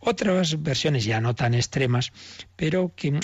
Otras 0.00 0.62
versiones 0.62 1.04
ya 1.04 1.20
no 1.20 1.34
tan 1.34 1.54
extremas, 1.54 2.12
pero 2.56 2.92
que 2.94 3.12
mm, 3.12 3.20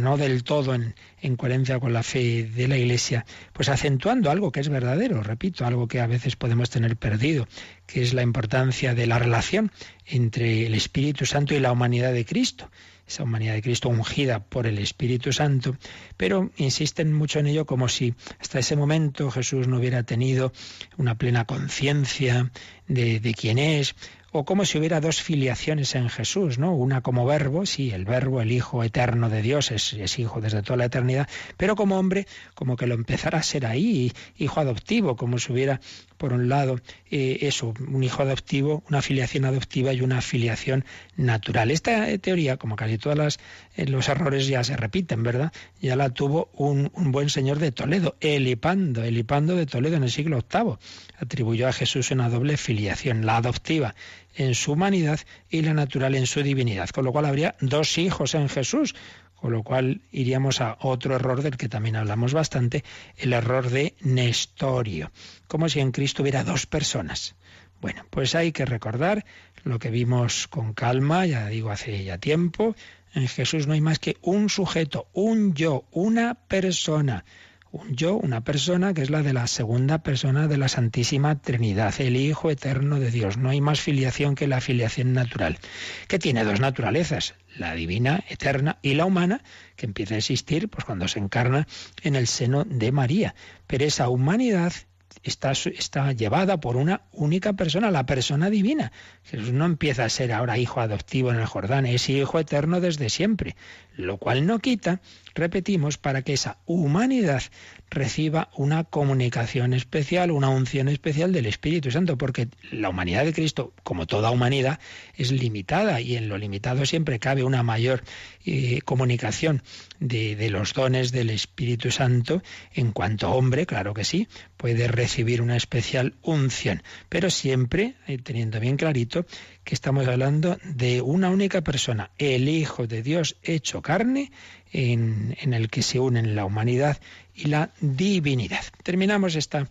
no 0.00 0.16
del 0.16 0.42
todo 0.42 0.74
en, 0.74 0.94
en 1.20 1.36
coherencia 1.36 1.78
con 1.78 1.92
la 1.92 2.02
fe 2.02 2.44
de 2.44 2.68
la 2.72 2.78
Iglesia, 2.78 3.24
pues 3.52 3.68
acentuando 3.68 4.30
algo 4.30 4.50
que 4.50 4.60
es 4.60 4.68
verdadero, 4.68 5.22
repito, 5.22 5.66
algo 5.66 5.86
que 5.86 6.00
a 6.00 6.06
veces 6.06 6.36
podemos 6.36 6.70
tener 6.70 6.96
perdido, 6.96 7.46
que 7.86 8.02
es 8.02 8.14
la 8.14 8.22
importancia 8.22 8.94
de 8.94 9.06
la 9.06 9.18
relación 9.18 9.70
entre 10.06 10.66
el 10.66 10.74
Espíritu 10.74 11.26
Santo 11.26 11.54
y 11.54 11.60
la 11.60 11.72
humanidad 11.72 12.12
de 12.12 12.24
Cristo. 12.24 12.70
Esa 13.06 13.24
humanidad 13.24 13.54
de 13.54 13.62
Cristo 13.62 13.90
ungida 13.90 14.44
por 14.44 14.66
el 14.66 14.78
Espíritu 14.78 15.32
Santo, 15.32 15.76
pero 16.16 16.50
insisten 16.56 17.12
mucho 17.12 17.40
en 17.40 17.48
ello 17.48 17.66
como 17.66 17.88
si 17.88 18.14
hasta 18.38 18.60
ese 18.60 18.76
momento 18.76 19.30
Jesús 19.30 19.68
no 19.68 19.78
hubiera 19.78 20.04
tenido 20.04 20.52
una 20.96 21.18
plena 21.18 21.44
conciencia 21.44 22.50
de, 22.86 23.20
de 23.20 23.34
quién 23.34 23.58
es, 23.58 23.94
o 24.32 24.44
como 24.44 24.64
si 24.64 24.78
hubiera 24.78 25.00
dos 25.00 25.22
filiaciones 25.22 25.94
en 25.94 26.08
Jesús, 26.08 26.58
¿no? 26.58 26.74
Una 26.74 27.02
como 27.02 27.26
verbo, 27.26 27.66
sí, 27.66 27.90
el 27.90 28.06
verbo, 28.06 28.40
el 28.40 28.50
Hijo 28.50 28.82
eterno 28.82 29.28
de 29.28 29.42
Dios, 29.42 29.70
es, 29.70 30.18
hijo 30.18 30.40
desde 30.40 30.62
toda 30.62 30.78
la 30.78 30.86
eternidad, 30.86 31.28
pero 31.56 31.76
como 31.76 31.98
hombre, 31.98 32.26
como 32.54 32.76
que 32.76 32.86
lo 32.86 32.94
empezara 32.94 33.38
a 33.38 33.42
ser 33.42 33.66
ahí, 33.66 34.12
hijo 34.38 34.60
adoptivo, 34.60 35.16
como 35.16 35.38
si 35.38 35.52
hubiera, 35.52 35.80
por 36.22 36.34
un 36.34 36.48
lado, 36.48 36.78
eh, 37.10 37.38
eso, 37.40 37.74
un 37.80 38.04
hijo 38.04 38.22
adoptivo, 38.22 38.84
una 38.88 39.02
filiación 39.02 39.44
adoptiva 39.44 39.92
y 39.92 40.02
una 40.02 40.20
filiación 40.20 40.84
natural. 41.16 41.72
Esta 41.72 42.08
eh, 42.08 42.20
teoría, 42.20 42.58
como 42.58 42.76
casi 42.76 42.96
todos 42.96 43.40
eh, 43.74 43.86
los 43.86 44.08
errores 44.08 44.46
ya 44.46 44.62
se 44.62 44.76
repiten, 44.76 45.24
¿verdad? 45.24 45.50
Ya 45.80 45.96
la 45.96 46.10
tuvo 46.10 46.48
un, 46.54 46.92
un 46.94 47.10
buen 47.10 47.28
señor 47.28 47.58
de 47.58 47.72
Toledo, 47.72 48.14
Elipando, 48.20 49.02
Elipando 49.02 49.56
de 49.56 49.66
Toledo 49.66 49.96
en 49.96 50.04
el 50.04 50.12
siglo 50.12 50.44
VIII. 50.48 50.76
Atribuyó 51.18 51.66
a 51.66 51.72
Jesús 51.72 52.12
una 52.12 52.28
doble 52.28 52.56
filiación, 52.56 53.26
la 53.26 53.38
adoptiva 53.38 53.96
en 54.36 54.54
su 54.54 54.72
humanidad 54.72 55.18
y 55.50 55.62
la 55.62 55.74
natural 55.74 56.14
en 56.14 56.28
su 56.28 56.44
divinidad. 56.44 56.88
Con 56.90 57.04
lo 57.04 57.10
cual 57.10 57.26
habría 57.26 57.56
dos 57.60 57.98
hijos 57.98 58.36
en 58.36 58.48
Jesús, 58.48 58.94
con 59.42 59.50
lo 59.50 59.64
cual 59.64 60.02
iríamos 60.12 60.60
a 60.60 60.76
otro 60.82 61.16
error 61.16 61.42
del 61.42 61.56
que 61.56 61.68
también 61.68 61.96
hablamos 61.96 62.32
bastante, 62.32 62.84
el 63.16 63.32
error 63.32 63.70
de 63.70 63.96
Nestorio, 64.00 65.10
como 65.48 65.68
si 65.68 65.80
en 65.80 65.90
Cristo 65.90 66.22
hubiera 66.22 66.44
dos 66.44 66.66
personas. 66.66 67.34
Bueno, 67.80 68.06
pues 68.08 68.36
hay 68.36 68.52
que 68.52 68.64
recordar 68.64 69.24
lo 69.64 69.80
que 69.80 69.90
vimos 69.90 70.46
con 70.46 70.74
calma, 70.74 71.26
ya 71.26 71.48
digo 71.48 71.72
hace 71.72 72.04
ya 72.04 72.18
tiempo, 72.18 72.76
en 73.14 73.26
Jesús 73.26 73.66
no 73.66 73.72
hay 73.72 73.80
más 73.80 73.98
que 73.98 74.16
un 74.22 74.48
sujeto, 74.48 75.08
un 75.12 75.54
yo, 75.54 75.86
una 75.90 76.34
persona 76.34 77.24
un 77.72 77.96
yo, 77.96 78.16
una 78.16 78.44
persona 78.44 78.92
que 78.92 79.00
es 79.00 79.10
la 79.10 79.22
de 79.22 79.32
la 79.32 79.46
segunda 79.46 80.02
persona 80.02 80.46
de 80.46 80.58
la 80.58 80.68
Santísima 80.68 81.40
Trinidad, 81.40 81.94
el 82.00 82.16
Hijo 82.16 82.50
eterno 82.50 83.00
de 83.00 83.10
Dios. 83.10 83.38
No 83.38 83.48
hay 83.48 83.60
más 83.60 83.80
filiación 83.80 84.34
que 84.34 84.46
la 84.46 84.60
filiación 84.60 85.14
natural, 85.14 85.58
que 86.06 86.18
tiene 86.18 86.44
dos 86.44 86.60
naturalezas, 86.60 87.34
la 87.56 87.74
divina, 87.74 88.22
eterna, 88.28 88.78
y 88.82 88.94
la 88.94 89.06
humana, 89.06 89.42
que 89.76 89.86
empieza 89.86 90.14
a 90.14 90.18
existir 90.18 90.68
pues, 90.68 90.84
cuando 90.84 91.08
se 91.08 91.18
encarna 91.18 91.66
en 92.02 92.14
el 92.14 92.26
seno 92.26 92.64
de 92.64 92.92
María. 92.92 93.34
Pero 93.66 93.84
esa 93.86 94.10
humanidad 94.10 94.74
está, 95.22 95.52
está 95.52 96.12
llevada 96.12 96.60
por 96.60 96.76
una 96.76 97.02
única 97.12 97.54
persona, 97.54 97.90
la 97.90 98.06
persona 98.06 98.50
divina. 98.50 98.92
Jesús 99.24 99.52
no 99.52 99.64
empieza 99.64 100.04
a 100.04 100.08
ser 100.08 100.32
ahora 100.32 100.58
hijo 100.58 100.80
adoptivo 100.80 101.32
en 101.32 101.38
el 101.38 101.46
Jordán, 101.46 101.86
es 101.86 102.08
hijo 102.08 102.38
eterno 102.38 102.80
desde 102.80 103.08
siempre, 103.08 103.56
lo 103.96 104.18
cual 104.18 104.46
no 104.46 104.58
quita, 104.58 105.00
repetimos, 105.34 105.98
para 105.98 106.22
que 106.22 106.34
esa 106.34 106.58
humanidad 106.66 107.42
reciba 107.90 108.48
una 108.56 108.84
comunicación 108.84 109.74
especial, 109.74 110.30
una 110.30 110.48
unción 110.48 110.88
especial 110.88 111.32
del 111.32 111.46
Espíritu 111.46 111.90
Santo, 111.90 112.16
porque 112.16 112.48
la 112.70 112.88
humanidad 112.88 113.24
de 113.24 113.32
Cristo, 113.32 113.72
como 113.82 114.06
toda 114.06 114.30
humanidad, 114.30 114.80
es 115.16 115.30
limitada 115.30 116.00
y 116.00 116.16
en 116.16 116.28
lo 116.28 116.38
limitado 116.38 116.86
siempre 116.86 117.18
cabe 117.18 117.44
una 117.44 117.62
mayor 117.62 118.02
eh, 118.44 118.80
comunicación 118.84 119.62
de, 120.00 120.50
los 120.50 120.72
dones 120.72 121.12
del 121.12 121.30
Espíritu 121.30 121.90
Santo. 121.90 122.42
En 122.72 122.92
cuanto 122.92 123.30
hombre, 123.30 123.66
claro 123.66 123.94
que 123.94 124.04
sí, 124.04 124.26
puede 124.56 124.88
recibir 124.88 125.42
una 125.42 125.56
especial 125.56 126.14
unción, 126.22 126.82
pero 127.08 127.30
siempre 127.30 127.94
eh, 128.06 128.18
teniendo 128.18 128.58
bien 128.58 128.76
clarito 128.76 129.26
que 129.64 129.74
estamos 129.74 130.06
hablando 130.08 130.58
de 130.64 131.00
una 131.00 131.30
única 131.30 131.60
persona, 131.60 132.10
el 132.18 132.48
Hijo 132.48 132.86
de 132.86 133.02
Dios 133.02 133.36
hecho 133.42 133.82
carne, 133.82 134.32
en, 134.72 135.36
en 135.40 135.54
el 135.54 135.68
que 135.68 135.82
se 135.82 136.00
unen 136.00 136.34
la 136.34 136.44
humanidad 136.44 137.00
y 137.34 137.48
la 137.48 137.70
divinidad. 137.80 138.64
Terminamos 138.82 139.36
esta, 139.36 139.68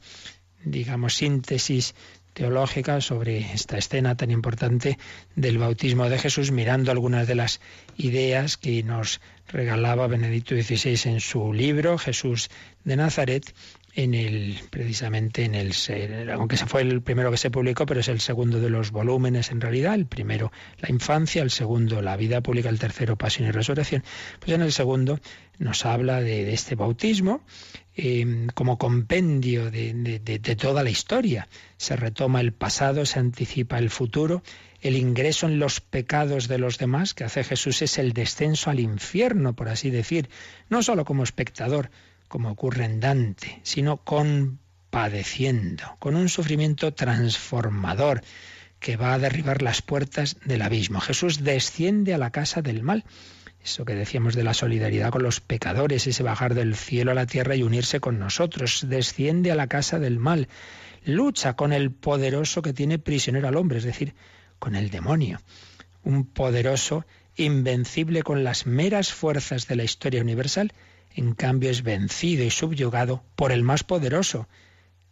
digamos, 0.64 1.16
síntesis 1.16 1.96
teológica 2.34 3.02
sobre 3.02 3.40
esta 3.54 3.78
escena 3.78 4.16
tan 4.16 4.32
importante 4.32 4.98
del 5.36 5.58
bautismo 5.58 6.10
de 6.10 6.18
Jesús, 6.18 6.52
mirando 6.52 6.92
algunas 6.92 7.28
de 7.28 7.36
las 7.36 7.60
ideas 7.98 8.58
que 8.58 8.84
nos 8.84 9.20
regalaba 9.48 10.08
Benedicto 10.08 10.56
XVI 10.56 11.12
en 11.12 11.20
su 11.20 11.52
libro 11.52 11.98
Jesús 11.98 12.50
de 12.86 12.96
Nazaret 12.96 13.54
en 13.94 14.14
el 14.14 14.60
precisamente 14.70 15.44
en 15.44 15.56
el 15.56 15.74
aunque 16.32 16.58
se 16.58 16.66
fue 16.66 16.82
el 16.82 17.02
primero 17.02 17.30
que 17.30 17.38
se 17.38 17.52
publicó 17.52 17.86
pero 17.86 18.00
es 18.00 18.08
el 18.08 18.22
segundo 18.22 18.60
de 18.60 18.70
los 18.70 18.92
volúmenes 18.92 19.52
en 19.52 19.62
realidad. 19.62 19.96
El 19.96 20.06
primero 20.06 20.52
la 20.80 20.90
infancia 20.90 21.42
el 21.42 21.52
segundo 21.52 22.02
la 22.02 22.16
vida 22.16 22.42
pública 22.42 22.70
el 22.70 22.80
tercero 22.80 23.18
pasión 23.18 23.48
y 23.48 23.52
resurrección. 23.52 24.04
Pues 24.40 24.52
en 24.52 24.62
el 24.62 24.72
segundo 24.72 25.20
nos 25.60 25.86
habla 25.86 26.22
de, 26.22 26.54
este 26.54 26.76
bautismo 26.76 27.42
eh, 27.96 28.48
como 28.54 28.78
compendio 28.78 29.70
de, 29.70 29.94
de 30.24 30.56
toda 30.56 30.84
la 30.84 30.90
historia. 30.90 31.48
Se 31.78 31.96
retoma 31.96 32.42
el 32.42 32.54
pasado 32.54 33.06
se 33.06 33.20
anticipa 33.20 33.78
el 33.78 33.90
futuro 33.90 34.42
el 34.82 34.98
ingreso 34.98 35.46
en 35.46 35.60
los 35.60 35.80
pecados 35.80 36.48
de 36.48 36.58
los 36.58 36.78
demás 36.78 37.14
que 37.14 37.24
hace 37.24 37.44
Jesús 37.44 37.82
es 37.84 37.98
el 38.00 38.14
descenso 38.14 38.70
al 38.70 38.80
infierno 38.80 39.54
por 39.54 39.70
así 39.70 39.92
decir 39.92 40.30
no 40.70 40.82
solo 40.82 41.06
como 41.06 41.24
espectador 41.24 41.92
como 42.32 42.50
ocurre 42.50 42.86
en 42.86 43.02
Dante, 43.02 43.60
sino 43.64 43.98
compadeciendo, 43.98 45.98
con 46.00 46.16
un 46.16 46.30
sufrimiento 46.30 46.94
transformador 46.94 48.22
que 48.80 48.96
va 48.96 49.14
a 49.14 49.20
derribar 49.20 49.62
las 49.62 49.82
puertas 49.82 50.38
del 50.46 50.62
abismo. 50.62 51.02
Jesús 51.02 51.44
desciende 51.44 52.14
a 52.14 52.18
la 52.18 52.32
casa 52.32 52.62
del 52.62 52.84
mal. 52.84 53.04
Eso 53.62 53.84
que 53.84 53.96
decíamos 53.96 54.34
de 54.34 54.46
la 54.46 54.54
solidaridad 54.54 55.12
con 55.12 55.24
los 55.24 55.42
pecadores, 55.42 56.08
ese 56.08 56.24
bajar 56.24 56.54
del 56.54 56.78
cielo 56.78 57.12
a 57.12 57.16
la 57.16 57.26
tierra 57.26 57.58
y 57.58 57.64
unirse 57.64 58.00
con 58.00 58.18
nosotros, 58.18 58.86
desciende 58.88 59.52
a 59.52 59.56
la 59.56 59.68
casa 59.68 60.00
del 60.00 60.18
mal, 60.18 60.48
lucha 61.04 61.58
con 61.58 61.74
el 61.74 61.92
poderoso 61.92 62.62
que 62.62 62.72
tiene 62.72 62.98
prisionero 62.98 63.50
al 63.50 63.58
hombre, 63.58 63.80
es 63.80 63.84
decir, 63.84 64.16
con 64.58 64.76
el 64.76 64.90
demonio. 64.90 65.42
Un 66.02 66.26
poderoso 66.26 67.06
invencible 67.36 68.24
con 68.24 68.46
las 68.46 68.66
meras 68.66 69.12
fuerzas 69.12 69.68
de 69.68 69.76
la 69.76 69.84
historia 69.84 70.22
universal 70.22 70.72
en 71.16 71.34
cambio 71.34 71.70
es 71.70 71.84
vencido 71.84 72.44
y 72.44 72.50
subyugado 72.50 73.24
por 73.36 73.52
el 73.52 73.64
más 73.64 73.84
poderoso, 73.84 74.48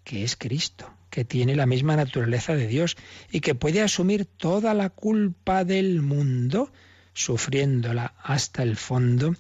que 0.04 0.24
es 0.24 0.36
Cristo, 0.36 0.94
que 1.10 1.26
tiene 1.26 1.56
la 1.56 1.66
misma 1.66 1.96
naturaleza 1.96 2.56
de 2.56 2.68
Dios 2.68 2.98
y 3.32 3.42
que 3.42 3.56
puede 3.56 3.82
asumir 3.82 4.26
toda 4.26 4.74
la 4.74 4.90
culpa 4.90 5.66
del 5.66 6.02
mundo, 6.02 6.72
sufriéndola 7.14 8.14
hasta 8.22 8.64
el 8.64 8.78
fondo, 8.78 9.36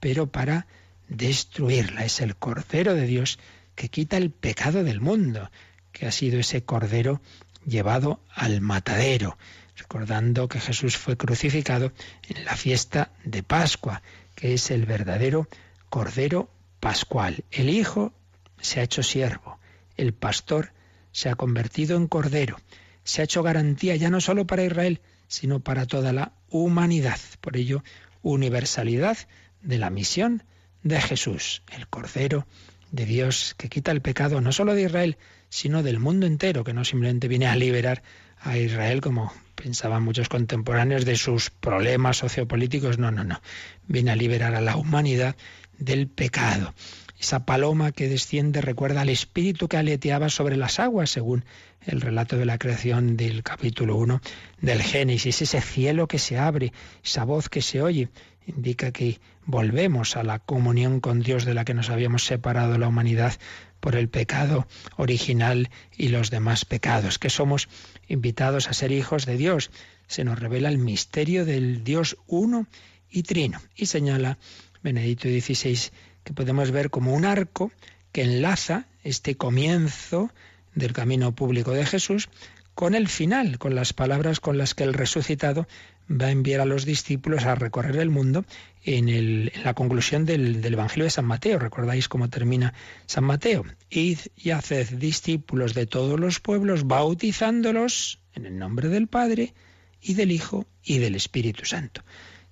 pero 0.00 0.30
para 0.30 0.66
destruirla. 1.08 2.04
Es 2.04 2.20
el 2.20 2.36
Cordero 2.36 2.94
de 2.94 3.06
Dios 3.06 3.38
que 3.74 3.88
quita 3.88 4.16
el 4.16 4.30
pecado 4.30 4.84
del 4.84 5.00
mundo, 5.00 5.50
que 5.92 6.06
ha 6.06 6.12
sido 6.12 6.40
ese 6.40 6.64
Cordero 6.64 7.20
llevado 7.64 8.20
al 8.34 8.60
matadero, 8.60 9.38
recordando 9.76 10.48
que 10.48 10.60
Jesús 10.60 10.96
fue 10.96 11.16
crucificado 11.16 11.92
en 12.28 12.44
la 12.44 12.56
fiesta 12.56 13.12
de 13.24 13.42
Pascua, 13.42 14.02
que 14.34 14.54
es 14.54 14.70
el 14.70 14.86
verdadero 14.86 15.48
Cordero 15.92 16.48
Pascual. 16.80 17.44
El 17.50 17.68
Hijo 17.68 18.14
se 18.58 18.80
ha 18.80 18.82
hecho 18.82 19.02
siervo, 19.02 19.58
el 19.98 20.14
pastor 20.14 20.72
se 21.10 21.28
ha 21.28 21.34
convertido 21.34 21.98
en 21.98 22.06
Cordero, 22.06 22.56
se 23.04 23.20
ha 23.20 23.24
hecho 23.24 23.42
garantía 23.42 23.94
ya 23.96 24.08
no 24.08 24.22
solo 24.22 24.46
para 24.46 24.64
Israel, 24.64 25.02
sino 25.28 25.60
para 25.60 25.84
toda 25.84 26.14
la 26.14 26.32
humanidad. 26.48 27.20
Por 27.42 27.58
ello, 27.58 27.84
universalidad 28.22 29.18
de 29.60 29.76
la 29.76 29.90
misión 29.90 30.44
de 30.82 30.98
Jesús, 30.98 31.62
el 31.76 31.86
Cordero 31.88 32.46
de 32.90 33.04
Dios 33.04 33.54
que 33.58 33.68
quita 33.68 33.92
el 33.92 34.00
pecado 34.00 34.40
no 34.40 34.52
solo 34.52 34.74
de 34.74 34.84
Israel, 34.84 35.18
sino 35.50 35.82
del 35.82 35.98
mundo 35.98 36.24
entero, 36.26 36.64
que 36.64 36.72
no 36.72 36.86
simplemente 36.86 37.28
viene 37.28 37.48
a 37.48 37.56
liberar 37.56 38.02
a 38.38 38.56
Israel 38.56 39.02
como 39.02 39.30
pensaban 39.56 40.02
muchos 40.02 40.30
contemporáneos 40.30 41.04
de 41.04 41.16
sus 41.16 41.50
problemas 41.50 42.16
sociopolíticos, 42.16 42.98
no, 42.98 43.10
no, 43.10 43.24
no, 43.24 43.42
viene 43.86 44.10
a 44.10 44.16
liberar 44.16 44.54
a 44.54 44.62
la 44.62 44.76
humanidad 44.76 45.36
del 45.82 46.08
pecado. 46.08 46.74
Esa 47.18 47.46
paloma 47.46 47.92
que 47.92 48.08
desciende 48.08 48.60
recuerda 48.60 49.02
al 49.02 49.08
espíritu 49.08 49.68
que 49.68 49.76
aleteaba 49.76 50.28
sobre 50.28 50.56
las 50.56 50.80
aguas, 50.80 51.10
según 51.10 51.44
el 51.86 52.00
relato 52.00 52.36
de 52.36 52.46
la 52.46 52.58
creación 52.58 53.16
del 53.16 53.42
capítulo 53.42 53.96
1 53.96 54.20
del 54.60 54.82
Génesis. 54.82 55.40
Ese 55.40 55.60
cielo 55.60 56.08
que 56.08 56.18
se 56.18 56.38
abre, 56.38 56.72
esa 57.04 57.24
voz 57.24 57.48
que 57.48 57.62
se 57.62 57.80
oye, 57.80 58.08
indica 58.46 58.90
que 58.90 59.20
volvemos 59.44 60.16
a 60.16 60.24
la 60.24 60.38
comunión 60.40 61.00
con 61.00 61.20
Dios 61.20 61.44
de 61.44 61.54
la 61.54 61.64
que 61.64 61.74
nos 61.74 61.90
habíamos 61.90 62.24
separado 62.24 62.76
la 62.78 62.88
humanidad 62.88 63.34
por 63.80 63.96
el 63.96 64.08
pecado 64.08 64.66
original 64.96 65.70
y 65.96 66.08
los 66.08 66.30
demás 66.30 66.64
pecados, 66.64 67.18
que 67.18 67.30
somos 67.30 67.68
invitados 68.08 68.68
a 68.68 68.72
ser 68.72 68.92
hijos 68.92 69.26
de 69.26 69.36
Dios. 69.36 69.70
Se 70.06 70.24
nos 70.24 70.38
revela 70.38 70.68
el 70.68 70.78
misterio 70.78 71.44
del 71.44 71.84
Dios 71.84 72.16
uno 72.26 72.66
y 73.10 73.22
trino 73.24 73.60
y 73.74 73.86
señala 73.86 74.38
Benedicto 74.82 75.28
XVI, 75.28 75.78
que 76.24 76.32
podemos 76.32 76.70
ver 76.70 76.90
como 76.90 77.14
un 77.14 77.24
arco 77.24 77.72
que 78.12 78.22
enlaza 78.22 78.86
este 79.04 79.36
comienzo 79.36 80.30
del 80.74 80.92
camino 80.92 81.34
público 81.34 81.72
de 81.72 81.86
Jesús 81.86 82.28
con 82.74 82.94
el 82.94 83.08
final, 83.08 83.58
con 83.58 83.74
las 83.74 83.92
palabras 83.92 84.40
con 84.40 84.58
las 84.58 84.74
que 84.74 84.84
el 84.84 84.94
resucitado 84.94 85.66
va 86.10 86.26
a 86.26 86.30
enviar 86.30 86.60
a 86.60 86.64
los 86.64 86.84
discípulos 86.84 87.44
a 87.44 87.54
recorrer 87.54 87.96
el 87.96 88.10
mundo 88.10 88.44
en, 88.84 89.50
la 89.62 89.74
conclusión 89.74 90.24
del, 90.24 90.60
del, 90.60 90.74
Evangelio 90.74 91.04
de 91.04 91.10
San 91.10 91.26
Mateo. 91.26 91.58
¿Recordáis 91.58 92.08
cómo 92.08 92.28
termina 92.28 92.74
San 93.06 93.24
Mateo? 93.24 93.64
Id 93.90 94.18
y 94.36 94.50
haced 94.50 94.88
discípulos 94.94 95.74
de 95.74 95.86
todos 95.86 96.18
los 96.18 96.40
pueblos, 96.40 96.86
bautizándolos 96.86 98.20
en 98.34 98.46
el 98.46 98.58
nombre 98.58 98.88
del 98.88 99.06
Padre 99.06 99.54
y 100.00 100.14
del 100.14 100.32
Hijo 100.32 100.66
y 100.82 100.98
del 100.98 101.14
Espíritu 101.14 101.64
Santo 101.64 102.02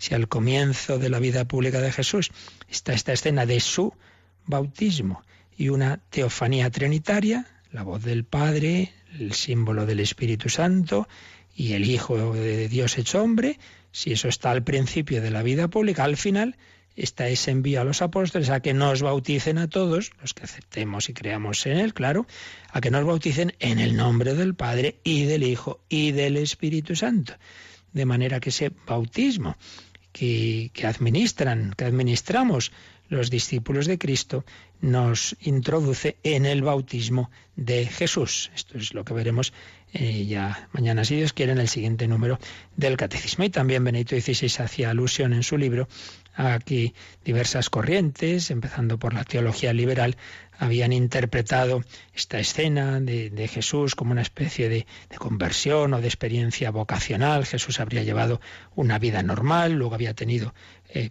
si 0.01 0.15
al 0.15 0.29
comienzo 0.29 0.99
de 0.99 1.11
la 1.11 1.19
vida 1.19 1.45
pública 1.45 1.81
de 1.83 1.93
Jesús 1.93 2.31
está 2.69 2.95
esta 2.95 3.13
escena 3.13 3.45
de 3.45 3.61
su 3.61 3.93
bautismo 4.47 5.23
y 5.57 5.69
una 5.69 5.99
teofanía 6.09 6.71
trinitaria, 6.71 7.47
la 7.71 7.83
voz 7.83 8.03
del 8.03 8.25
Padre, 8.25 8.95
el 9.19 9.35
símbolo 9.35 9.85
del 9.85 10.01
Espíritu 10.01 10.49
Santo 10.49 11.07
y 11.55 11.75
el 11.75 11.85
Hijo 11.85 12.33
de 12.33 12.67
Dios 12.69 12.97
hecho 12.97 13.23
hombre, 13.23 13.59
si 13.93 14.13
eso 14.13 14.29
está 14.29 14.51
al 14.51 14.65
principio 14.65 15.21
de 15.21 15.31
la 15.31 15.43
vida 15.43 15.69
pública, 15.69 16.05
al 16.05 16.17
final 16.17 16.57
está 16.97 17.29
ese 17.29 17.51
envío 17.51 17.83
a 17.83 17.85
los 17.85 18.01
apóstoles 18.01 18.49
a 18.49 18.61
que 18.61 18.73
nos 18.73 19.03
bauticen 19.03 19.59
a 19.59 19.69
todos, 19.69 20.13
los 20.23 20.33
que 20.33 20.45
aceptemos 20.45 21.11
y 21.11 21.13
creamos 21.13 21.67
en 21.67 21.77
Él, 21.77 21.93
claro, 21.93 22.27
a 22.71 22.81
que 22.81 22.91
nos 22.91 23.05
bauticen 23.05 23.53
en 23.59 23.79
el 23.79 23.97
nombre 23.97 24.35
del 24.35 24.55
Padre 24.55 24.97
y 25.05 25.25
del 25.25 25.43
Hijo 25.43 25.81
y 25.91 26.13
del 26.13 26.39
Espíritu 26.39 26.97
Santo. 26.97 27.35
De 27.93 28.07
manera 28.07 28.41
que 28.41 28.51
ese 28.51 28.73
bautismo 28.87 29.57
que, 30.21 30.87
administran, 30.87 31.73
que 31.77 31.85
administramos 31.85 32.73
los 33.09 33.31
discípulos 33.31 33.87
de 33.87 33.99
Cristo, 33.99 34.45
nos 34.81 35.35
introduce 35.41 36.19
en 36.23 36.45
el 36.45 36.63
bautismo 36.63 37.31
de 37.57 37.87
Jesús. 37.87 38.51
Esto 38.55 38.77
es 38.79 38.93
lo 38.93 39.05
que 39.05 39.15
veremos 39.15 39.53
eh, 39.93 40.27
ya 40.27 40.69
mañana, 40.73 41.05
si 41.05 41.17
Dios 41.17 41.33
quiere, 41.33 41.53
en 41.53 41.59
el 41.59 41.69
siguiente 41.69 42.07
número 42.07 42.39
del 42.77 42.97
Catecismo. 42.97 43.45
Y 43.45 43.51
también 43.51 43.83
Benito 43.83 44.15
XVI 44.15 44.63
hacía 44.63 44.91
alusión 44.91 45.33
en 45.33 45.43
su 45.43 45.57
libro 45.57 45.89
a 46.35 46.59
que 46.59 46.95
diversas 47.25 47.71
corrientes, 47.71 48.51
empezando 48.51 48.99
por 48.99 49.15
la 49.15 49.25
teología 49.25 49.73
liberal, 49.73 50.17
habían 50.61 50.93
interpretado 50.93 51.83
esta 52.15 52.39
escena 52.39 53.01
de, 53.01 53.49
Jesús 53.49 53.95
como 53.95 54.13
una 54.13 54.23
especie 54.23 54.69
de, 54.69 54.87
conversión 55.19 55.95
o 55.95 56.01
de 56.01 56.07
experiencia 56.07 56.71
vocacional. 56.71 57.47
Jesús 57.47 57.81
habría 57.81 58.03
llevado 58.03 58.41
una 58.75 58.99
vida 58.99 59.23
normal, 59.23 59.73
luego 59.73 59.95
había 59.95 60.13
tenido 60.13 60.55
eh, 60.91 61.11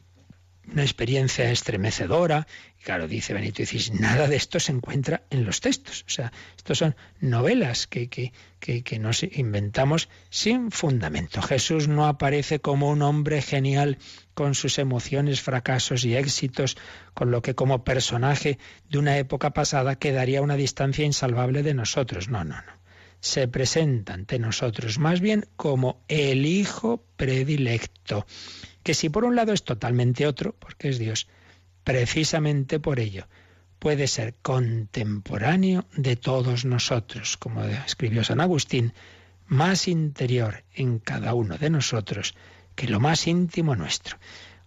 una 0.71 0.83
experiencia 0.83 1.49
estremecedora. 1.51 2.47
Y 2.79 2.83
claro, 2.83 3.07
dice 3.07 3.33
Benito 3.33 3.65
XVI, 3.65 3.99
nada 3.99 4.27
de 4.27 4.35
esto 4.35 4.59
se 4.59 4.71
encuentra 4.71 5.23
en 5.31 5.45
los 5.45 5.61
textos. 5.61 6.05
O 6.07 6.11
sea, 6.11 6.31
estos 6.55 6.77
son 6.77 6.95
novelas 7.19 7.87
que, 7.87 8.07
que, 8.07 8.33
que, 8.59 8.83
que 8.83 8.99
nos 8.99 9.23
inventamos 9.23 10.09
sin 10.29 10.69
fundamento. 10.69 11.41
Jesús 11.41 11.87
no 11.87 12.05
aparece 12.05 12.59
como 12.59 12.89
un 12.89 13.01
hombre 13.01 13.41
genial 13.41 13.97
con 14.39 14.55
sus 14.55 14.79
emociones, 14.79 15.41
fracasos 15.41 16.05
y 16.05 16.15
éxitos, 16.15 16.77
con 17.13 17.29
lo 17.29 17.41
que 17.41 17.55
como 17.55 17.83
personaje 17.83 18.57
de 18.89 18.97
una 18.97 19.17
época 19.17 19.49
pasada 19.49 19.97
quedaría 19.97 20.41
una 20.41 20.55
distancia 20.55 21.03
insalvable 21.03 21.61
de 21.61 21.73
nosotros. 21.73 22.29
No, 22.29 22.45
no, 22.45 22.55
no. 22.55 22.71
Se 23.19 23.49
presenta 23.49 24.13
ante 24.13 24.39
nosotros 24.39 24.97
más 24.97 25.19
bien 25.19 25.45
como 25.57 26.05
el 26.07 26.45
Hijo 26.45 27.03
predilecto 27.17 28.25
que 28.81 28.93
si 28.93 29.09
por 29.09 29.25
un 29.25 29.35
lado 29.35 29.51
es 29.51 29.65
totalmente 29.65 30.25
otro, 30.25 30.55
porque 30.57 30.87
es 30.87 30.99
Dios, 30.99 31.27
precisamente 31.83 32.79
por 32.79 33.01
ello 33.01 33.27
puede 33.77 34.07
ser 34.07 34.35
contemporáneo 34.41 35.83
de 35.97 36.15
todos 36.15 36.63
nosotros, 36.63 37.35
como 37.35 37.65
escribió 37.65 38.23
San 38.23 38.39
Agustín, 38.39 38.93
más 39.47 39.89
interior 39.89 40.63
en 40.73 40.99
cada 40.99 41.33
uno 41.33 41.57
de 41.57 41.69
nosotros 41.69 42.35
que 42.79 42.87
lo 42.87 43.01
más 43.01 43.27
íntimo 43.27 43.75
nuestro. 43.75 44.15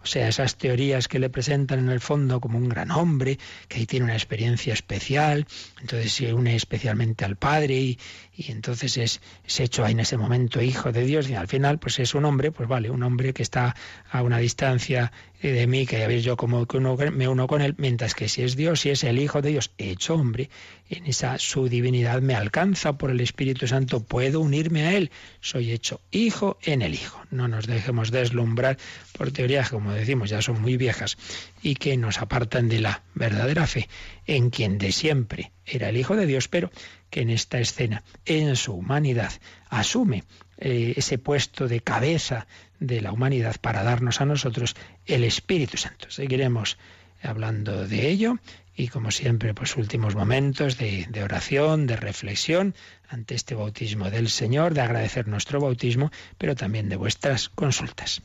O 0.03 0.05
sea, 0.05 0.27
esas 0.27 0.55
teorías 0.57 1.07
que 1.07 1.17
le 1.17 1.31
presentan 1.31 1.79
en 1.79 1.89
el 1.89 1.99
fondo 1.99 2.39
como 2.39 2.59
un 2.59 2.69
gran 2.69 2.91
hombre, 2.91 3.39
que 3.67 3.79
ahí 3.79 3.85
tiene 3.87 4.03
una 4.03 4.13
experiencia 4.13 4.71
especial, 4.71 5.47
entonces 5.81 6.11
se 6.11 6.31
une 6.31 6.55
especialmente 6.55 7.25
al 7.25 7.37
Padre 7.37 7.73
y, 7.73 7.99
y 8.35 8.51
entonces 8.51 8.97
es, 8.97 9.21
hecho 9.59 9.83
ahí 9.83 9.93
en 9.93 10.01
ese 10.01 10.17
momento 10.17 10.61
hijo 10.61 10.91
de 10.91 11.05
Dios 11.05 11.27
y 11.27 11.33
al 11.33 11.47
final 11.47 11.79
pues 11.79 11.97
es 11.97 12.13
un 12.13 12.25
hombre, 12.25 12.51
pues 12.51 12.69
vale, 12.69 12.91
un 12.91 13.01
hombre 13.01 13.33
que 13.33 13.41
está 13.41 13.75
a 14.11 14.21
una 14.21 14.37
distancia 14.37 15.11
de 15.51 15.67
mí, 15.67 15.85
que 15.85 15.99
ya 15.99 16.07
veis 16.07 16.23
yo 16.23 16.37
como 16.37 16.65
que 16.65 16.77
uno, 16.77 16.97
me 17.11 17.27
uno 17.27 17.47
con 17.47 17.61
él, 17.61 17.75
mientras 17.77 18.15
que 18.15 18.29
si 18.29 18.43
es 18.43 18.55
Dios, 18.55 18.81
si 18.81 18.89
es 18.89 19.03
el 19.03 19.19
Hijo 19.19 19.41
de 19.41 19.49
Dios, 19.49 19.71
hecho 19.77 20.15
hombre, 20.15 20.49
en 20.89 21.05
esa 21.05 21.37
su 21.39 21.67
divinidad 21.67 22.21
me 22.21 22.35
alcanza 22.35 22.93
por 22.97 23.09
el 23.09 23.19
Espíritu 23.19 23.67
Santo, 23.67 24.01
puedo 24.01 24.39
unirme 24.39 24.83
a 24.85 24.93
Él, 24.93 25.11
soy 25.41 25.71
hecho 25.71 26.01
hijo 26.11 26.57
en 26.63 26.81
el 26.81 26.93
Hijo. 26.93 27.21
No 27.31 27.47
nos 27.47 27.67
dejemos 27.67 28.11
deslumbrar 28.11 28.77
por 29.17 29.31
teorías, 29.31 29.69
como 29.69 29.91
decimos, 29.91 30.29
ya 30.29 30.41
son 30.41 30.61
muy 30.61 30.77
viejas 30.77 31.17
y 31.61 31.75
que 31.75 31.97
nos 31.97 32.19
apartan 32.19 32.69
de 32.69 32.79
la 32.79 33.03
verdadera 33.15 33.67
fe 33.67 33.89
en 34.27 34.49
quien 34.49 34.77
de 34.77 34.91
siempre 34.91 35.51
era 35.65 35.89
el 35.89 35.97
Hijo 35.97 36.15
de 36.15 36.25
Dios, 36.25 36.47
pero 36.47 36.71
que 37.09 37.21
en 37.21 37.29
esta 37.29 37.59
escena, 37.59 38.03
en 38.25 38.55
su 38.55 38.73
humanidad, 38.73 39.31
asume 39.69 40.23
eh, 40.57 40.93
ese 40.97 41.17
puesto 41.17 41.67
de 41.67 41.81
cabeza 41.81 42.47
de 42.79 43.01
la 43.01 43.11
humanidad 43.11 43.55
para 43.61 43.83
darnos 43.83 44.21
a 44.21 44.25
nosotros 44.25 44.75
el 45.05 45.23
Espíritu 45.23 45.77
Santo. 45.77 46.11
Seguiremos 46.11 46.77
hablando 47.21 47.87
de 47.87 48.09
ello 48.09 48.37
y 48.75 48.87
como 48.87 49.11
siempre, 49.11 49.53
pues 49.53 49.77
últimos 49.77 50.15
momentos 50.15 50.77
de, 50.77 51.05
de, 51.09 51.23
oración, 51.23 51.85
de 51.87 51.95
reflexión 51.95 52.75
ante 53.07 53.35
este 53.35 53.55
bautismo 53.55 54.09
del 54.09 54.29
Señor, 54.29 54.73
de 54.73 54.81
agradecer 54.81 55.27
nuestro 55.27 55.59
bautismo, 55.59 56.11
pero 56.37 56.55
también 56.55 56.89
de 56.89 56.95
vuestras 56.95 57.49
consultas. 57.49 58.21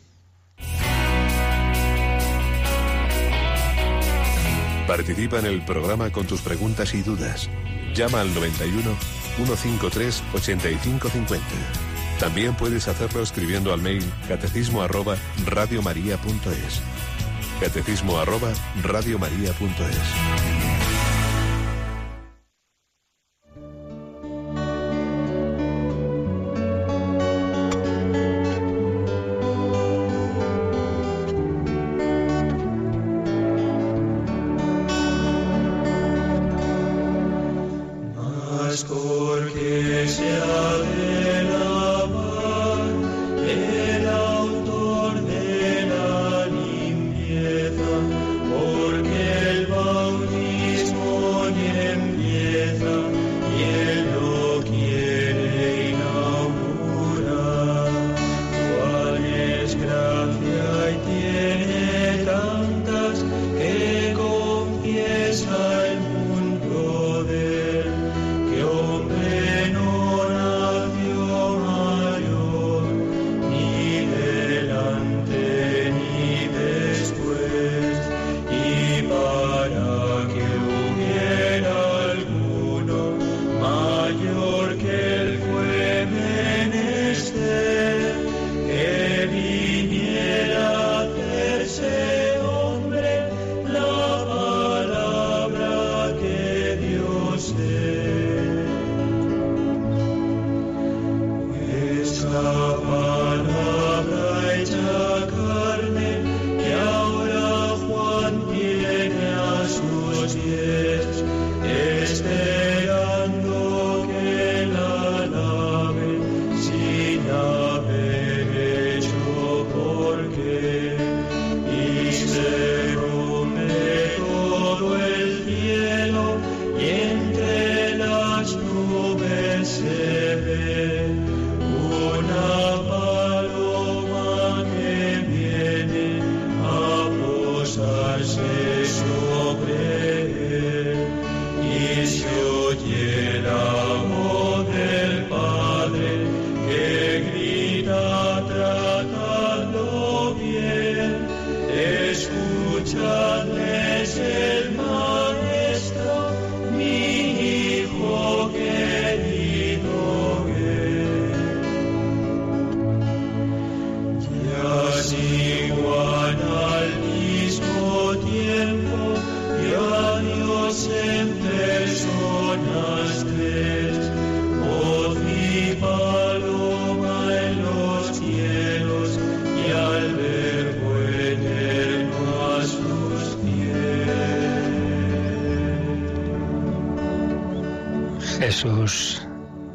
Participa 4.86 5.38
en 5.38 5.44
el 5.44 5.60
programa 5.66 6.10
con 6.10 6.26
tus 6.26 6.40
preguntas 6.40 6.94
y 6.94 7.02
dudas. 7.02 7.50
Llama 7.94 8.22
al 8.22 8.32
91 8.32 8.96
153 9.36 10.22
8550. 10.32 11.87
También 12.18 12.54
puedes 12.54 12.88
hacerlo 12.88 13.22
escribiendo 13.22 13.72
al 13.72 13.80
mail 13.80 14.04
catecismo 14.26 14.82
arroba 14.82 15.16
radiomaria.es. 15.46 16.82
Catecismo 17.60 18.18
arroba 18.18 18.52
radiomaria.es. 18.82 20.77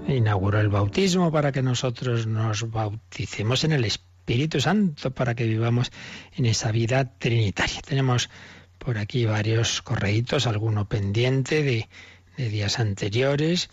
Inauguró 0.07 0.59
el 0.59 0.69
bautismo 0.69 1.31
para 1.31 1.51
que 1.51 1.61
nosotros 1.61 2.27
nos 2.27 2.69
bauticemos 2.69 3.63
en 3.63 3.71
el 3.71 3.85
Espíritu 3.85 4.13
Espíritu 4.23 4.61
Santo 4.61 5.11
para 5.11 5.35
que 5.35 5.43
vivamos 5.43 5.91
en 6.37 6.45
esa 6.45 6.71
vida 6.71 7.03
trinitaria. 7.19 7.81
Tenemos 7.81 8.29
por 8.77 8.97
aquí 8.97 9.25
varios 9.25 9.81
correitos, 9.81 10.47
alguno 10.47 10.87
pendiente 10.87 11.61
de, 11.61 11.89
de 12.37 12.47
días 12.47 12.79
anteriores. 12.79 13.69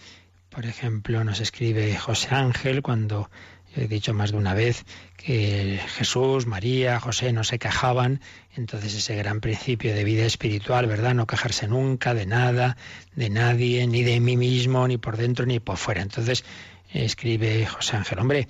Por 0.48 0.66
ejemplo, 0.66 1.22
nos 1.22 1.38
escribe 1.38 1.96
José 1.96 2.34
Ángel 2.34 2.82
cuando 2.82 3.30
he 3.76 3.86
dicho 3.86 4.14
más 4.14 4.32
de 4.32 4.38
una 4.38 4.54
vez 4.54 4.84
que 5.16 5.80
Jesús, 5.96 6.46
María, 6.46 6.98
José 7.00 7.32
no 7.32 7.44
se 7.44 7.58
quejaban, 7.58 8.20
entonces 8.56 8.94
ese 8.94 9.16
gran 9.16 9.40
principio 9.40 9.94
de 9.94 10.04
vida 10.04 10.24
espiritual, 10.24 10.86
¿verdad? 10.86 11.14
No 11.14 11.26
quejarse 11.26 11.68
nunca 11.68 12.14
de 12.14 12.26
nada, 12.26 12.76
de 13.14 13.30
nadie, 13.30 13.86
ni 13.86 14.02
de 14.02 14.20
mí 14.20 14.36
mismo, 14.36 14.86
ni 14.88 14.96
por 14.96 15.16
dentro, 15.16 15.46
ni 15.46 15.60
por 15.60 15.76
fuera. 15.76 16.02
Entonces 16.02 16.44
escribe 16.92 17.66
José 17.66 17.96
Ángel, 17.96 18.18
hombre, 18.18 18.48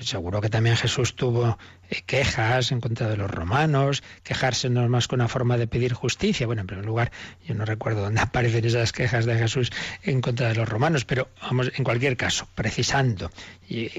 seguro 0.00 0.40
que 0.40 0.48
también 0.48 0.76
Jesús 0.76 1.14
tuvo 1.14 1.58
eh, 1.88 2.02
quejas 2.06 2.72
en 2.72 2.80
contra 2.80 3.08
de 3.08 3.16
los 3.16 3.30
romanos, 3.30 4.02
quejarse 4.22 4.70
no 4.70 4.82
es 4.84 4.90
más 4.90 5.08
que 5.08 5.14
una 5.14 5.28
forma 5.28 5.56
de 5.56 5.66
pedir 5.66 5.92
justicia. 5.92 6.46
Bueno, 6.46 6.62
en 6.62 6.66
primer 6.66 6.86
lugar, 6.86 7.12
yo 7.46 7.54
no 7.54 7.64
recuerdo 7.64 8.02
dónde 8.02 8.20
aparecen 8.22 8.64
esas 8.64 8.92
quejas 8.92 9.26
de 9.26 9.36
Jesús 9.36 9.70
en 10.02 10.20
contra 10.20 10.48
de 10.48 10.54
los 10.54 10.68
romanos, 10.68 11.04
pero 11.04 11.28
vamos, 11.42 11.70
en 11.76 11.84
cualquier 11.84 12.16
caso, 12.16 12.48
precisando, 12.54 13.30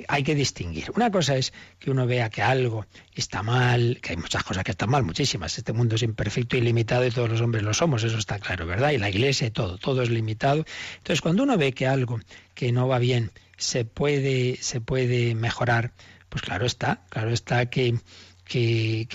hay 0.08 0.24
que 0.24 0.36
distinguir. 0.36 0.92
Una 0.96 1.12
cosa 1.12 1.36
es 1.36 1.54
que 1.80 1.92
uno 1.92 2.06
vea 2.06 2.30
que 2.30 2.42
algo 2.42 2.86
está 3.16 3.44
mal, 3.44 4.00
que 4.02 4.12
hay 4.12 4.18
muchas 4.18 4.44
cosas 4.44 4.64
que 4.64 4.72
están 4.72 4.90
mal, 4.90 5.04
muchísimas. 5.04 5.58
Este 5.58 5.74
mundo 5.74 5.96
es 5.96 6.04
imperfecto 6.04 6.58
y 6.58 6.62
limitado 6.62 7.06
y 7.06 7.12
todos 7.12 7.30
los 7.30 7.42
hombres 7.42 7.64
lo 7.64 7.74
somos, 7.74 8.04
eso 8.04 8.18
está 8.18 8.40
claro, 8.40 8.66
¿verdad? 8.66 8.92
Y 8.92 8.98
la 8.98 9.10
iglesia 9.10 9.48
y 9.48 9.52
todo, 9.52 9.78
todo 9.78 10.02
es 10.02 10.10
limitado. 10.10 10.66
Entonces, 10.98 11.22
cuando 11.22 11.44
uno 11.44 11.58
ve 11.58 11.74
que 11.74 11.88
algo 11.88 12.20
que 12.54 12.72
no 12.72 12.88
va 12.88 13.00
bien 13.00 13.32
se 13.62 13.86
puede, 13.86 14.58
se 14.62 14.82
puede 14.82 15.36
mejorar, 15.36 15.94
pues 16.30 16.42
claro 16.42 16.66
está, 16.66 17.06
claro 17.10 17.32
está 17.32 17.68
que, 17.68 17.96
que, 18.44 19.08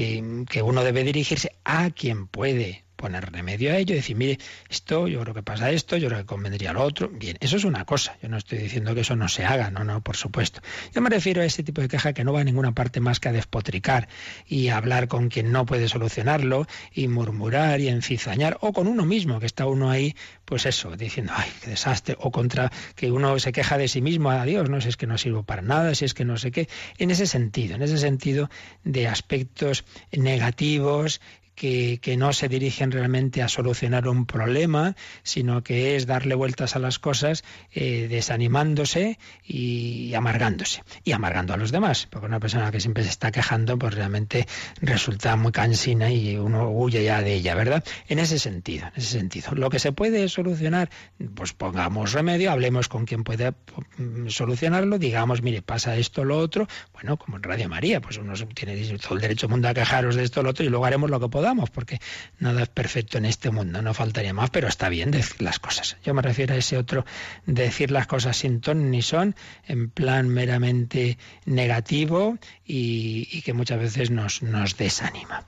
que, 0.49 0.63
uno 0.63 0.85
debe 0.85 1.05
dirigirse 1.05 1.53
a 1.65 1.91
quien 1.91 2.29
puede 2.29 2.86
poner 2.97 3.31
remedio 3.31 3.73
a 3.73 3.77
ello 3.77 3.95
decir, 3.95 4.17
mire, 4.17 4.39
esto, 4.69 5.07
yo 5.07 5.21
creo 5.21 5.35
que 5.35 5.43
pasa 5.43 5.71
esto, 5.71 5.97
yo 5.97 6.09
creo 6.09 6.21
que 6.21 6.27
convendría 6.27 6.73
lo 6.73 6.83
otro. 6.83 7.09
Bien, 7.09 7.37
eso 7.41 7.57
es 7.57 7.65
una 7.65 7.85
cosa. 7.85 8.17
Yo 8.23 8.29
no 8.29 8.39
estoy 8.39 8.59
diciendo 8.59 8.95
que 8.95 9.03
eso 9.03 9.17
no 9.17 9.29
se 9.29 9.45
haga, 9.45 9.71
no, 9.71 9.85
no, 9.85 10.01
por 10.03 10.17
supuesto. 10.17 10.61
Yo 10.95 11.01
me 11.01 11.11
refiero 11.11 11.43
a 11.43 11.45
ese 11.45 11.63
tipo 11.63 11.81
de 11.81 11.89
queja 11.89 12.13
que 12.13 12.25
no 12.25 12.33
va 12.33 12.41
a 12.41 12.45
ninguna 12.45 12.73
parte 12.73 13.01
más 13.01 13.21
que 13.21 13.29
a 13.29 13.33
despotricar 13.33 14.09
y 14.47 14.69
hablar 14.69 15.09
con 15.09 15.29
quien 15.29 15.53
no 15.53 15.67
puede 15.67 15.89
solucionarlo 15.89 16.67
y 16.93 17.09
murmurar 17.09 17.81
y 17.81 17.89
encizañar, 17.89 18.59
o 18.61 18.73
con 18.73 18.87
uno 18.87 19.05
mismo, 19.05 19.39
que 19.41 19.47
está 19.47 19.67
uno 19.67 19.91
ahí, 19.91 20.17
pues 20.45 20.67
eso, 20.67 20.97
diciendo, 20.97 21.33
ay, 21.37 21.51
qué 21.63 21.71
desastre, 21.71 22.17
o 22.19 22.31
contra 22.31 22.73
que 22.95 23.11
uno 23.11 23.39
se 23.39 23.53
queja 23.53 23.79
de 23.79 23.89
sí 23.89 24.01
mismo, 24.01 24.31
a 24.31 24.45
Dios, 24.45 24.71
no 24.71 24.81
si 24.81 24.89
es 24.89 24.97
que 24.97 25.07
no 25.07 25.19
sirvo 25.19 25.43
para 25.43 25.63
nada, 25.63 25.95
si 25.95 26.05
es 26.05 26.15
que 26.15 26.25
no 26.25 26.37
sé 26.37 26.51
qué. 26.51 26.69
En 26.99 27.11
ese 27.11 27.27
sentido, 27.27 27.77
en 27.77 27.83
ese 27.83 27.99
sentido 27.99 28.51
de 28.85 29.09
aspectos 29.09 29.85
negativos 30.13 31.21
que, 31.57 32.17
no 32.19 32.33
se 32.33 32.49
dirigen 32.49 32.93
realmente 32.93 33.43
a 33.43 33.49
solucionar 33.49 34.07
un 34.09 34.27
problema, 34.27 34.95
sino 35.23 35.63
que 35.63 35.97
es 35.97 36.07
darle 36.07 36.35
vueltas 36.35 36.77
a 36.77 36.79
las 36.79 36.99
cosas 36.99 37.45
eh, 37.73 38.07
desanimándose 38.09 39.19
y 39.43 40.15
amargándose. 40.15 40.83
Y 41.03 41.13
amargando 41.13 41.55
a 41.55 41.57
los 41.57 41.73
demás, 41.73 42.07
porque 42.11 42.27
una 42.27 42.41
persona 42.41 42.71
que 42.71 42.81
siempre 42.81 43.03
se 43.03 43.11
está 43.11 43.33
quejando, 43.33 43.79
pues 43.79 43.95
realmente 43.95 44.47
resulta 44.81 45.35
muy 45.37 45.53
cansina 45.53 46.11
y 46.11 46.37
uno 46.37 46.71
huye 46.71 47.03
ya 47.03 47.23
de 47.23 47.35
ella, 47.35 47.55
¿verdad? 47.55 47.83
En 48.09 48.19
ese 48.19 48.39
sentido, 48.39 48.87
en 48.89 48.93
ese 48.97 49.19
sentido. 49.19 49.53
Lo 49.55 49.71
que 49.71 49.79
se 49.79 49.93
puede 49.93 50.29
solucionar, 50.29 50.91
pues 51.35 51.55
pongamos 51.55 52.13
remedio, 52.13 52.53
hablemos 52.53 52.89
con 52.89 53.07
quien 53.07 53.25
puede 53.25 53.53
mm, 53.97 54.29
solucionarlo, 54.29 54.99
digamos, 54.99 55.43
mire, 55.43 55.63
pasa 55.63 55.97
esto, 55.97 56.25
lo 56.25 56.39
otro, 56.39 56.69
bueno, 56.93 57.17
como 57.17 57.39
en 57.39 57.43
Radio 57.43 57.69
María, 57.71 58.01
pues 58.03 58.19
uno 58.19 58.35
tiene 58.55 58.77
todo 58.99 59.15
el 59.15 59.21
derecho 59.21 59.49
mundo 59.49 59.69
a 59.69 59.75
quejaros 59.75 60.17
de 60.17 60.25
esto, 60.25 60.43
lo 60.43 60.51
otro, 60.51 60.65
y 60.65 60.69
luego 60.69 60.85
haremos 60.85 61.09
lo 61.09 61.19
que 61.19 61.29
podamos 61.29 61.46
porque 61.55 62.01
nada 62.39 62.63
es 62.63 62.69
perfecto 62.69 63.19
en 63.19 63.25
este 63.25 63.51
mundo, 63.51 63.83
no 63.83 63.95
faltaría 63.95 64.33
más, 64.33 64.51
pero 64.51 64.69
está 64.69 64.89
bien 64.89 65.11
decir 65.11 65.43
las 65.43 65.59
cosas. 65.59 65.97
Yo 66.05 66.15
me 66.15 66.23
refiero 66.23 66.55
a 66.55 66.57
ese 66.57 66.77
otro 66.77 67.05
decir 67.47 67.91
las 67.91 68.07
cosas 68.07 68.37
sin 68.37 68.61
ton 68.61 68.91
ni 68.91 69.03
son, 69.03 69.37
en 69.67 69.91
plan 69.91 70.29
meramente 70.29 71.19
negativo 71.45 72.39
y, 72.65 73.43
que 73.43 73.53
muchas 73.53 73.79
veces 73.79 74.11
nos, 74.11 74.43
nos 74.43 74.77
desanima. 74.77 75.47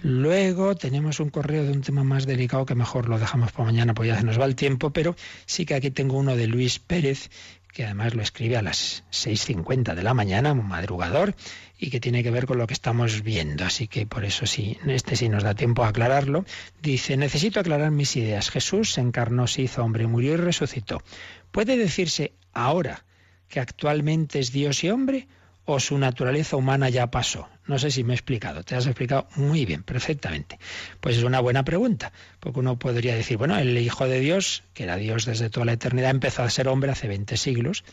Luego 0.00 0.76
tenemos 0.76 1.18
un 1.18 1.28
correo 1.28 1.64
de 1.64 1.72
un 1.72 1.82
tema 1.82 2.04
más 2.04 2.24
delicado 2.24 2.64
que 2.64 2.76
mejor 2.76 3.08
lo 3.08 3.18
dejamos 3.18 3.50
para 3.50 3.64
mañana, 3.64 3.94
pues 3.94 4.08
ya 4.08 4.16
se 4.16 4.24
nos 4.24 4.38
va 4.38 4.44
el 4.44 4.54
tiempo, 4.54 4.92
pero 4.92 5.16
sí 5.44 5.66
que 5.66 5.74
aquí 5.74 5.90
tengo 5.90 6.16
uno 6.16 6.36
de 6.36 6.46
Luis 6.46 6.78
Pérez, 6.78 7.30
que 7.78 7.84
además 7.84 8.16
lo 8.16 8.22
escribe 8.22 8.56
a 8.56 8.62
las 8.62 9.04
6.50 9.12 9.94
de 9.94 10.02
la 10.02 10.12
mañana, 10.12 10.50
un 10.50 10.66
madrugador, 10.66 11.36
y 11.78 11.90
que 11.90 12.00
tiene 12.00 12.24
que 12.24 12.32
ver 12.32 12.46
con 12.46 12.58
lo 12.58 12.66
que 12.66 12.74
estamos 12.74 13.22
viendo. 13.22 13.64
Así 13.64 13.86
que 13.86 14.04
por 14.04 14.24
eso 14.24 14.46
sí, 14.46 14.76
este 14.88 15.14
sí 15.14 15.28
nos 15.28 15.44
da 15.44 15.54
tiempo 15.54 15.84
a 15.84 15.90
aclararlo. 15.90 16.44
Dice, 16.82 17.16
necesito 17.16 17.60
aclarar 17.60 17.92
mis 17.92 18.16
ideas. 18.16 18.50
Jesús 18.50 18.94
se 18.94 19.00
encarnó, 19.00 19.46
se 19.46 19.62
hizo 19.62 19.84
hombre, 19.84 20.08
murió 20.08 20.34
y 20.34 20.38
resucitó. 20.38 21.04
¿Puede 21.52 21.76
decirse 21.76 22.32
ahora 22.52 23.04
que 23.46 23.60
actualmente 23.60 24.40
es 24.40 24.50
Dios 24.50 24.82
y 24.82 24.90
hombre? 24.90 25.28
O 25.70 25.80
su 25.80 25.98
naturaleza 25.98 26.56
humana 26.56 26.88
ya 26.88 27.10
pasó? 27.10 27.48
No 27.66 27.78
sé 27.78 27.90
si 27.90 28.02
me 28.02 28.14
he 28.14 28.16
explicado. 28.16 28.62
Te 28.62 28.74
has 28.74 28.86
explicado 28.86 29.28
muy 29.36 29.66
bien, 29.66 29.82
perfectamente. 29.82 30.58
Pues 31.00 31.18
es 31.18 31.24
una 31.24 31.40
buena 31.40 31.62
pregunta, 31.62 32.12
porque 32.40 32.60
uno 32.60 32.78
podría 32.78 33.14
decir, 33.14 33.36
bueno, 33.36 33.58
el 33.58 33.76
Hijo 33.76 34.08
de 34.08 34.20
Dios, 34.20 34.64
que 34.72 34.84
era 34.84 34.96
Dios 34.96 35.26
desde 35.26 35.50
toda 35.50 35.66
la 35.66 35.72
eternidad, 35.72 36.10
empezó 36.10 36.42
a 36.42 36.50
ser 36.50 36.68
hombre 36.68 36.90
hace 36.90 37.06
20 37.06 37.36
siglos 37.36 37.84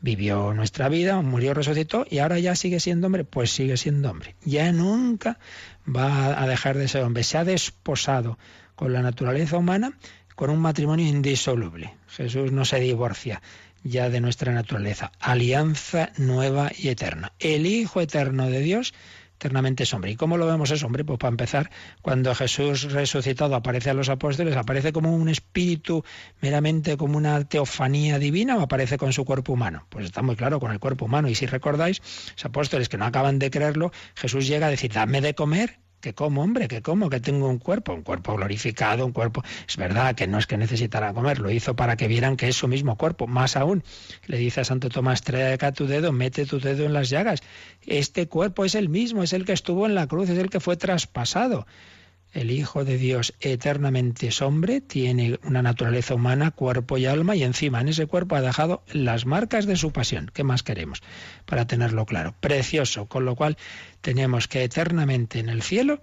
vivió 0.00 0.54
nuestra 0.54 0.88
vida, 0.88 1.20
murió, 1.22 1.54
resucitó 1.54 2.06
y 2.08 2.18
ahora 2.18 2.38
ya 2.38 2.54
sigue 2.54 2.78
siendo 2.78 3.08
hombre, 3.08 3.24
pues 3.24 3.50
sigue 3.50 3.76
siendo 3.76 4.10
hombre. 4.10 4.36
Ya 4.44 4.70
nunca 4.72 5.38
va 5.84 6.40
a 6.40 6.46
dejar 6.46 6.78
de 6.78 6.86
ser 6.86 7.02
hombre. 7.02 7.24
Se 7.24 7.36
ha 7.36 7.44
desposado 7.44 8.38
con 8.76 8.92
la 8.92 9.02
naturaleza 9.02 9.56
humana 9.56 9.98
con 10.38 10.50
un 10.50 10.60
matrimonio 10.60 11.04
indisoluble. 11.04 11.96
Jesús 12.06 12.52
no 12.52 12.64
se 12.64 12.78
divorcia 12.78 13.42
ya 13.82 14.10
de 14.10 14.20
nuestra 14.20 14.52
naturaleza. 14.52 15.12
Alianza 15.20 16.10
nueva 16.16 16.70
y 16.76 16.88
eterna. 16.88 17.32
El 17.38 17.66
Hijo 17.66 18.00
eterno 18.00 18.48
de 18.48 18.60
Dios 18.60 18.94
eternamente 19.38 19.84
es 19.84 19.94
hombre. 19.94 20.10
¿Y 20.10 20.16
cómo 20.16 20.36
lo 20.36 20.46
vemos 20.46 20.70
es 20.72 20.82
hombre? 20.82 21.04
Pues 21.04 21.18
para 21.18 21.30
empezar, 21.30 21.70
cuando 22.02 22.34
Jesús 22.34 22.90
resucitado 22.90 23.54
aparece 23.54 23.90
a 23.90 23.94
los 23.94 24.08
apóstoles, 24.08 24.56
aparece 24.56 24.92
como 24.92 25.14
un 25.14 25.28
espíritu 25.28 26.04
meramente 26.40 26.96
como 26.96 27.16
una 27.16 27.44
teofanía 27.44 28.18
divina 28.18 28.56
o 28.56 28.62
aparece 28.62 28.98
con 28.98 29.12
su 29.12 29.24
cuerpo 29.24 29.52
humano. 29.52 29.86
Pues 29.90 30.06
está 30.06 30.22
muy 30.22 30.34
claro 30.34 30.58
con 30.58 30.72
el 30.72 30.80
cuerpo 30.80 31.04
humano. 31.04 31.28
Y 31.28 31.36
si 31.36 31.46
recordáis, 31.46 32.02
los 32.34 32.44
apóstoles 32.44 32.88
que 32.88 32.98
no 32.98 33.04
acaban 33.04 33.38
de 33.38 33.50
creerlo, 33.50 33.92
Jesús 34.16 34.48
llega 34.48 34.66
a 34.66 34.70
decir, 34.70 34.92
dame 34.92 35.20
de 35.20 35.34
comer 35.34 35.78
que 36.00 36.14
como, 36.14 36.42
hombre, 36.42 36.68
que 36.68 36.82
como, 36.82 37.10
que 37.10 37.20
tengo 37.20 37.48
un 37.48 37.58
cuerpo, 37.58 37.92
un 37.92 38.02
cuerpo 38.02 38.36
glorificado, 38.36 39.04
un 39.04 39.12
cuerpo... 39.12 39.42
Es 39.68 39.76
verdad 39.76 40.14
que 40.14 40.26
no 40.26 40.38
es 40.38 40.46
que 40.46 40.56
necesitara 40.56 41.12
comer, 41.12 41.38
lo 41.38 41.50
hizo 41.50 41.74
para 41.74 41.96
que 41.96 42.08
vieran 42.08 42.36
que 42.36 42.48
es 42.48 42.56
su 42.56 42.68
mismo 42.68 42.96
cuerpo. 42.96 43.26
Más 43.26 43.56
aún, 43.56 43.82
le 44.26 44.38
dice 44.38 44.60
a 44.60 44.64
Santo 44.64 44.88
Tomás, 44.88 45.22
trae 45.22 45.52
acá 45.52 45.72
tu 45.72 45.86
dedo, 45.86 46.12
mete 46.12 46.46
tu 46.46 46.60
dedo 46.60 46.84
en 46.84 46.92
las 46.92 47.10
llagas. 47.10 47.40
Este 47.86 48.28
cuerpo 48.28 48.64
es 48.64 48.74
el 48.74 48.88
mismo, 48.88 49.22
es 49.22 49.32
el 49.32 49.44
que 49.44 49.52
estuvo 49.52 49.86
en 49.86 49.94
la 49.94 50.06
cruz, 50.06 50.28
es 50.30 50.38
el 50.38 50.50
que 50.50 50.60
fue 50.60 50.76
traspasado. 50.76 51.66
El 52.32 52.50
Hijo 52.50 52.84
de 52.84 52.98
Dios 52.98 53.34
eternamente 53.40 54.28
es 54.28 54.42
hombre, 54.42 54.82
tiene 54.82 55.38
una 55.44 55.62
naturaleza 55.62 56.14
humana, 56.14 56.50
cuerpo 56.50 56.98
y 56.98 57.06
alma, 57.06 57.34
y 57.34 57.42
encima 57.42 57.80
en 57.80 57.88
ese 57.88 58.06
cuerpo 58.06 58.36
ha 58.36 58.42
dejado 58.42 58.82
las 58.92 59.24
marcas 59.24 59.64
de 59.66 59.76
su 59.76 59.92
pasión. 59.92 60.30
¿Qué 60.34 60.44
más 60.44 60.62
queremos? 60.62 61.02
Para 61.46 61.66
tenerlo 61.66 62.04
claro. 62.04 62.34
Precioso, 62.38 63.06
con 63.06 63.24
lo 63.24 63.34
cual 63.34 63.56
tenemos 64.02 64.46
que 64.46 64.62
eternamente 64.62 65.38
en 65.38 65.48
el 65.48 65.62
cielo, 65.62 66.00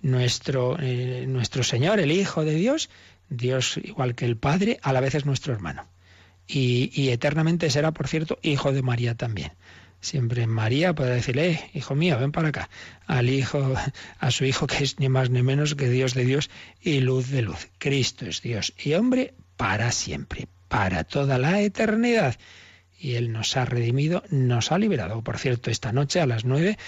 nuestro, 0.00 0.76
eh, 0.80 1.24
nuestro 1.28 1.64
Señor, 1.64 1.98
el 1.98 2.12
Hijo 2.12 2.44
de 2.44 2.54
Dios, 2.54 2.88
Dios 3.28 3.78
igual 3.82 4.14
que 4.14 4.26
el 4.26 4.36
Padre, 4.36 4.78
a 4.82 4.92
la 4.92 5.00
vez 5.00 5.16
es 5.16 5.26
nuestro 5.26 5.52
hermano. 5.52 5.86
Y, 6.46 6.90
y 6.94 7.08
eternamente 7.08 7.68
será, 7.68 7.90
por 7.90 8.06
cierto, 8.06 8.38
Hijo 8.42 8.72
de 8.72 8.82
María 8.82 9.16
también 9.16 9.52
siempre 10.04 10.46
María 10.46 10.94
puede 10.94 11.14
decirle, 11.14 11.50
eh, 11.50 11.70
hijo 11.74 11.94
mío, 11.94 12.18
ven 12.18 12.32
para 12.32 12.48
acá, 12.48 12.68
al 13.06 13.28
hijo, 13.30 13.74
a 14.18 14.30
su 14.30 14.44
hijo 14.44 14.66
que 14.66 14.84
es 14.84 15.00
ni 15.00 15.08
más 15.08 15.30
ni 15.30 15.42
menos 15.42 15.74
que 15.74 15.88
Dios 15.88 16.14
de 16.14 16.24
Dios 16.24 16.50
y 16.80 17.00
luz 17.00 17.30
de 17.30 17.42
luz. 17.42 17.68
Cristo 17.78 18.26
es 18.26 18.42
Dios 18.42 18.74
y 18.82 18.94
hombre 18.94 19.34
para 19.56 19.92
siempre, 19.92 20.46
para 20.68 21.04
toda 21.04 21.38
la 21.38 21.60
eternidad. 21.60 22.36
Y 22.98 23.14
Él 23.14 23.32
nos 23.32 23.56
ha 23.56 23.64
redimido, 23.64 24.22
nos 24.30 24.72
ha 24.72 24.78
liberado. 24.78 25.22
Por 25.22 25.38
cierto, 25.38 25.70
esta 25.70 25.92
noche 25.92 26.20
a 26.20 26.26
las 26.26 26.44
nueve, 26.44 26.78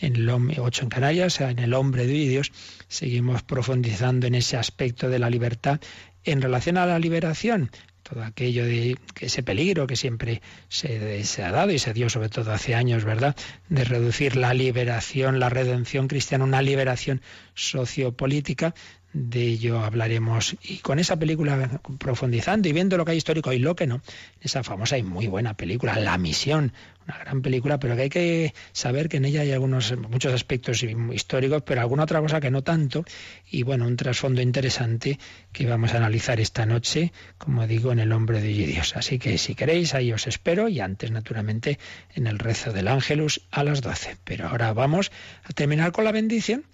en 0.00 0.16
el 0.16 0.28
ocho 0.58 0.82
en 0.82 0.88
Canarias, 0.88 1.40
en 1.40 1.58
el 1.58 1.74
hombre 1.74 2.06
de 2.06 2.12
Dios, 2.12 2.52
seguimos 2.88 3.42
profundizando 3.42 4.26
en 4.26 4.34
ese 4.34 4.56
aspecto 4.56 5.08
de 5.08 5.18
la 5.18 5.30
libertad 5.30 5.80
en 6.24 6.42
relación 6.42 6.76
a 6.76 6.86
la 6.86 6.98
liberación 6.98 7.70
todo 8.08 8.22
aquello 8.22 8.64
de 8.64 8.96
ese 9.20 9.42
peligro 9.42 9.86
que 9.86 9.96
siempre 9.96 10.40
se, 10.68 11.24
se, 11.24 11.42
ha 11.42 11.50
dado 11.50 11.72
y 11.72 11.78
se 11.78 11.92
dio 11.92 12.08
sobre 12.08 12.28
todo 12.28 12.52
hace 12.52 12.74
años, 12.74 13.04
¿verdad? 13.04 13.34
De 13.68 13.84
reducir 13.84 14.36
la 14.36 14.54
liberación, 14.54 15.40
la 15.40 15.48
redención 15.48 16.06
cristiana, 16.06 16.44
una 16.44 16.62
liberación 16.62 17.20
sociopolítica 17.54 18.74
de 19.16 19.42
ello 19.42 19.80
hablaremos. 19.80 20.56
Y 20.62 20.78
con 20.78 20.98
esa 20.98 21.16
película, 21.16 21.80
profundizando 21.98 22.68
y 22.68 22.72
viendo 22.72 22.98
lo 22.98 23.04
que 23.04 23.12
hay 23.12 23.16
histórico 23.16 23.52
y 23.52 23.58
lo 23.58 23.74
que 23.74 23.86
no, 23.86 24.02
esa 24.40 24.62
famosa 24.62 24.98
y 24.98 25.02
muy 25.02 25.26
buena 25.26 25.54
película, 25.54 25.98
La 25.98 26.18
Misión, 26.18 26.72
una 27.08 27.18
gran 27.18 27.40
película, 27.40 27.78
pero 27.78 27.96
que 27.96 28.02
hay 28.02 28.08
que 28.10 28.54
saber 28.72 29.08
que 29.08 29.16
en 29.16 29.24
ella 29.24 29.40
hay 29.40 29.52
algunos 29.52 29.96
muchos 29.96 30.34
aspectos 30.34 30.82
históricos, 30.82 31.62
pero 31.64 31.80
alguna 31.80 32.02
otra 32.02 32.20
cosa 32.20 32.40
que 32.40 32.50
no 32.50 32.62
tanto. 32.62 33.04
Y 33.50 33.62
bueno, 33.62 33.86
un 33.86 33.96
trasfondo 33.96 34.42
interesante 34.42 35.18
que 35.50 35.66
vamos 35.66 35.94
a 35.94 35.96
analizar 35.96 36.38
esta 36.38 36.66
noche, 36.66 37.12
como 37.38 37.66
digo, 37.66 37.92
en 37.92 38.00
el 38.00 38.12
hombre 38.12 38.42
de 38.42 38.48
Dios. 38.48 38.96
Así 38.96 39.18
que 39.18 39.38
si 39.38 39.54
queréis, 39.54 39.94
ahí 39.94 40.12
os 40.12 40.26
espero 40.26 40.68
y 40.68 40.80
antes, 40.80 41.10
naturalmente, 41.10 41.78
en 42.14 42.26
el 42.26 42.38
rezo 42.38 42.72
del 42.72 42.88
Ángelus 42.88 43.40
a 43.50 43.64
las 43.64 43.80
12. 43.80 44.18
Pero 44.24 44.48
ahora 44.48 44.74
vamos 44.74 45.10
a 45.44 45.52
terminar 45.54 45.92
con 45.92 46.04
la 46.04 46.12
bendición 46.12 46.64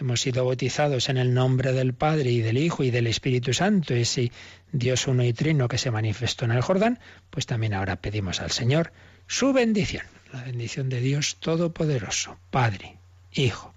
hemos 0.00 0.20
sido 0.20 0.44
bautizados 0.44 1.08
en 1.08 1.16
el 1.16 1.34
nombre 1.34 1.72
del 1.72 1.94
Padre 1.94 2.30
y 2.30 2.40
del 2.40 2.58
Hijo 2.58 2.82
y 2.82 2.90
del 2.90 3.06
Espíritu 3.06 3.52
Santo, 3.52 3.94
ese 3.94 4.32
Dios 4.72 5.06
uno 5.06 5.24
y 5.24 5.32
trino 5.32 5.68
que 5.68 5.78
se 5.78 5.90
manifestó 5.90 6.44
en 6.44 6.52
el 6.52 6.62
Jordán, 6.62 6.98
pues 7.30 7.46
también 7.46 7.74
ahora 7.74 7.96
pedimos 7.96 8.40
al 8.40 8.50
Señor 8.50 8.92
su 9.26 9.52
bendición, 9.52 10.04
la 10.32 10.42
bendición 10.42 10.88
de 10.88 11.00
Dios 11.00 11.36
Todopoderoso, 11.40 12.38
Padre, 12.50 12.96
Hijo 13.32 13.74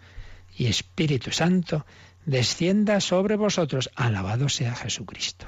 y 0.58 0.68
Espíritu 0.68 1.32
Santo, 1.32 1.86
descienda 2.26 3.00
sobre 3.02 3.36
vosotros. 3.36 3.92
Alabado 3.96 4.50
sea 4.50 4.76
Jesucristo. 4.76 5.48